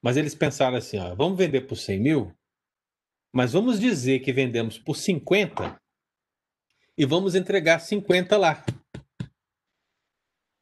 Mas 0.01 0.17
eles 0.17 0.35
pensaram 0.35 0.77
assim: 0.77 0.97
ó, 0.97 1.15
vamos 1.15 1.37
vender 1.37 1.61
por 1.61 1.75
100 1.75 1.99
mil, 1.99 2.33
mas 3.33 3.53
vamos 3.53 3.79
dizer 3.79 4.19
que 4.19 4.33
vendemos 4.33 4.77
por 4.77 4.95
50 4.95 5.79
e 6.97 7.05
vamos 7.05 7.35
entregar 7.35 7.79
50 7.79 8.37
lá. 8.37 8.65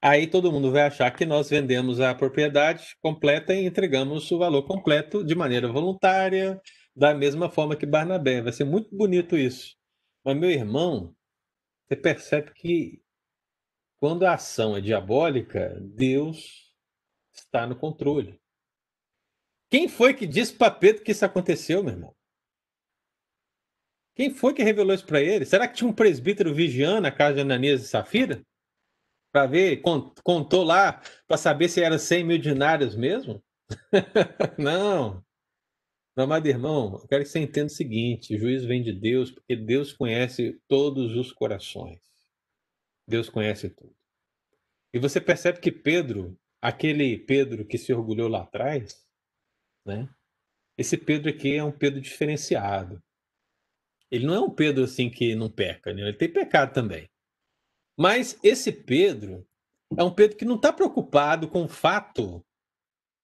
Aí 0.03 0.25
todo 0.25 0.51
mundo 0.51 0.71
vai 0.71 0.83
achar 0.83 1.11
que 1.11 1.25
nós 1.25 1.49
vendemos 1.49 1.99
a 1.99 2.15
propriedade 2.15 2.95
completa 3.01 3.53
e 3.53 3.65
entregamos 3.65 4.31
o 4.31 4.39
valor 4.39 4.63
completo 4.63 5.23
de 5.23 5.35
maneira 5.35 5.71
voluntária, 5.71 6.59
da 6.95 7.13
mesma 7.13 7.49
forma 7.51 7.75
que 7.75 7.85
Barnabé. 7.85 8.41
Vai 8.41 8.51
ser 8.51 8.63
muito 8.63 8.95
bonito 8.95 9.37
isso. 9.37 9.75
Mas, 10.25 10.35
meu 10.37 10.49
irmão, 10.49 11.15
você 11.87 11.95
percebe 11.95 12.51
que 12.53 13.00
quando 14.01 14.23
a 14.23 14.33
ação 14.33 14.75
é 14.75 14.81
diabólica, 14.81 15.77
Deus 15.79 16.75
está 17.31 17.67
no 17.67 17.75
controle. 17.75 18.41
Quem 19.69 19.87
foi 19.87 20.15
que 20.15 20.25
disse 20.25 20.55
para 20.55 20.73
Pedro 20.73 21.03
que 21.03 21.11
isso 21.11 21.23
aconteceu, 21.23 21.83
meu 21.83 21.93
irmão? 21.93 22.15
Quem 24.15 24.33
foi 24.33 24.55
que 24.55 24.63
revelou 24.63 24.95
isso 24.95 25.05
para 25.05 25.21
ele? 25.21 25.45
Será 25.45 25.67
que 25.67 25.75
tinha 25.75 25.87
um 25.87 25.93
presbítero 25.93 26.51
vigiando 26.51 27.07
a 27.07 27.11
casa 27.11 27.35
de 27.35 27.41
Ananias 27.41 27.83
e 27.83 27.87
Safira? 27.87 28.41
Para 29.31 29.45
ver, 29.45 29.83
contou 30.23 30.63
lá 30.63 30.99
para 31.27 31.37
saber 31.37 31.69
se 31.69 31.81
era 31.81 31.99
100 31.99 32.23
mil 32.23 32.37
dinários 32.39 32.95
mesmo? 32.95 33.41
Não. 34.57 35.23
Meu 36.17 36.25
amado 36.25 36.47
irmão, 36.47 36.99
eu 37.01 37.07
quero 37.07 37.23
que 37.23 37.29
você 37.29 37.39
entenda 37.39 37.67
o 37.67 37.69
seguinte: 37.69 38.35
o 38.35 38.39
juízo 38.39 38.67
vem 38.67 38.81
de 38.81 38.91
Deus, 38.91 39.31
porque 39.31 39.55
Deus 39.55 39.93
conhece 39.93 40.59
todos 40.67 41.15
os 41.15 41.31
corações. 41.31 42.10
Deus 43.11 43.29
conhece 43.29 43.69
tudo. 43.69 43.95
E 44.93 44.99
você 44.99 45.21
percebe 45.21 45.59
que 45.59 45.71
Pedro, 45.71 46.39
aquele 46.61 47.17
Pedro 47.17 47.65
que 47.65 47.77
se 47.77 47.93
orgulhou 47.93 48.27
lá 48.27 48.41
atrás, 48.41 49.05
né? 49.85 50.09
Esse 50.77 50.97
Pedro 50.97 51.29
aqui 51.29 51.55
é 51.55 51.63
um 51.63 51.71
Pedro 51.71 52.01
diferenciado. 52.01 53.03
Ele 54.09 54.25
não 54.25 54.33
é 54.33 54.39
um 54.39 54.49
Pedro 54.49 54.83
assim 54.83 55.09
que 55.09 55.35
não 55.35 55.49
peca, 55.49 55.93
né? 55.93 56.01
ele 56.01 56.17
tem 56.17 56.31
pecado 56.31 56.73
também. 56.73 57.09
Mas 57.97 58.39
esse 58.43 58.71
Pedro 58.71 59.47
é 59.97 60.03
um 60.03 60.13
Pedro 60.13 60.37
que 60.37 60.45
não 60.45 60.55
está 60.55 60.73
preocupado 60.73 61.49
com 61.49 61.65
o 61.65 61.69
fato 61.69 62.43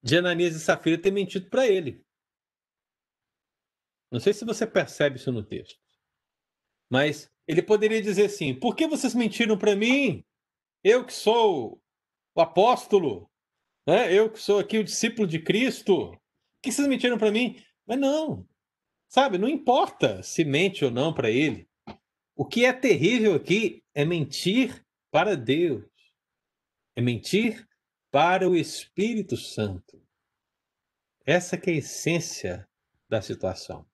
de 0.04 0.18
Ananias 0.18 0.56
e 0.56 0.60
Safira 0.60 1.02
ter 1.02 1.12
mentido 1.12 1.50
para 1.50 1.68
ele. 1.68 2.06
Não 4.12 4.20
sei 4.20 4.34
se 4.34 4.46
você 4.46 4.66
percebe 4.66 5.18
isso 5.18 5.32
no 5.32 5.44
texto. 5.44 5.80
Mas 6.90 7.30
ele 7.48 7.62
poderia 7.62 8.02
dizer 8.02 8.26
assim: 8.26 8.54
por 8.54 8.76
que 8.76 8.88
vocês 8.88 9.16
mentiram 9.16 9.58
para 9.58 9.76
mim? 9.76 10.24
Eu 10.84 11.06
que 11.06 11.14
sou 11.14 11.82
o 12.36 12.42
apóstolo, 12.42 13.30
né? 13.88 14.14
eu 14.14 14.32
que 14.32 14.40
sou 14.40 14.60
aqui 14.60 14.78
o 14.78 14.84
discípulo 14.84 15.28
de 15.28 15.40
Cristo. 15.40 16.12
Por 16.12 16.20
que 16.62 16.72
vocês 16.72 16.88
mentiram 16.88 17.18
para 17.18 17.32
mim? 17.32 17.64
Mas 17.86 18.00
não. 18.00 18.48
Sabe, 19.08 19.38
não 19.38 19.48
importa 19.48 20.22
se 20.22 20.44
mente 20.44 20.84
ou 20.84 20.92
não 20.92 21.14
para 21.14 21.32
ele. 21.32 21.68
O 22.36 22.46
que 22.46 22.66
é 22.66 22.74
terrível 22.74 23.34
aqui 23.34 23.84
é 23.96 24.04
mentir 24.04 24.86
para 25.10 25.36
Deus. 25.36 25.86
É 26.96 27.02
mentir 27.02 27.66
para 28.12 28.50
o 28.50 28.56
Espírito 28.56 29.38
Santo. 29.38 30.02
Essa 31.26 31.58
que 31.58 31.70
é 31.70 31.74
a 31.74 31.78
essência 31.78 32.68
da 33.10 33.22
situação. 33.22 33.86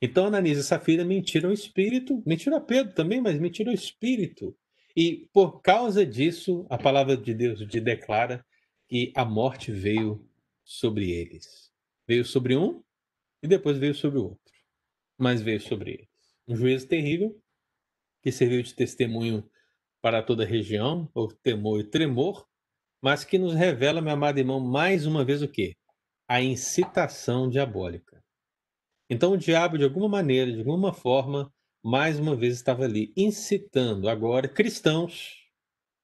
Então, 0.00 0.26
Ananias 0.26 0.58
e 0.58 0.64
Safira 0.64 1.04
mentiram 1.04 1.50
o 1.50 1.52
espírito, 1.52 2.22
mentiram 2.26 2.56
a 2.56 2.60
Pedro 2.60 2.94
também, 2.94 3.20
mas 3.20 3.38
mentiram 3.38 3.72
o 3.72 3.74
espírito. 3.74 4.56
E 4.96 5.28
por 5.32 5.60
causa 5.60 6.04
disso, 6.06 6.66
a 6.70 6.78
palavra 6.78 7.16
de 7.16 7.34
Deus 7.34 7.66
de 7.66 7.80
declara 7.80 8.44
que 8.88 9.12
a 9.16 9.24
morte 9.24 9.72
veio 9.72 10.28
sobre 10.62 11.10
eles. 11.10 11.72
Veio 12.06 12.24
sobre 12.24 12.56
um 12.56 12.82
e 13.42 13.48
depois 13.48 13.78
veio 13.78 13.94
sobre 13.94 14.18
o 14.18 14.24
outro. 14.24 14.54
Mas 15.18 15.42
veio 15.42 15.60
sobre 15.60 15.92
eles. 15.92 16.08
Um 16.46 16.56
juízo 16.56 16.86
terrível 16.86 17.40
que 18.22 18.32
serviu 18.32 18.62
de 18.62 18.74
testemunho 18.74 19.48
para 20.00 20.22
toda 20.22 20.44
a 20.44 20.46
região, 20.46 21.10
ou 21.14 21.28
temor 21.28 21.80
e 21.80 21.84
tremor, 21.84 22.46
mas 23.02 23.22
que 23.22 23.36
nos 23.36 23.54
revela, 23.54 24.00
meu 24.00 24.14
amado 24.14 24.38
irmão, 24.38 24.60
mais 24.60 25.06
uma 25.06 25.24
vez 25.24 25.42
o 25.42 25.48
quê? 25.48 25.76
A 26.26 26.40
incitação 26.40 27.50
diabólica. 27.50 28.23
Então 29.08 29.32
o 29.32 29.36
diabo, 29.36 29.76
de 29.76 29.84
alguma 29.84 30.08
maneira, 30.08 30.50
de 30.50 30.58
alguma 30.58 30.92
forma, 30.92 31.52
mais 31.82 32.18
uma 32.18 32.34
vez 32.34 32.54
estava 32.54 32.84
ali 32.84 33.12
incitando 33.16 34.08
agora 34.08 34.48
cristãos, 34.48 35.46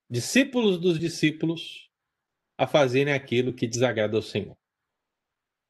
discípulos 0.08 0.78
dos 0.78 0.98
discípulos, 0.98 1.90
a 2.58 2.66
fazerem 2.66 3.14
aquilo 3.14 3.54
que 3.54 3.66
desagrada 3.66 4.16
ao 4.16 4.22
Senhor. 4.22 4.54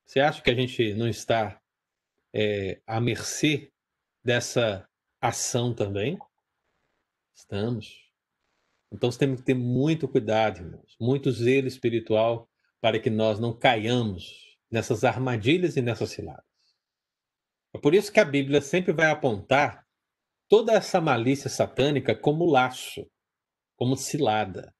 Você 0.04 0.18
acha 0.18 0.42
que 0.42 0.50
a 0.50 0.54
gente 0.54 0.92
não 0.94 1.06
está 1.06 1.62
é, 2.34 2.80
à 2.84 3.00
mercê 3.00 3.72
dessa 4.24 4.88
ação 5.20 5.72
também? 5.72 6.18
Estamos. 7.32 8.10
Então 8.90 9.08
temos 9.10 9.38
que 9.38 9.46
ter 9.46 9.54
muito 9.54 10.08
cuidado, 10.08 10.58
irmãos, 10.58 10.96
muito 11.00 11.30
zelo 11.30 11.68
espiritual 11.68 12.50
para 12.80 12.98
que 12.98 13.08
nós 13.08 13.38
não 13.38 13.56
caiamos 13.56 14.58
nessas 14.68 15.04
armadilhas 15.04 15.76
e 15.76 15.82
nessas 15.82 16.10
ciladas. 16.10 16.49
É 17.72 17.78
por 17.78 17.94
isso 17.94 18.12
que 18.12 18.20
a 18.20 18.24
Bíblia 18.24 18.60
sempre 18.60 18.92
vai 18.92 19.06
apontar 19.06 19.86
toda 20.48 20.72
essa 20.72 21.00
malícia 21.00 21.48
satânica 21.48 22.14
como 22.14 22.44
laço, 22.44 23.08
como 23.76 23.96
cilada. 23.96 24.74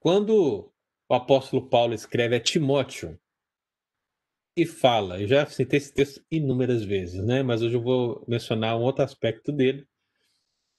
Quando 0.00 0.72
o 1.08 1.14
apóstolo 1.14 1.68
Paulo 1.68 1.92
escreve 1.92 2.36
a 2.36 2.40
Timóteo 2.40 3.20
e 4.56 4.64
fala, 4.64 5.20
eu 5.20 5.28
já 5.28 5.44
citei 5.46 5.76
esse 5.76 5.92
texto 5.92 6.24
inúmeras 6.30 6.82
vezes, 6.82 7.22
né? 7.24 7.42
mas 7.42 7.60
hoje 7.60 7.74
eu 7.74 7.82
vou 7.82 8.24
mencionar 8.26 8.76
um 8.76 8.82
outro 8.82 9.04
aspecto 9.04 9.52
dele. 9.52 9.86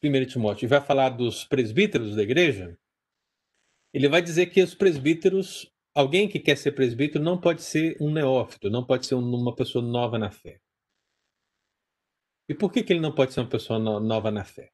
1 0.03 0.25
Timóteo, 0.25 0.67
vai 0.67 0.81
falar 0.81 1.09
dos 1.09 1.45
presbíteros 1.45 2.15
da 2.15 2.23
igreja. 2.23 2.77
Ele 3.93 4.07
vai 4.07 4.21
dizer 4.21 4.47
que 4.47 4.61
os 4.61 4.73
presbíteros, 4.73 5.71
alguém 5.93 6.27
que 6.27 6.39
quer 6.39 6.57
ser 6.57 6.71
presbítero 6.71 7.23
não 7.23 7.39
pode 7.39 7.61
ser 7.61 7.97
um 8.01 8.11
neófito, 8.11 8.69
não 8.69 8.85
pode 8.85 9.05
ser 9.05 9.15
uma 9.15 9.55
pessoa 9.55 9.83
nova 9.83 10.17
na 10.17 10.31
fé. 10.31 10.59
E 12.49 12.55
por 12.55 12.71
que, 12.71 12.81
que 12.81 12.91
ele 12.91 12.99
não 12.99 13.13
pode 13.13 13.31
ser 13.31 13.41
uma 13.41 13.49
pessoa 13.49 13.77
no, 13.77 13.99
nova 13.99 14.31
na 14.31 14.43
fé? 14.43 14.73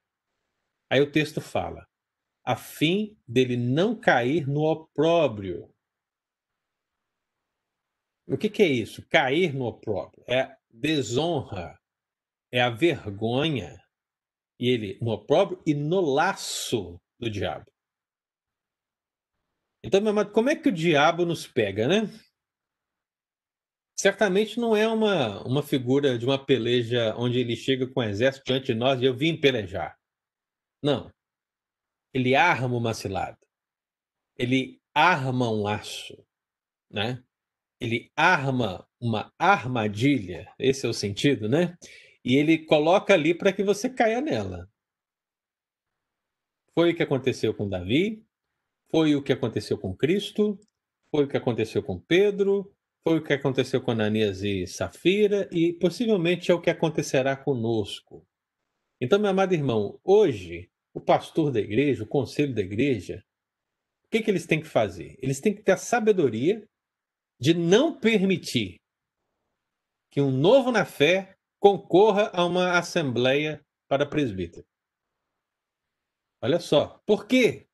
Aí 0.90 1.02
o 1.02 1.12
texto 1.12 1.42
fala: 1.42 1.86
a 2.46 2.56
fim 2.56 3.20
dele 3.28 3.58
não 3.58 4.00
cair 4.00 4.48
no 4.48 4.62
opróbrio. 4.62 5.70
O 8.28 8.38
que, 8.38 8.50
que 8.50 8.64
é 8.64 8.68
isso? 8.68 9.06
Cair 9.10 9.54
no 9.54 9.66
opróbrio. 9.66 10.24
É 10.28 10.56
desonra, 10.72 11.78
é 12.52 12.62
a 12.62 12.70
vergonha. 12.70 13.78
E 14.58 14.70
ele 14.70 14.98
no 15.02 15.12
opróbrio 15.12 15.62
e 15.66 15.74
no 15.74 16.00
laço 16.00 16.98
do 17.20 17.30
diabo. 17.30 17.70
Então, 19.84 20.00
meu 20.00 20.12
amado, 20.12 20.32
como 20.32 20.50
é 20.50 20.56
que 20.56 20.70
o 20.70 20.72
diabo 20.72 21.26
nos 21.26 21.46
pega, 21.46 21.88
né? 21.88 22.10
Certamente 24.06 24.60
não 24.60 24.76
é 24.76 24.88
uma, 24.88 25.42
uma 25.48 25.64
figura 25.64 26.16
de 26.16 26.28
uma 26.28 26.38
peleja 26.38 27.16
onde 27.18 27.40
ele 27.40 27.56
chega 27.56 27.88
com 27.88 28.02
o 28.02 28.04
exército 28.04 28.46
diante 28.46 28.68
de 28.68 28.76
nós 28.76 29.02
e 29.02 29.06
eu 29.06 29.16
vim 29.16 29.36
pelejar. 29.36 29.98
Não. 30.80 31.12
Ele 32.14 32.36
arma 32.36 32.78
uma 32.78 32.94
cilada. 32.94 33.40
Ele 34.38 34.80
arma 34.94 35.50
um 35.50 35.64
laço, 35.64 36.24
né? 36.88 37.24
Ele 37.82 38.12
arma 38.16 38.88
uma 39.02 39.34
armadilha, 39.40 40.54
esse 40.60 40.86
é 40.86 40.90
o 40.90 40.94
sentido, 40.94 41.50
né? 41.50 41.76
E 42.24 42.36
ele 42.36 42.64
coloca 42.64 43.12
ali 43.12 43.34
para 43.34 43.52
que 43.52 43.64
você 43.64 43.90
caia 43.90 44.22
nela. 44.22 44.70
Foi 46.76 46.92
o 46.92 46.96
que 46.96 47.02
aconteceu 47.02 47.56
com 47.56 47.68
Davi, 47.68 48.24
foi 48.92 49.16
o 49.16 49.24
que 49.24 49.34
aconteceu 49.34 49.80
com 49.80 49.98
Cristo, 49.98 50.60
foi 51.10 51.24
o 51.24 51.28
que 51.28 51.38
aconteceu 51.38 51.82
com 51.82 52.00
Pedro, 52.00 52.72
foi 53.08 53.20
o 53.20 53.24
que 53.24 53.34
aconteceu 53.34 53.80
com 53.80 53.92
Ananias 53.92 54.42
e 54.42 54.66
Safira 54.66 55.48
e 55.52 55.74
possivelmente 55.74 56.50
é 56.50 56.54
o 56.56 56.60
que 56.60 56.72
acontecerá 56.72 57.38
conosco. 57.38 58.28
Então, 59.00 59.20
meu 59.20 59.30
amado 59.30 59.54
irmão, 59.54 60.00
hoje 60.04 60.72
o 60.92 61.00
pastor 61.00 61.52
da 61.52 61.60
igreja, 61.60 62.04
o 62.04 62.08
conselho 62.08 62.56
da 62.56 62.62
igreja, 62.62 63.24
o 64.06 64.10
que, 64.10 64.24
que 64.24 64.32
eles 64.32 64.48
têm 64.48 64.60
que 64.60 64.68
fazer? 64.68 65.20
Eles 65.22 65.40
têm 65.40 65.54
que 65.54 65.62
ter 65.62 65.74
a 65.74 65.78
sabedoria 65.78 66.68
de 67.40 67.54
não 67.54 68.00
permitir 68.00 68.82
que 70.10 70.20
um 70.20 70.32
novo 70.32 70.72
na 70.72 70.84
fé 70.84 71.38
concorra 71.60 72.32
a 72.34 72.44
uma 72.44 72.76
assembleia 72.80 73.64
para 73.88 74.10
presbítero. 74.10 74.66
Olha 76.42 76.60
só, 76.60 77.00
por 77.06 77.28
quê? 77.28 77.68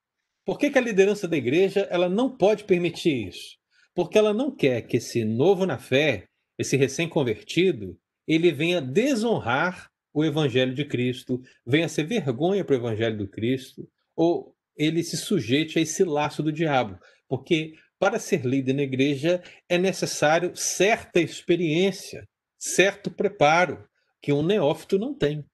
Por 0.44 0.58
que, 0.58 0.70
que 0.72 0.78
a 0.78 0.82
liderança 0.82 1.26
da 1.26 1.38
igreja 1.38 1.88
ela 1.90 2.10
não 2.10 2.36
pode 2.36 2.66
permitir 2.66 3.30
isso? 3.30 3.61
Porque 3.94 4.18
ela 4.18 4.34
não 4.34 4.56
quer 4.56 4.82
que 4.84 4.98
esse 4.98 5.24
novo 5.26 5.66
na 5.66 5.78
fé, 5.78 6.28
esse 6.58 6.78
recém-convertido, 6.78 8.00
ele 8.28 8.52
venha 8.52 8.82
desonrar 8.82 9.90
o 10.14 10.24
evangelho 10.24 10.74
de 10.74 10.86
Cristo, 10.86 11.42
venha 11.66 11.90
ser 11.90 12.04
vergonha 12.04 12.64
para 12.64 12.74
o 12.74 12.78
evangelho 12.78 13.18
do 13.18 13.28
Cristo, 13.28 13.90
ou 14.16 14.56
ele 14.76 15.04
se 15.04 15.18
sujeite 15.18 15.80
a 15.80 15.82
esse 15.82 16.04
laço 16.04 16.42
do 16.44 16.52
diabo. 16.52 16.98
Porque 17.28 17.76
para 18.00 18.20
ser 18.20 18.46
líder 18.46 18.74
na 18.74 18.84
igreja 18.84 19.44
é 19.70 19.78
necessário 19.78 20.56
certa 20.56 21.20
experiência, 21.20 22.28
certo 22.58 23.12
preparo, 23.12 23.88
que 24.22 24.34
um 24.34 24.44
neófito 24.44 24.98
não 24.98 25.14
tem. 25.14 25.46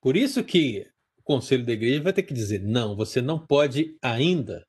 Por 0.00 0.16
isso 0.16 0.44
que 0.44 0.86
o 1.16 1.22
conselho 1.22 1.64
da 1.66 1.72
igreja 1.72 2.02
vai 2.02 2.12
ter 2.12 2.22
que 2.22 2.34
dizer: 2.34 2.60
não, 2.62 2.94
você 2.94 3.20
não 3.20 3.44
pode 3.44 3.96
ainda. 4.00 4.64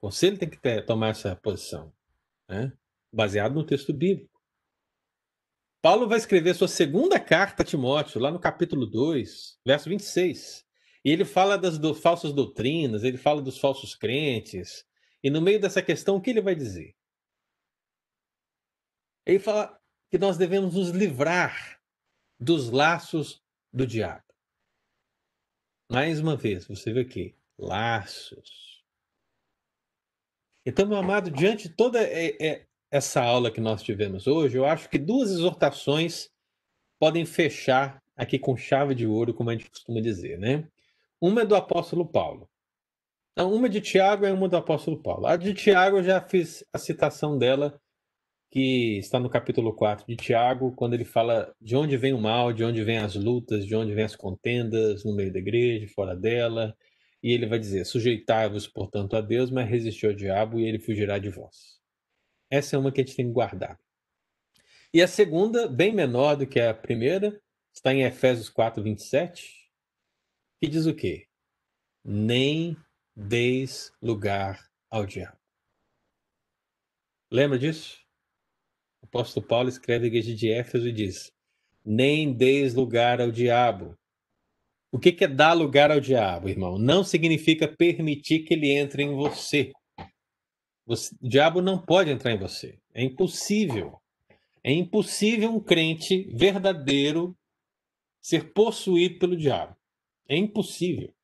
Conselho 0.00 0.38
tem 0.38 0.48
que 0.48 0.60
ter, 0.60 0.84
tomar 0.86 1.08
essa 1.08 1.34
posição, 1.36 1.92
né? 2.48 2.72
baseado 3.12 3.54
no 3.54 3.64
texto 3.64 3.92
bíblico. 3.92 4.38
Paulo 5.80 6.08
vai 6.08 6.18
escrever 6.18 6.54
sua 6.54 6.68
segunda 6.68 7.20
carta 7.20 7.62
a 7.62 7.66
Timóteo, 7.66 8.20
lá 8.20 8.30
no 8.30 8.40
capítulo 8.40 8.86
2, 8.86 9.60
verso 9.64 9.88
26. 9.88 10.66
E 11.04 11.10
ele 11.10 11.24
fala 11.24 11.56
das 11.56 11.78
do, 11.78 11.94
falsas 11.94 12.32
doutrinas, 12.32 13.04
ele 13.04 13.16
fala 13.16 13.40
dos 13.40 13.58
falsos 13.58 13.94
crentes. 13.94 14.84
E 15.22 15.30
no 15.30 15.40
meio 15.40 15.60
dessa 15.60 15.80
questão, 15.80 16.16
o 16.16 16.20
que 16.20 16.30
ele 16.30 16.40
vai 16.40 16.54
dizer? 16.54 16.94
Ele 19.24 19.38
fala 19.38 19.78
que 20.10 20.18
nós 20.18 20.36
devemos 20.36 20.74
nos 20.74 20.90
livrar 20.90 21.80
dos 22.40 22.70
laços 22.70 23.42
do 23.72 23.86
diabo. 23.86 24.24
Mais 25.90 26.20
uma 26.20 26.36
vez, 26.36 26.66
você 26.66 26.92
vê 26.92 27.00
aqui, 27.00 27.36
laços. 27.56 28.77
Então, 30.68 30.86
meu 30.86 30.98
amado, 30.98 31.30
diante 31.30 31.66
de 31.66 31.74
toda 31.74 31.98
essa 32.90 33.22
aula 33.22 33.50
que 33.50 33.58
nós 33.58 33.82
tivemos 33.82 34.26
hoje, 34.26 34.58
eu 34.58 34.66
acho 34.66 34.86
que 34.90 34.98
duas 34.98 35.30
exortações 35.30 36.28
podem 36.98 37.24
fechar 37.24 38.02
aqui 38.14 38.38
com 38.38 38.54
chave 38.54 38.94
de 38.94 39.06
ouro, 39.06 39.32
como 39.32 39.48
a 39.48 39.54
gente 39.54 39.70
costuma 39.70 39.98
dizer, 39.98 40.38
né? 40.38 40.68
Uma 41.18 41.40
é 41.40 41.46
do 41.46 41.56
apóstolo 41.56 42.06
Paulo. 42.06 42.46
Uma 43.34 43.66
de 43.66 43.80
Tiago 43.80 44.26
é 44.26 44.32
uma 44.32 44.46
do 44.46 44.58
apóstolo 44.58 45.02
Paulo. 45.02 45.26
A 45.26 45.36
de 45.38 45.54
Tiago 45.54 45.96
eu 45.96 46.02
já 46.02 46.20
fiz 46.20 46.62
a 46.70 46.76
citação 46.76 47.38
dela, 47.38 47.80
que 48.50 48.98
está 48.98 49.18
no 49.18 49.30
capítulo 49.30 49.72
4 49.74 50.04
de 50.06 50.16
Tiago, 50.16 50.74
quando 50.76 50.92
ele 50.92 51.04
fala 51.06 51.50
de 51.58 51.76
onde 51.76 51.96
vem 51.96 52.12
o 52.12 52.20
mal, 52.20 52.52
de 52.52 52.62
onde 52.62 52.84
vem 52.84 52.98
as 52.98 53.14
lutas, 53.14 53.64
de 53.64 53.74
onde 53.74 53.94
vem 53.94 54.04
as 54.04 54.14
contendas 54.14 55.02
no 55.02 55.16
meio 55.16 55.32
da 55.32 55.38
igreja, 55.38 55.90
fora 55.94 56.14
dela. 56.14 56.76
E 57.22 57.32
ele 57.32 57.46
vai 57.46 57.58
dizer: 57.58 57.84
Sujeitai-vos, 57.84 58.66
portanto, 58.66 59.16
a 59.16 59.20
Deus, 59.20 59.50
mas 59.50 59.68
resisti 59.68 60.06
ao 60.06 60.12
diabo 60.12 60.60
e 60.60 60.64
ele 60.64 60.78
fugirá 60.78 61.18
de 61.18 61.28
vós. 61.28 61.78
Essa 62.50 62.76
é 62.76 62.78
uma 62.78 62.92
que 62.92 63.00
a 63.00 63.04
gente 63.04 63.16
tem 63.16 63.26
que 63.26 63.32
guardar. 63.32 63.78
E 64.92 65.02
a 65.02 65.08
segunda, 65.08 65.68
bem 65.68 65.92
menor 65.92 66.36
do 66.36 66.46
que 66.46 66.58
a 66.60 66.72
primeira, 66.72 67.38
está 67.74 67.92
em 67.92 68.04
Efésios 68.04 68.48
4, 68.48 68.82
27, 68.82 69.70
que 70.60 70.68
diz 70.68 70.86
o 70.86 70.94
quê? 70.94 71.28
Nem 72.04 72.76
deis 73.14 73.92
lugar 74.00 74.70
ao 74.88 75.04
diabo. 75.04 75.36
Lembra 77.30 77.58
disso? 77.58 78.00
O 79.02 79.06
apóstolo 79.06 79.46
Paulo 79.46 79.68
escreve 79.68 80.04
a 80.04 80.08
igreja 80.08 80.34
de 80.34 80.50
Éfeso 80.50 80.88
e 80.88 80.92
diz: 80.92 81.32
Nem 81.84 82.32
deis 82.32 82.74
lugar 82.74 83.20
ao 83.20 83.30
diabo. 83.30 83.97
O 84.90 84.98
que 84.98 85.24
é 85.24 85.28
dar 85.28 85.52
lugar 85.52 85.90
ao 85.90 86.00
diabo, 86.00 86.48
irmão? 86.48 86.78
Não 86.78 87.04
significa 87.04 87.68
permitir 87.68 88.40
que 88.40 88.54
ele 88.54 88.70
entre 88.70 89.02
em 89.02 89.14
você. 89.14 89.72
Você, 90.86 91.14
o 91.20 91.28
diabo 91.28 91.60
não 91.60 91.78
pode 91.80 92.10
entrar 92.10 92.32
em 92.32 92.38
você. 92.38 92.78
É 92.94 93.02
impossível. 93.02 94.00
É 94.64 94.72
impossível 94.72 95.54
um 95.54 95.60
crente 95.60 96.30
verdadeiro 96.34 97.36
ser 98.20 98.52
possuído 98.52 99.18
pelo 99.18 99.36
diabo. 99.36 99.76
É 100.26 100.36
impossível. 100.36 101.14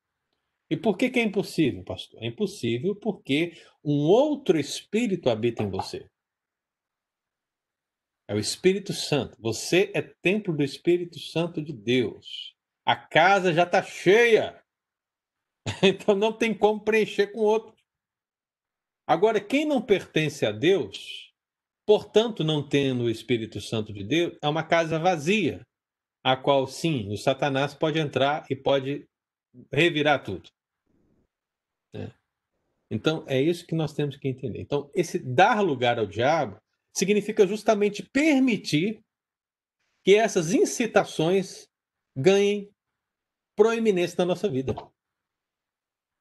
E 0.69 0.77
por 0.77 0.97
que, 0.97 1.09
que 1.09 1.19
é 1.19 1.23
impossível, 1.23 1.83
pastor? 1.83 2.23
É 2.23 2.27
impossível 2.27 2.95
porque 2.95 3.53
um 3.83 3.97
outro 4.07 4.59
espírito 4.59 5.29
habita 5.29 5.63
em 5.63 5.69
você. 5.69 6.09
É 8.27 8.33
o 8.33 8.39
Espírito 8.39 8.91
Santo. 8.91 9.37
Você 9.39 9.91
é 9.93 10.01
templo 10.01 10.55
do 10.55 10.63
Espírito 10.63 11.19
Santo 11.19 11.61
de 11.61 11.71
Deus. 11.71 12.54
A 12.85 12.95
casa 12.95 13.53
já 13.53 13.63
está 13.63 13.81
cheia. 13.81 14.61
Então 15.81 16.15
não 16.15 16.31
tem 16.31 16.55
como 16.55 16.83
preencher 16.83 17.31
com 17.31 17.39
outro. 17.39 17.75
Agora, 19.07 19.41
quem 19.41 19.65
não 19.65 19.81
pertence 19.81 20.45
a 20.45 20.51
Deus, 20.51 21.33
portanto, 21.87 22.43
não 22.43 22.67
tendo 22.67 23.03
o 23.03 23.09
Espírito 23.09 23.59
Santo 23.59 23.91
de 23.91 24.03
Deus, 24.03 24.37
é 24.41 24.47
uma 24.47 24.63
casa 24.63 24.99
vazia, 24.99 25.61
a 26.23 26.35
qual, 26.35 26.67
sim, 26.67 27.11
o 27.11 27.17
Satanás 27.17 27.73
pode 27.73 27.99
entrar 27.99 28.45
e 28.49 28.55
pode 28.55 29.07
revirar 29.71 30.23
tudo. 30.23 30.49
É. 31.93 32.11
Então, 32.91 33.23
é 33.27 33.41
isso 33.41 33.65
que 33.65 33.75
nós 33.75 33.93
temos 33.93 34.17
que 34.17 34.27
entender. 34.27 34.61
Então, 34.61 34.89
esse 34.93 35.19
dar 35.19 35.61
lugar 35.61 35.97
ao 35.97 36.05
diabo 36.05 36.57
significa 36.95 37.45
justamente 37.45 38.03
permitir 38.03 39.01
que 40.03 40.15
essas 40.15 40.53
incitações 40.53 41.67
ganhem 42.15 42.71
proeminência 43.55 44.15
na 44.19 44.25
nossa 44.25 44.49
vida. 44.49 44.75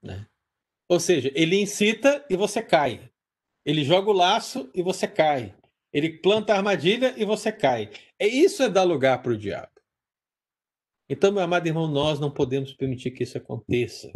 Né? 0.02 0.26
Ou 0.88 1.00
seja, 1.00 1.32
ele 1.34 1.60
incita 1.60 2.24
e 2.28 2.36
você 2.36 2.62
cai. 2.62 3.10
Ele 3.64 3.82
joga 3.84 4.10
o 4.10 4.14
laço 4.14 4.70
e 4.74 4.82
você 4.82 5.08
cai. 5.08 5.54
Ele 5.92 6.18
planta 6.18 6.52
a 6.52 6.56
armadilha 6.56 7.14
e 7.16 7.24
você 7.24 7.50
cai. 7.50 7.90
É 8.18 8.26
isso 8.26 8.62
é 8.62 8.68
dar 8.68 8.82
lugar 8.82 9.22
para 9.22 9.32
o 9.32 9.38
diabo. 9.38 9.72
Então, 11.08 11.30
meu 11.32 11.42
amado 11.42 11.66
irmão, 11.66 11.86
nós 11.86 12.18
não 12.18 12.30
podemos 12.30 12.72
permitir 12.72 13.10
que 13.10 13.22
isso 13.22 13.38
aconteça. 13.38 14.10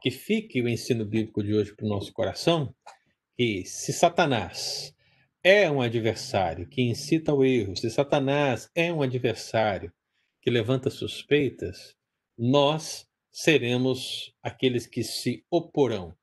Que 0.00 0.10
fique 0.10 0.60
o 0.60 0.68
ensino 0.68 1.04
bíblico 1.04 1.42
de 1.42 1.54
hoje 1.54 1.74
para 1.74 1.86
o 1.86 1.88
nosso 1.88 2.12
coração, 2.12 2.74
que 3.36 3.64
se 3.64 3.92
Satanás 3.92 4.94
é 5.42 5.70
um 5.70 5.80
adversário 5.80 6.68
que 6.68 6.82
incita 6.82 7.32
ao 7.32 7.44
erro, 7.44 7.76
se 7.76 7.88
Satanás 7.90 8.70
é 8.74 8.92
um 8.92 9.02
adversário 9.02 9.92
que 10.40 10.50
levanta 10.50 10.90
suspeitas, 10.90 11.96
nós 12.38 13.08
seremos 13.30 14.34
aqueles 14.42 14.86
que 14.86 15.02
se 15.02 15.44
oporão, 15.50 16.16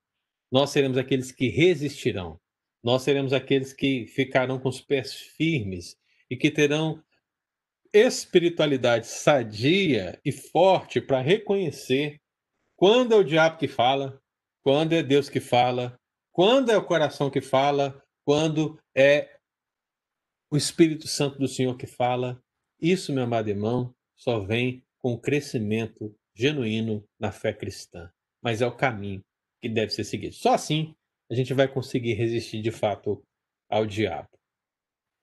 nós 0.52 0.70
seremos 0.70 0.98
aqueles 0.98 1.32
que 1.32 1.48
resistirão, 1.48 2.40
nós 2.84 3.02
seremos 3.04 3.34
aqueles 3.34 3.74
que 3.74 4.06
ficarão 4.08 4.60
com 4.60 4.70
os 4.70 4.82
pés 4.82 5.14
firmes 5.14 5.98
e 6.30 6.38
que 6.38 6.52
terão 6.52 7.04
espiritualidade 7.94 9.08
sadia 9.08 10.20
e 10.24 10.32
forte 10.32 11.02
para 11.02 11.22
reconhecer 11.22 12.20
quando 12.76 13.14
é 13.14 13.18
o 13.18 13.24
diabo 13.24 13.58
que 13.58 13.68
fala, 13.68 14.22
quando 14.62 14.94
é 14.94 15.04
Deus 15.04 15.30
que 15.30 15.40
fala, 15.40 16.00
quando 16.32 16.72
é 16.72 16.78
o 16.78 16.86
coração 16.86 17.30
que 17.30 17.42
fala, 17.42 18.02
quando 18.24 18.80
é 18.96 19.40
o 20.52 20.56
Espírito 20.56 21.08
Santo 21.08 21.38
do 21.38 21.48
Senhor 21.48 21.76
que 21.76 21.88
fala. 21.88 22.42
Isso, 22.80 23.12
meu 23.12 23.24
amado 23.24 23.50
irmão, 23.50 23.94
só 24.16 24.40
vem 24.40 24.84
com 25.02 25.14
o 25.14 25.20
crescimento 25.20 26.16
genuíno 26.36 27.04
na 27.20 27.32
fé 27.32 27.54
cristã, 27.54 28.10
mas 28.42 28.62
é 28.62 28.68
o 28.68 28.76
caminho 28.76 29.22
que 29.62 29.68
deve 29.68 29.92
ser 29.92 30.04
seguido. 30.04 30.36
Só 30.36 30.54
assim 30.54 30.96
a 31.30 31.36
gente 31.36 31.54
vai 31.54 31.68
conseguir 31.68 32.14
resistir 32.14 32.62
de 32.62 32.72
fato 32.72 33.24
ao 33.70 33.86
diabo. 33.86 34.30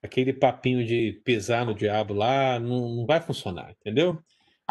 Aquele 0.02 0.32
papinho 0.32 0.84
de 0.84 1.20
pisar 1.24 1.66
no 1.66 1.74
diabo 1.74 2.14
lá 2.14 2.60
não, 2.60 2.88
não 2.94 3.06
vai 3.06 3.20
funcionar, 3.20 3.72
entendeu? 3.72 4.22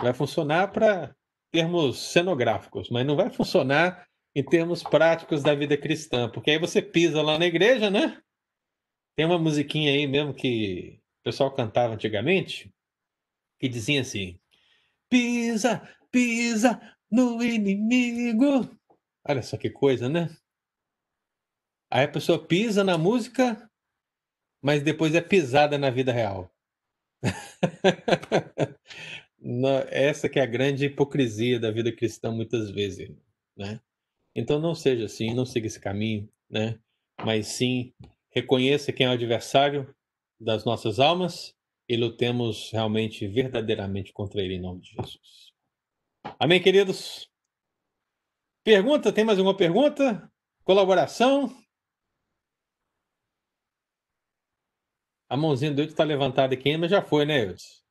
Vai 0.02 0.14
funcionar 0.14 0.72
para 0.72 1.14
termos 1.52 1.99
cenográficos, 1.99 2.90
mas 2.90 3.06
não 3.06 3.15
vai 3.15 3.30
funcionar 3.30 4.07
em 4.36 4.44
termos 4.44 4.84
práticos 4.84 5.41
da 5.41 5.56
vida 5.56 5.77
cristã, 5.77 6.30
porque 6.30 6.52
aí 6.52 6.60
você 6.60 6.82
pisa 6.82 7.22
lá 7.22 7.40
na 7.40 7.45
igreja, 7.45 7.90
né? 7.90 8.22
Tem 9.15 9.26
uma 9.26 9.40
musiquinha 9.40 9.91
aí 9.91 10.06
mesmo 10.06 10.34
que 10.34 10.99
o 11.22 11.23
pessoal 11.23 11.53
cantava 11.53 11.94
antigamente, 11.94 12.73
que 13.60 13.69
dizia 13.69 14.02
assim: 14.02 14.38
pisa, 15.15 15.81
pisa 16.11 16.81
no 17.09 17.41
inimigo. 17.41 18.69
Olha 19.25 19.41
só 19.41 19.55
que 19.55 19.69
coisa, 19.69 20.09
né? 20.09 20.35
Aí 21.89 22.03
a 22.03 22.11
pessoa 22.11 22.45
pisa 22.45 22.83
na 22.83 22.97
música, 22.97 23.71
mas 24.61 24.83
depois 24.83 25.15
é 25.15 25.21
pisada 25.21 25.77
na 25.77 25.89
vida 25.89 26.11
real. 26.11 26.53
Essa 29.89 30.27
que 30.27 30.37
é 30.37 30.43
a 30.43 30.47
grande 30.47 30.87
hipocrisia 30.87 31.61
da 31.61 31.71
vida 31.71 31.95
cristã 31.95 32.29
muitas 32.29 32.69
vezes, 32.69 33.15
né? 33.55 33.79
Então 34.35 34.59
não 34.59 34.75
seja 34.75 35.05
assim, 35.05 35.33
não 35.33 35.45
siga 35.45 35.67
esse 35.67 35.79
caminho, 35.79 36.29
né? 36.49 36.77
Mas 37.23 37.47
sim 37.47 37.93
reconheça 38.31 38.91
quem 38.91 39.05
é 39.05 39.09
o 39.09 39.13
adversário 39.13 39.95
das 40.37 40.65
nossas 40.65 40.99
almas 40.99 41.55
e 41.87 41.95
lutemos 41.95 42.71
realmente, 42.71 43.27
verdadeiramente 43.27 44.11
contra 44.11 44.41
ele 44.41 44.55
em 44.55 44.61
nome 44.61 44.81
de 44.81 44.89
Jesus. 44.89 45.53
Amém, 46.39 46.61
queridos? 46.61 47.29
Pergunta? 48.63 49.13
Tem 49.13 49.23
mais 49.23 49.37
alguma 49.37 49.55
pergunta? 49.55 50.31
Colaboração? 50.63 51.55
A 55.29 55.37
mãozinha 55.37 55.71
do 55.71 55.81
Eudes 55.81 55.93
está 55.93 56.03
levantada 56.03 56.53
aqui, 56.53 56.75
mas 56.77 56.89
já 56.89 57.01
foi, 57.01 57.25
né, 57.25 57.45
Eudes? 57.45 57.83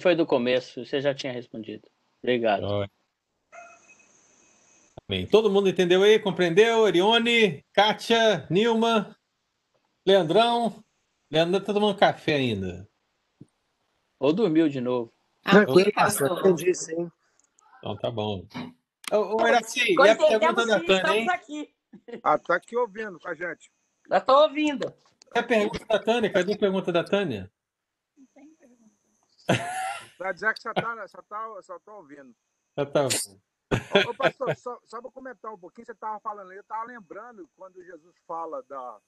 Foi 0.00 0.14
do 0.14 0.26
começo, 0.26 0.84
você 0.84 1.00
já 1.00 1.14
tinha 1.14 1.32
respondido. 1.32 1.88
Obrigado. 2.22 2.64
Amém. 5.08 5.26
Todo 5.26 5.50
mundo 5.50 5.68
entendeu 5.68 6.02
aí? 6.02 6.18
Compreendeu? 6.18 6.86
Erione, 6.86 7.64
Kátia, 7.72 8.46
Nilma, 8.50 9.16
Leandrão. 10.06 10.84
Leandrão 11.30 11.62
tá 11.62 11.72
tomando 11.72 11.98
café 11.98 12.34
ainda. 12.34 12.88
Ou 14.18 14.32
dormiu 14.32 14.68
de 14.68 14.80
novo. 14.80 15.12
Tranquilo, 15.42 15.92
pastor. 15.92 16.38
Entendi, 16.40 16.74
sim. 16.74 17.10
Então 17.78 17.96
tá 17.96 18.10
bom. 18.10 18.46
Ô, 19.12 19.42
ô 19.42 19.46
Eraci, 19.46 19.94
e 19.94 20.08
a 20.08 20.16
pergunta 20.16 20.66
da 20.66 20.80
Tânia, 20.80 21.14
hein? 21.14 21.30
aqui. 21.30 21.74
Ah, 22.22 22.38
tá 22.38 22.56
aqui 22.56 22.76
ouvindo 22.76 23.18
com 23.18 23.28
a 23.28 23.34
gente. 23.34 23.70
Já 24.08 24.20
tô 24.20 24.42
ouvindo. 24.42 24.92
E 25.34 25.38
a 25.38 25.42
pergunta 25.42 25.84
da 25.86 25.98
Tânia? 25.98 26.32
Cadê 26.32 26.54
a 26.54 26.58
pergunta 26.58 26.92
da 26.92 27.04
Tânia? 27.04 27.50
Vai 30.18 30.34
dizer 30.34 30.52
que 30.52 30.60
só 30.60 30.74
tá, 30.74 31.08
só 31.08 31.22
tá, 31.22 31.62
só 31.62 31.78
tá 31.78 31.94
ouvindo. 31.94 32.34
Já 32.76 32.86
tá. 32.86 33.04
Ô, 33.04 34.10
ô, 34.10 34.14
pastor, 34.14 34.56
só, 34.56 34.78
só 34.84 35.00
para 35.00 35.10
comentar 35.10 35.52
um 35.52 35.58
pouquinho, 35.58 35.86
você 35.86 35.92
estava 35.92 36.18
falando 36.20 36.50
aí, 36.50 36.56
eu 36.56 36.62
estava 36.62 36.84
lembrando 36.84 37.48
quando 37.56 37.82
Jesus 37.84 38.16
fala 38.26 38.62
da, 38.64 38.98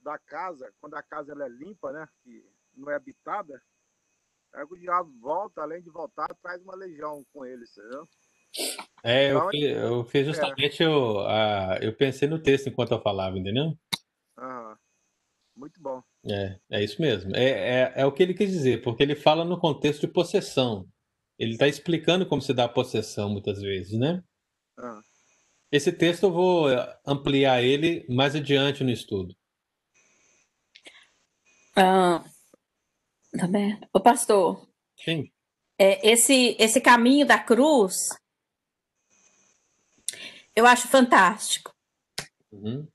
da 0.00 0.18
casa, 0.18 0.72
quando 0.80 0.94
a 0.94 1.02
casa 1.02 1.32
ela 1.32 1.44
é 1.44 1.48
limpa, 1.48 1.92
né? 1.92 2.08
Que 2.22 2.44
não 2.74 2.90
é 2.90 2.94
habitada, 2.94 3.60
aí 4.54 4.64
o 4.64 4.76
diabo 4.76 5.12
volta, 5.20 5.62
além 5.62 5.82
de 5.82 5.90
voltar, 5.90 6.28
traz 6.42 6.62
uma 6.62 6.74
legião 6.74 7.24
com 7.32 7.44
ele, 7.44 7.64
entendeu? 7.64 8.08
É, 9.02 9.30
eu, 9.30 9.36
Então, 9.36 9.50
fiz, 9.50 9.62
eu 9.62 10.04
fiz 10.04 10.26
justamente 10.26 10.84
o. 10.84 11.20
A, 11.20 11.78
eu 11.80 11.94
pensei 11.96 12.28
no 12.28 12.42
texto 12.42 12.68
enquanto 12.68 12.92
eu 12.92 13.00
falava, 13.00 13.38
entendeu? 13.38 13.72
Aham. 14.38 14.76
Muito 15.56 15.80
bom. 15.80 16.02
É, 16.24 16.58
é 16.70 16.84
isso 16.84 17.00
mesmo. 17.00 17.34
É, 17.36 17.44
é, 17.44 17.92
é 17.96 18.06
o 18.06 18.12
que 18.12 18.22
ele 18.22 18.34
quis 18.34 18.50
dizer, 18.50 18.82
porque 18.82 19.02
ele 19.02 19.14
fala 19.14 19.44
no 19.44 19.58
contexto 19.58 20.00
de 20.02 20.08
possessão. 20.12 20.88
Ele 21.38 21.52
está 21.52 21.68
explicando 21.68 22.26
como 22.26 22.40
se 22.40 22.52
dá 22.54 22.64
a 22.64 22.68
possessão 22.68 23.28
muitas 23.30 23.60
vezes, 23.60 23.98
né? 23.98 24.22
Ah. 24.78 25.00
Esse 25.70 25.92
texto 25.92 26.24
eu 26.24 26.32
vou 26.32 26.66
ampliar 27.06 27.62
ele 27.62 28.06
mais 28.08 28.34
adiante 28.34 28.82
no 28.82 28.90
estudo. 28.90 29.34
Ah, 31.82 32.22
tá 33.38 33.46
bem. 33.46 33.80
Ô, 33.90 33.98
pastor, 34.00 34.68
Sim. 35.02 35.32
é, 35.78 36.06
esse, 36.10 36.54
esse 36.58 36.78
caminho 36.78 37.26
da 37.26 37.38
cruz, 37.38 38.10
eu 40.54 40.66
acho 40.66 40.88
fantástico. 40.88 41.74
Uhum. 42.52 42.86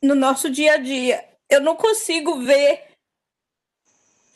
No 0.00 0.14
nosso 0.14 0.48
dia 0.48 0.74
a 0.74 0.76
dia, 0.76 1.36
eu 1.48 1.60
não 1.60 1.74
consigo 1.74 2.40
ver 2.44 2.96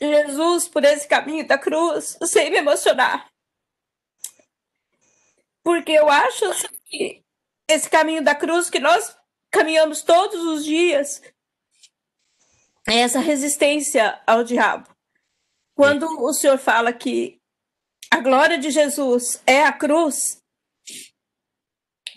Jesus 0.01 0.67
por 0.67 0.83
esse 0.83 1.07
caminho 1.07 1.47
da 1.47 1.57
cruz 1.57 2.17
sem 2.23 2.51
me 2.51 2.57
emocionar. 2.57 3.31
Porque 5.63 5.93
eu 5.93 6.09
acho 6.09 6.43
assim, 6.45 6.67
que 6.83 7.23
esse 7.69 7.89
caminho 7.89 8.21
da 8.21 8.35
cruz 8.35 8.69
que 8.69 8.77
nós 8.77 9.15
caminhamos 9.55 10.01
todos 10.01 10.43
os 10.43 10.65
dias 10.65 11.21
é 12.87 12.99
essa 12.99 13.19
resistência 13.19 14.21
ao 14.27 14.43
diabo. 14.43 14.93
Quando 15.73 16.05
o 16.21 16.33
Senhor 16.33 16.57
fala 16.57 16.91
que 16.91 17.39
a 18.11 18.19
glória 18.19 18.57
de 18.57 18.69
Jesus 18.69 19.41
é 19.47 19.63
a 19.63 19.71
cruz, 19.71 20.41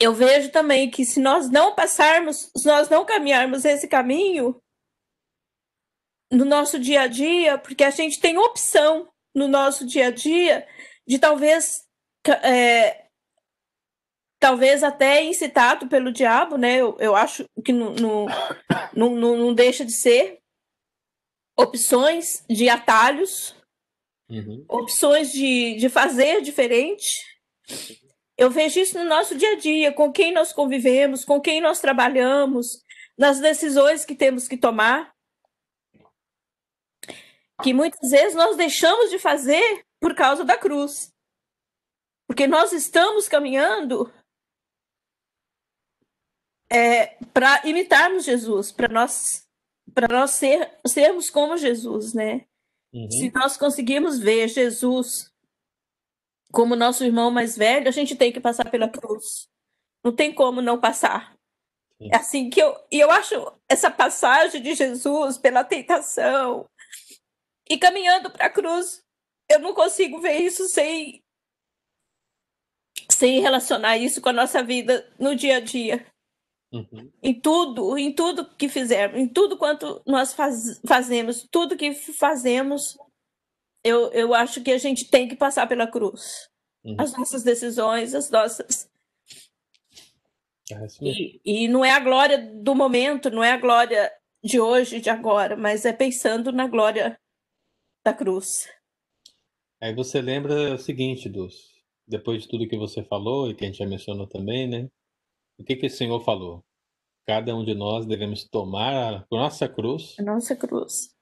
eu 0.01 0.13
vejo 0.13 0.51
também 0.51 0.91
que 0.91 1.05
se 1.05 1.21
nós 1.21 1.49
não 1.49 1.75
passarmos, 1.75 2.51
se 2.57 2.67
nós 2.67 2.89
não 2.89 3.07
caminharmos 3.07 3.65
esse 3.65 3.89
caminho 3.89 4.61
no 6.31 6.45
nosso 6.45 6.79
dia 6.79 7.03
a 7.03 7.07
dia, 7.07 7.57
porque 7.57 7.85
a 7.85 7.91
gente 7.91 8.21
tem 8.21 8.37
opção 8.37 9.09
no 9.35 9.49
nosso 9.49 9.87
dia 9.87 10.09
a 10.09 10.11
dia 10.11 10.69
de 11.07 11.19
talvez 11.19 11.85
é, 12.43 13.08
talvez 14.39 14.83
até 14.83 15.23
incitado 15.23 15.89
pelo 15.89 16.13
diabo, 16.13 16.57
né? 16.57 16.77
Eu, 16.77 16.97
eu 16.99 17.17
acho 17.17 17.45
que 17.65 17.73
não, 17.73 17.93
não, 17.95 18.27
não, 18.95 19.15
não 19.15 19.37
não 19.37 19.55
deixa 19.55 19.85
de 19.85 19.93
ser 19.93 20.39
opções 21.57 22.45
de 22.49 22.69
atalhos, 22.69 23.57
Uhum. 24.31 24.63
opções 24.69 25.33
de, 25.33 25.77
de 25.77 25.89
fazer 25.89 26.43
diferente. 26.43 27.07
Eu 28.37 28.51
vejo 28.51 28.79
isso 28.79 28.99
no 28.99 29.05
nosso 29.05 29.35
dia 29.35 29.53
a 29.53 29.57
dia, 29.57 29.93
com 29.93 30.13
quem 30.13 30.33
nós 30.33 30.53
convivemos, 30.53 31.25
com 31.25 31.41
quem 31.41 31.61
nós 31.61 31.81
trabalhamos, 31.81 32.85
nas 33.17 33.41
decisões 33.41 34.05
que 34.05 34.15
temos 34.15 34.47
que 34.47 34.57
tomar. 34.57 35.13
Que 37.63 37.73
muitas 37.73 38.11
vezes 38.11 38.35
nós 38.35 38.57
deixamos 38.57 39.11
de 39.11 39.19
fazer 39.19 39.85
por 39.99 40.15
causa 40.15 40.45
da 40.45 40.57
cruz. 40.57 41.13
Porque 42.29 42.47
nós 42.47 42.73
estamos 42.73 43.27
caminhando 43.27 44.13
é, 46.71 47.17
para 47.33 47.63
imitarmos 47.67 48.25
Jesus, 48.25 48.71
para 48.71 48.89
nós 48.89 49.49
para 49.95 50.09
nós 50.09 50.33
ser, 50.33 50.71
sermos 50.87 51.31
como 51.31 51.57
Jesus, 51.57 52.13
né? 52.13 52.47
Uhum. 52.93 53.11
Se 53.11 53.31
nós 53.33 53.57
conseguirmos 53.57 54.19
ver 54.19 54.49
Jesus 54.49 55.33
como 56.53 56.77
nosso 56.77 57.05
irmão 57.05 57.31
mais 57.31 57.57
velho, 57.57 57.89
a 57.89 57.91
gente 57.91 58.17
tem 58.17 58.33
que 58.33 58.41
passar 58.41 58.71
pela 58.71 58.89
cruz. 58.89 59.49
Não 60.05 60.15
tem 60.15 60.33
como 60.33 60.63
não 60.63 60.81
passar. 60.81 61.35
Sim. 61.99 62.11
É 62.13 62.17
assim 62.17 62.51
que 62.51 62.61
eu 62.61 62.75
e 62.91 63.01
eu 63.01 63.11
acho 63.11 63.35
essa 63.69 63.91
passagem 63.91 64.63
de 64.63 64.75
Jesus 64.75 65.37
pela 65.37 65.65
tentação 65.65 66.67
e 67.69 67.77
caminhando 67.77 68.31
para 68.31 68.47
a 68.47 68.51
cruz, 68.51 69.03
eu 69.49 69.59
não 69.59 69.75
consigo 69.75 70.21
ver 70.21 70.37
isso 70.37 70.69
sem 70.69 71.23
sem 73.11 73.41
relacionar 73.41 73.97
isso 73.99 74.21
com 74.21 74.29
a 74.29 74.33
nossa 74.33 74.63
vida 74.63 75.11
no 75.19 75.35
dia 75.35 75.57
a 75.57 75.61
dia 75.61 76.07
Uhum. 76.71 77.11
em 77.23 77.41
tudo, 77.41 77.97
em 77.97 78.13
tudo 78.13 78.45
que 78.45 78.69
fizermos, 78.69 79.19
em 79.19 79.27
tudo 79.27 79.57
quanto 79.57 80.03
nós 80.07 80.35
faz, 80.35 80.79
fazemos, 80.87 81.49
tudo 81.51 81.79
que 81.79 81.95
fazemos, 81.95 82.99
eu, 83.83 84.13
eu 84.13 84.35
acho 84.35 84.63
que 84.63 84.71
a 84.71 84.79
gente 84.79 85.11
tem 85.11 85.27
que 85.27 85.35
passar 85.35 85.67
pela 85.67 85.87
cruz. 85.87 86.51
Uhum. 86.85 86.97
As 86.99 87.13
nossas 87.17 87.43
decisões, 87.43 88.15
as 88.15 88.31
nossas. 88.31 88.91
É. 90.71 90.87
E, 91.01 91.41
e 91.45 91.69
não 91.69 91.83
é 91.83 91.93
a 91.93 92.01
glória 92.01 92.39
do 92.39 92.75
momento, 92.75 93.31
não 93.31 93.43
é 93.43 93.53
a 93.53 93.57
glória 93.59 94.13
de 94.45 94.61
hoje, 94.61 95.01
de 95.01 95.09
agora, 95.09 95.57
mas 95.57 95.85
é 95.85 95.93
pensando 95.93 96.53
na 96.53 96.69
glória 96.69 97.19
da 98.05 98.13
cruz. 98.13 98.69
Aí 99.81 99.95
você 99.95 100.21
lembra 100.21 100.75
o 100.75 100.79
seguinte, 100.79 101.29
Dulce, 101.29 101.83
depois 102.07 102.43
de 102.43 102.49
tudo 102.49 102.69
que 102.69 102.77
você 102.77 103.03
falou 103.03 103.51
e 103.51 103.55
que 103.55 103.65
a 103.65 103.69
gente 103.69 103.79
já 103.79 103.87
mencionou 103.87 104.27
também, 104.27 104.69
né? 104.69 104.89
O 105.59 105.65
que 105.65 105.77
que 105.77 105.87
o 105.87 105.91
Senhor 105.91 106.21
falou? 106.25 106.65
Cada 107.27 107.55
um 107.55 107.65
de 107.65 107.75
nós 107.75 108.07
devemos 108.07 108.45
tomar 108.49 108.95
a 109.15 109.27
nossa 109.31 109.69
cruz 109.69 110.17
A 110.19 110.23
nossa 110.23 110.57
cruz. 110.57 111.15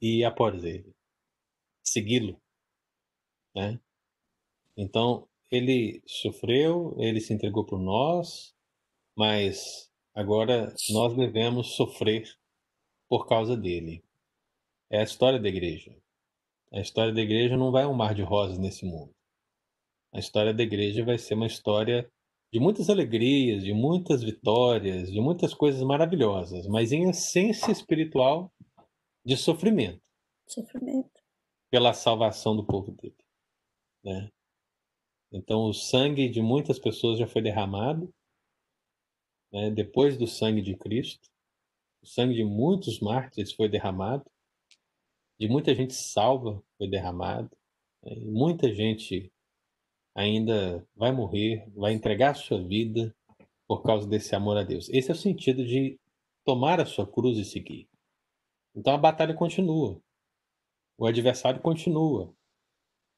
e 0.00 0.20
ir 0.20 0.24
após 0.24 0.64
ele, 0.64 0.92
segui-lo, 1.82 2.40
né? 3.54 3.80
Então, 4.76 5.28
ele 5.50 6.02
sofreu, 6.06 6.94
ele 6.98 7.20
se 7.20 7.32
entregou 7.32 7.64
por 7.64 7.78
nós, 7.78 8.54
mas 9.16 9.90
agora 10.14 10.74
nós 10.90 11.14
devemos 11.16 11.74
sofrer 11.74 12.28
por 13.08 13.26
causa 13.26 13.56
dele. 13.56 14.04
É 14.90 15.00
a 15.00 15.04
história 15.04 15.38
da 15.40 15.48
igreja. 15.48 15.96
A 16.72 16.80
história 16.80 17.12
da 17.12 17.20
igreja 17.20 17.56
não 17.56 17.70
vai 17.72 17.86
um 17.86 17.94
mar 17.94 18.14
de 18.14 18.22
rosas 18.22 18.58
nesse 18.58 18.84
mundo. 18.84 19.14
A 20.12 20.18
história 20.18 20.52
da 20.54 20.62
igreja 20.62 21.04
vai 21.04 21.18
ser 21.18 21.34
uma 21.34 21.46
história 21.46 22.10
de 22.52 22.58
muitas 22.58 22.88
alegrias, 22.88 23.62
de 23.62 23.72
muitas 23.72 24.22
vitórias, 24.22 25.10
de 25.10 25.20
muitas 25.20 25.52
coisas 25.52 25.82
maravilhosas, 25.82 26.66
mas 26.66 26.92
em 26.92 27.08
essência 27.08 27.70
espiritual 27.70 28.52
de 29.24 29.36
sofrimento 29.36 30.02
Sofrimento. 30.46 31.10
pela 31.70 31.92
salvação 31.92 32.56
do 32.56 32.64
povo 32.64 32.92
dele, 32.92 33.16
né? 34.02 34.30
Então 35.30 35.68
o 35.68 35.74
sangue 35.74 36.28
de 36.28 36.40
muitas 36.40 36.78
pessoas 36.78 37.18
já 37.18 37.26
foi 37.26 37.42
derramado, 37.42 38.12
né? 39.52 39.70
Depois 39.70 40.16
do 40.16 40.26
sangue 40.26 40.62
de 40.62 40.74
Cristo, 40.74 41.28
o 42.02 42.06
sangue 42.06 42.34
de 42.34 42.44
muitos 42.44 43.00
mártires 43.00 43.52
foi 43.52 43.68
derramado, 43.68 44.24
de 45.38 45.48
muita 45.48 45.74
gente 45.74 45.92
salva 45.94 46.62
foi 46.78 46.88
derramado, 46.88 47.54
né? 48.02 48.14
muita 48.20 48.72
gente 48.74 49.30
ainda 50.14 50.86
vai 50.94 51.12
morrer, 51.12 51.68
vai 51.74 51.92
entregar 51.92 52.30
a 52.30 52.34
sua 52.34 52.62
vida 52.62 53.14
por 53.66 53.82
causa 53.82 54.08
desse 54.08 54.34
amor 54.34 54.56
a 54.56 54.62
Deus. 54.62 54.88
Esse 54.88 55.10
é 55.10 55.14
o 55.14 55.16
sentido 55.16 55.64
de 55.64 55.98
tomar 56.44 56.80
a 56.80 56.86
sua 56.86 57.06
cruz 57.06 57.36
e 57.38 57.44
seguir. 57.44 57.88
Então 58.74 58.94
a 58.94 58.98
batalha 58.98 59.34
continua. 59.34 60.00
O 60.96 61.06
adversário 61.06 61.60
continua. 61.60 62.32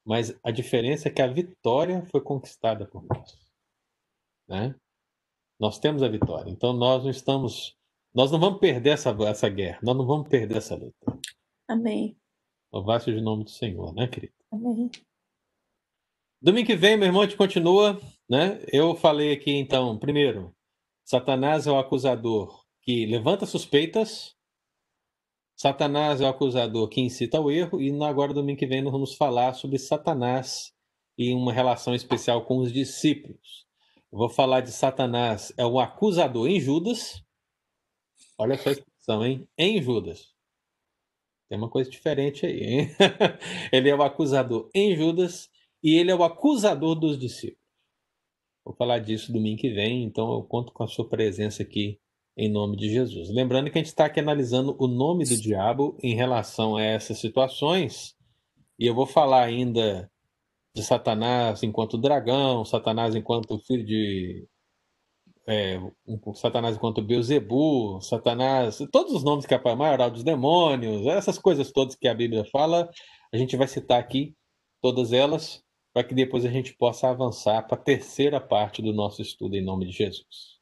Mas 0.04 0.38
a 0.42 0.50
diferença 0.50 1.08
é 1.08 1.12
que 1.12 1.22
a 1.22 1.26
vitória 1.26 2.04
foi 2.06 2.20
conquistada 2.20 2.86
por 2.86 3.04
nós. 3.04 3.38
Né? 4.48 4.74
Nós 5.58 5.78
temos 5.78 6.02
a 6.02 6.08
vitória. 6.08 6.50
Então 6.50 6.72
nós 6.72 7.04
não 7.04 7.10
estamos. 7.10 7.76
Nós 8.12 8.32
não 8.32 8.40
vamos 8.40 8.58
perder 8.58 8.90
essa, 8.90 9.10
essa 9.28 9.48
guerra. 9.48 9.78
Nós 9.82 9.96
não 9.96 10.06
vamos 10.06 10.28
perder 10.28 10.56
essa 10.56 10.74
luta. 10.74 11.20
Amém. 11.68 12.16
Louvado 12.72 13.04
seja 13.04 13.20
o 13.20 13.22
nome 13.22 13.44
do 13.44 13.50
Senhor, 13.50 13.94
né, 13.94 14.08
querido? 14.08 14.34
Amém. 14.50 14.90
Domingo 16.42 16.68
que 16.68 16.76
vem, 16.76 16.96
meu 16.96 17.06
irmão, 17.06 17.20
a 17.20 17.26
gente 17.26 17.36
continua. 17.36 18.00
Né? 18.28 18.64
Eu 18.72 18.94
falei 18.94 19.32
aqui, 19.32 19.50
então, 19.52 19.98
primeiro, 19.98 20.54
Satanás 21.04 21.66
é 21.66 21.70
o 21.70 21.78
acusador 21.78 22.64
que 22.80 23.04
levanta 23.04 23.44
suspeitas. 23.44 24.34
Satanás 25.54 26.22
é 26.22 26.24
o 26.24 26.28
acusador 26.28 26.88
que 26.88 27.02
incita 27.02 27.36
ao 27.36 27.50
erro. 27.50 27.78
E 27.78 27.90
agora, 28.02 28.32
domingo 28.32 28.58
que 28.58 28.66
vem, 28.66 28.80
nós 28.80 28.92
vamos 28.92 29.14
falar 29.16 29.52
sobre 29.52 29.78
Satanás 29.78 30.72
e 31.18 31.34
uma 31.34 31.52
relação 31.52 31.94
especial 31.94 32.46
com 32.46 32.56
os 32.56 32.72
discípulos. 32.72 33.66
Eu 34.10 34.18
vou 34.18 34.30
falar 34.30 34.62
de 34.62 34.72
Satanás, 34.72 35.52
é 35.58 35.66
o 35.66 35.78
acusador 35.78 36.48
em 36.48 36.58
Judas. 36.58 37.22
Olha 38.38 38.54
essa 38.54 38.70
expressão, 38.70 39.26
hein? 39.26 39.46
Em 39.58 39.82
Judas. 39.82 40.32
Tem 41.50 41.58
uma 41.58 41.68
coisa 41.68 41.90
diferente 41.90 42.46
aí, 42.46 42.62
hein? 42.62 42.90
ele 43.70 43.90
é 43.90 43.94
o 43.94 44.02
acusador 44.02 44.70
em 44.74 44.96
Judas 44.96 45.49
e 45.82 45.94
ele 45.96 46.10
é 46.10 46.14
o 46.14 46.24
acusador 46.24 46.94
dos 46.94 47.18
discípulos. 47.18 47.60
Vou 48.64 48.74
falar 48.74 48.98
disso 48.98 49.32
domingo 49.32 49.60
que 49.60 49.70
vem, 49.70 50.04
então 50.04 50.32
eu 50.32 50.42
conto 50.42 50.72
com 50.72 50.84
a 50.84 50.88
sua 50.88 51.08
presença 51.08 51.62
aqui 51.62 51.98
em 52.36 52.48
nome 52.48 52.76
de 52.76 52.88
Jesus. 52.88 53.30
Lembrando 53.30 53.70
que 53.70 53.78
a 53.78 53.80
gente 53.80 53.88
está 53.88 54.06
aqui 54.06 54.20
analisando 54.20 54.76
o 54.78 54.86
nome 54.86 55.24
do 55.24 55.36
diabo 55.36 55.96
em 56.02 56.14
relação 56.14 56.76
a 56.76 56.82
essas 56.82 57.18
situações, 57.18 58.14
e 58.78 58.86
eu 58.86 58.94
vou 58.94 59.06
falar 59.06 59.42
ainda 59.42 60.10
de 60.74 60.82
Satanás 60.82 61.62
enquanto 61.62 61.98
dragão, 61.98 62.64
Satanás 62.64 63.14
enquanto 63.14 63.58
filho 63.58 63.84
de. 63.84 64.46
É, 65.46 65.80
Satanás 66.34 66.76
enquanto 66.76 67.02
Beuzebu, 67.02 68.00
Satanás, 68.00 68.78
todos 68.92 69.12
os 69.12 69.24
nomes 69.24 69.46
que 69.46 69.54
a 69.54 69.76
maioral 69.76 70.10
dos 70.10 70.22
demônios, 70.22 71.06
essas 71.06 71.38
coisas 71.38 71.72
todas 71.72 71.96
que 71.96 72.06
a 72.06 72.14
Bíblia 72.14 72.44
fala, 72.52 72.88
a 73.32 73.36
gente 73.36 73.56
vai 73.56 73.66
citar 73.66 73.98
aqui 73.98 74.34
todas 74.80 75.12
elas, 75.12 75.62
para 75.92 76.04
que 76.04 76.14
depois 76.14 76.44
a 76.44 76.50
gente 76.50 76.72
possa 76.74 77.08
avançar 77.08 77.66
para 77.66 77.76
a 77.76 77.82
terceira 77.82 78.40
parte 78.40 78.80
do 78.80 78.92
nosso 78.92 79.22
estudo 79.22 79.56
em 79.56 79.64
nome 79.64 79.86
de 79.86 79.92
Jesus. 79.92 80.58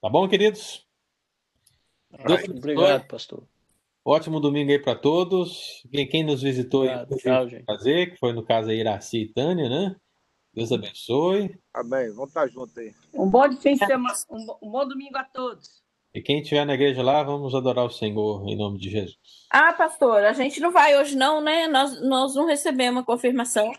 Tá 0.00 0.08
bom, 0.08 0.28
queridos? 0.28 0.86
Obrigado, 2.12 3.06
pastor. 3.06 3.44
Ótimo 4.04 4.40
domingo 4.40 4.72
aí 4.72 4.78
para 4.80 4.96
todos. 4.96 5.86
Quem, 5.90 6.08
quem 6.08 6.24
nos 6.24 6.42
visitou 6.42 6.82
Obrigado, 6.82 7.16
tchau, 7.16 7.48
gente. 7.48 7.64
fazer, 7.64 8.10
que 8.10 8.18
foi 8.18 8.32
no 8.32 8.44
caso 8.44 8.70
aí 8.70 8.80
Iraci 8.80 9.22
e 9.22 9.32
Tânia, 9.32 9.68
né? 9.68 9.96
Deus 10.52 10.72
abençoe. 10.72 11.56
Amém. 11.72 12.10
Vamos 12.10 12.30
estar 12.30 12.48
juntos 12.48 12.76
aí. 12.76 12.92
Um 13.14 13.30
bom 13.30 13.50
fim 13.52 13.74
de 13.74 13.86
semana, 13.86 14.14
um 14.28 14.44
bom, 14.44 14.58
um 14.60 14.70
bom 14.70 14.88
domingo 14.88 15.16
a 15.16 15.24
todos. 15.24 15.82
E 16.14 16.20
quem 16.20 16.40
estiver 16.40 16.66
na 16.66 16.74
igreja 16.74 17.02
lá, 17.02 17.22
vamos 17.22 17.54
adorar 17.54 17.86
o 17.86 17.90
Senhor 17.90 18.46
em 18.46 18.56
nome 18.56 18.78
de 18.78 18.90
Jesus. 18.90 19.16
Ah, 19.50 19.72
pastor, 19.72 20.24
a 20.24 20.32
gente 20.34 20.60
não 20.60 20.70
vai 20.70 20.98
hoje 20.98 21.16
não, 21.16 21.40
né? 21.40 21.68
Nós, 21.68 22.02
nós 22.02 22.34
não 22.34 22.44
recebemos 22.44 23.02
a 23.02 23.06
confirmação. 23.06 23.72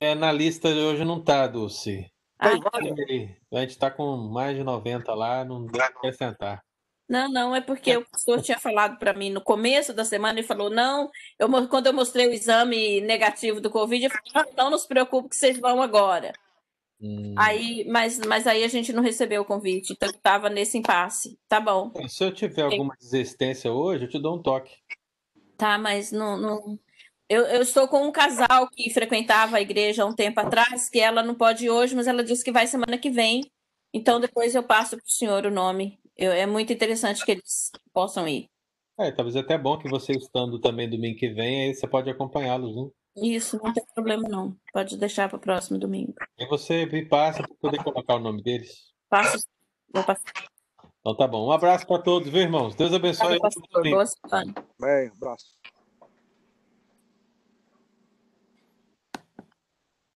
É, 0.00 0.14
na 0.14 0.30
lista 0.30 0.72
de 0.72 0.80
hoje 0.80 1.04
não 1.04 1.22
tá, 1.22 1.46
Dulce. 1.46 2.10
Ah, 2.38 2.50
A 3.52 3.60
gente 3.60 3.78
tá 3.78 3.90
com 3.90 4.16
mais 4.16 4.56
de 4.56 4.62
90 4.62 5.14
lá, 5.14 5.44
não 5.44 5.64
dá 5.64 5.72
para 5.72 5.86
acrescentar. 5.86 6.62
Não, 7.08 7.30
não, 7.30 7.54
é 7.54 7.60
porque 7.60 7.96
o 7.96 8.04
pastor 8.04 8.42
tinha 8.42 8.58
falado 8.58 8.98
para 8.98 9.14
mim 9.14 9.30
no 9.30 9.40
começo 9.40 9.94
da 9.94 10.04
semana, 10.04 10.40
ele 10.40 10.46
falou, 10.46 10.68
não, 10.68 11.08
eu, 11.38 11.48
quando 11.68 11.86
eu 11.86 11.92
mostrei 11.92 12.26
o 12.26 12.32
exame 12.32 13.00
negativo 13.00 13.60
do 13.60 13.70
Covid, 13.70 14.04
eu 14.04 14.10
falei, 14.10 14.52
não, 14.56 14.64
não 14.64 14.70
nos 14.72 14.86
preocupe 14.86 15.28
que 15.28 15.36
vocês 15.36 15.58
vão 15.58 15.80
agora. 15.80 16.32
Hum. 17.00 17.34
Aí, 17.38 17.84
mas, 17.88 18.18
mas 18.18 18.46
aí 18.46 18.64
a 18.64 18.68
gente 18.68 18.92
não 18.92 19.02
recebeu 19.02 19.42
o 19.42 19.44
convite, 19.44 19.92
então 19.92 20.08
estava 20.10 20.50
nesse 20.50 20.78
impasse. 20.78 21.38
Tá 21.48 21.60
bom, 21.60 21.92
Se 22.08 22.24
eu 22.24 22.32
tiver 22.32 22.62
alguma 22.62 22.96
desistência 22.98 23.72
hoje, 23.72 24.04
eu 24.04 24.08
te 24.08 24.18
dou 24.18 24.36
um 24.36 24.42
toque. 24.42 24.74
tá, 25.56 25.78
mas 25.78 26.10
não, 26.10 26.36
não... 26.36 26.78
Eu, 27.28 27.42
eu 27.46 27.62
estou 27.62 27.88
com 27.88 28.06
um 28.06 28.12
casal 28.12 28.68
que 28.70 28.88
frequentava 28.90 29.56
a 29.56 29.60
igreja 29.60 30.02
há 30.04 30.06
um 30.06 30.14
tempo 30.14 30.38
atrás, 30.40 30.88
que 30.88 31.00
ela 31.00 31.22
não 31.22 31.34
pode 31.34 31.64
ir 31.66 31.70
hoje, 31.70 31.94
mas 31.96 32.06
ela 32.06 32.22
disse 32.22 32.44
que 32.44 32.52
vai 32.52 32.66
semana 32.66 32.96
que 32.98 33.10
vem. 33.10 33.42
Então 33.92 34.20
depois 34.20 34.54
eu 34.54 34.62
passo 34.62 34.96
para 34.96 35.04
o 35.04 35.10
senhor 35.10 35.44
o 35.46 35.50
nome. 35.50 35.98
Eu- 36.16 36.32
é 36.32 36.46
muito 36.46 36.72
interessante 36.72 37.24
que 37.24 37.32
eles 37.32 37.70
possam 37.92 38.28
ir. 38.28 38.48
É, 38.98 39.10
talvez 39.10 39.36
até 39.36 39.58
bom 39.58 39.76
que 39.78 39.88
você 39.88 40.12
estando 40.12 40.58
também 40.58 40.88
domingo 40.88 41.18
que 41.18 41.28
vem, 41.28 41.64
aí 41.68 41.74
você 41.74 41.86
pode 41.86 42.08
acompanhá-los, 42.08 42.74
né? 42.76 42.90
Isso, 43.16 43.58
não 43.62 43.72
tem 43.72 43.84
problema 43.94 44.28
não. 44.28 44.56
Pode 44.72 44.96
deixar 44.96 45.28
para 45.28 45.36
o 45.36 45.40
próximo 45.40 45.78
domingo. 45.78 46.14
E 46.38 46.46
você 46.46 46.86
me 46.86 47.04
passa 47.06 47.42
para 47.42 47.54
poder 47.60 47.82
colocar 47.82 48.16
o 48.16 48.20
nome 48.20 48.42
deles. 48.42 48.92
Passo, 49.08 49.44
vou 49.92 50.04
passar. 50.04 50.32
Então 51.00 51.16
tá 51.16 51.26
bom. 51.26 51.46
Um 51.46 51.52
abraço 51.52 51.86
para 51.86 52.02
todos, 52.02 52.28
viu, 52.28 52.42
irmãos? 52.42 52.74
Deus 52.74 52.92
abençoe. 52.92 53.38
Boa 53.38 54.06
semana. 54.06 54.54
Amém. 54.80 55.10
Abraço. 55.16 55.55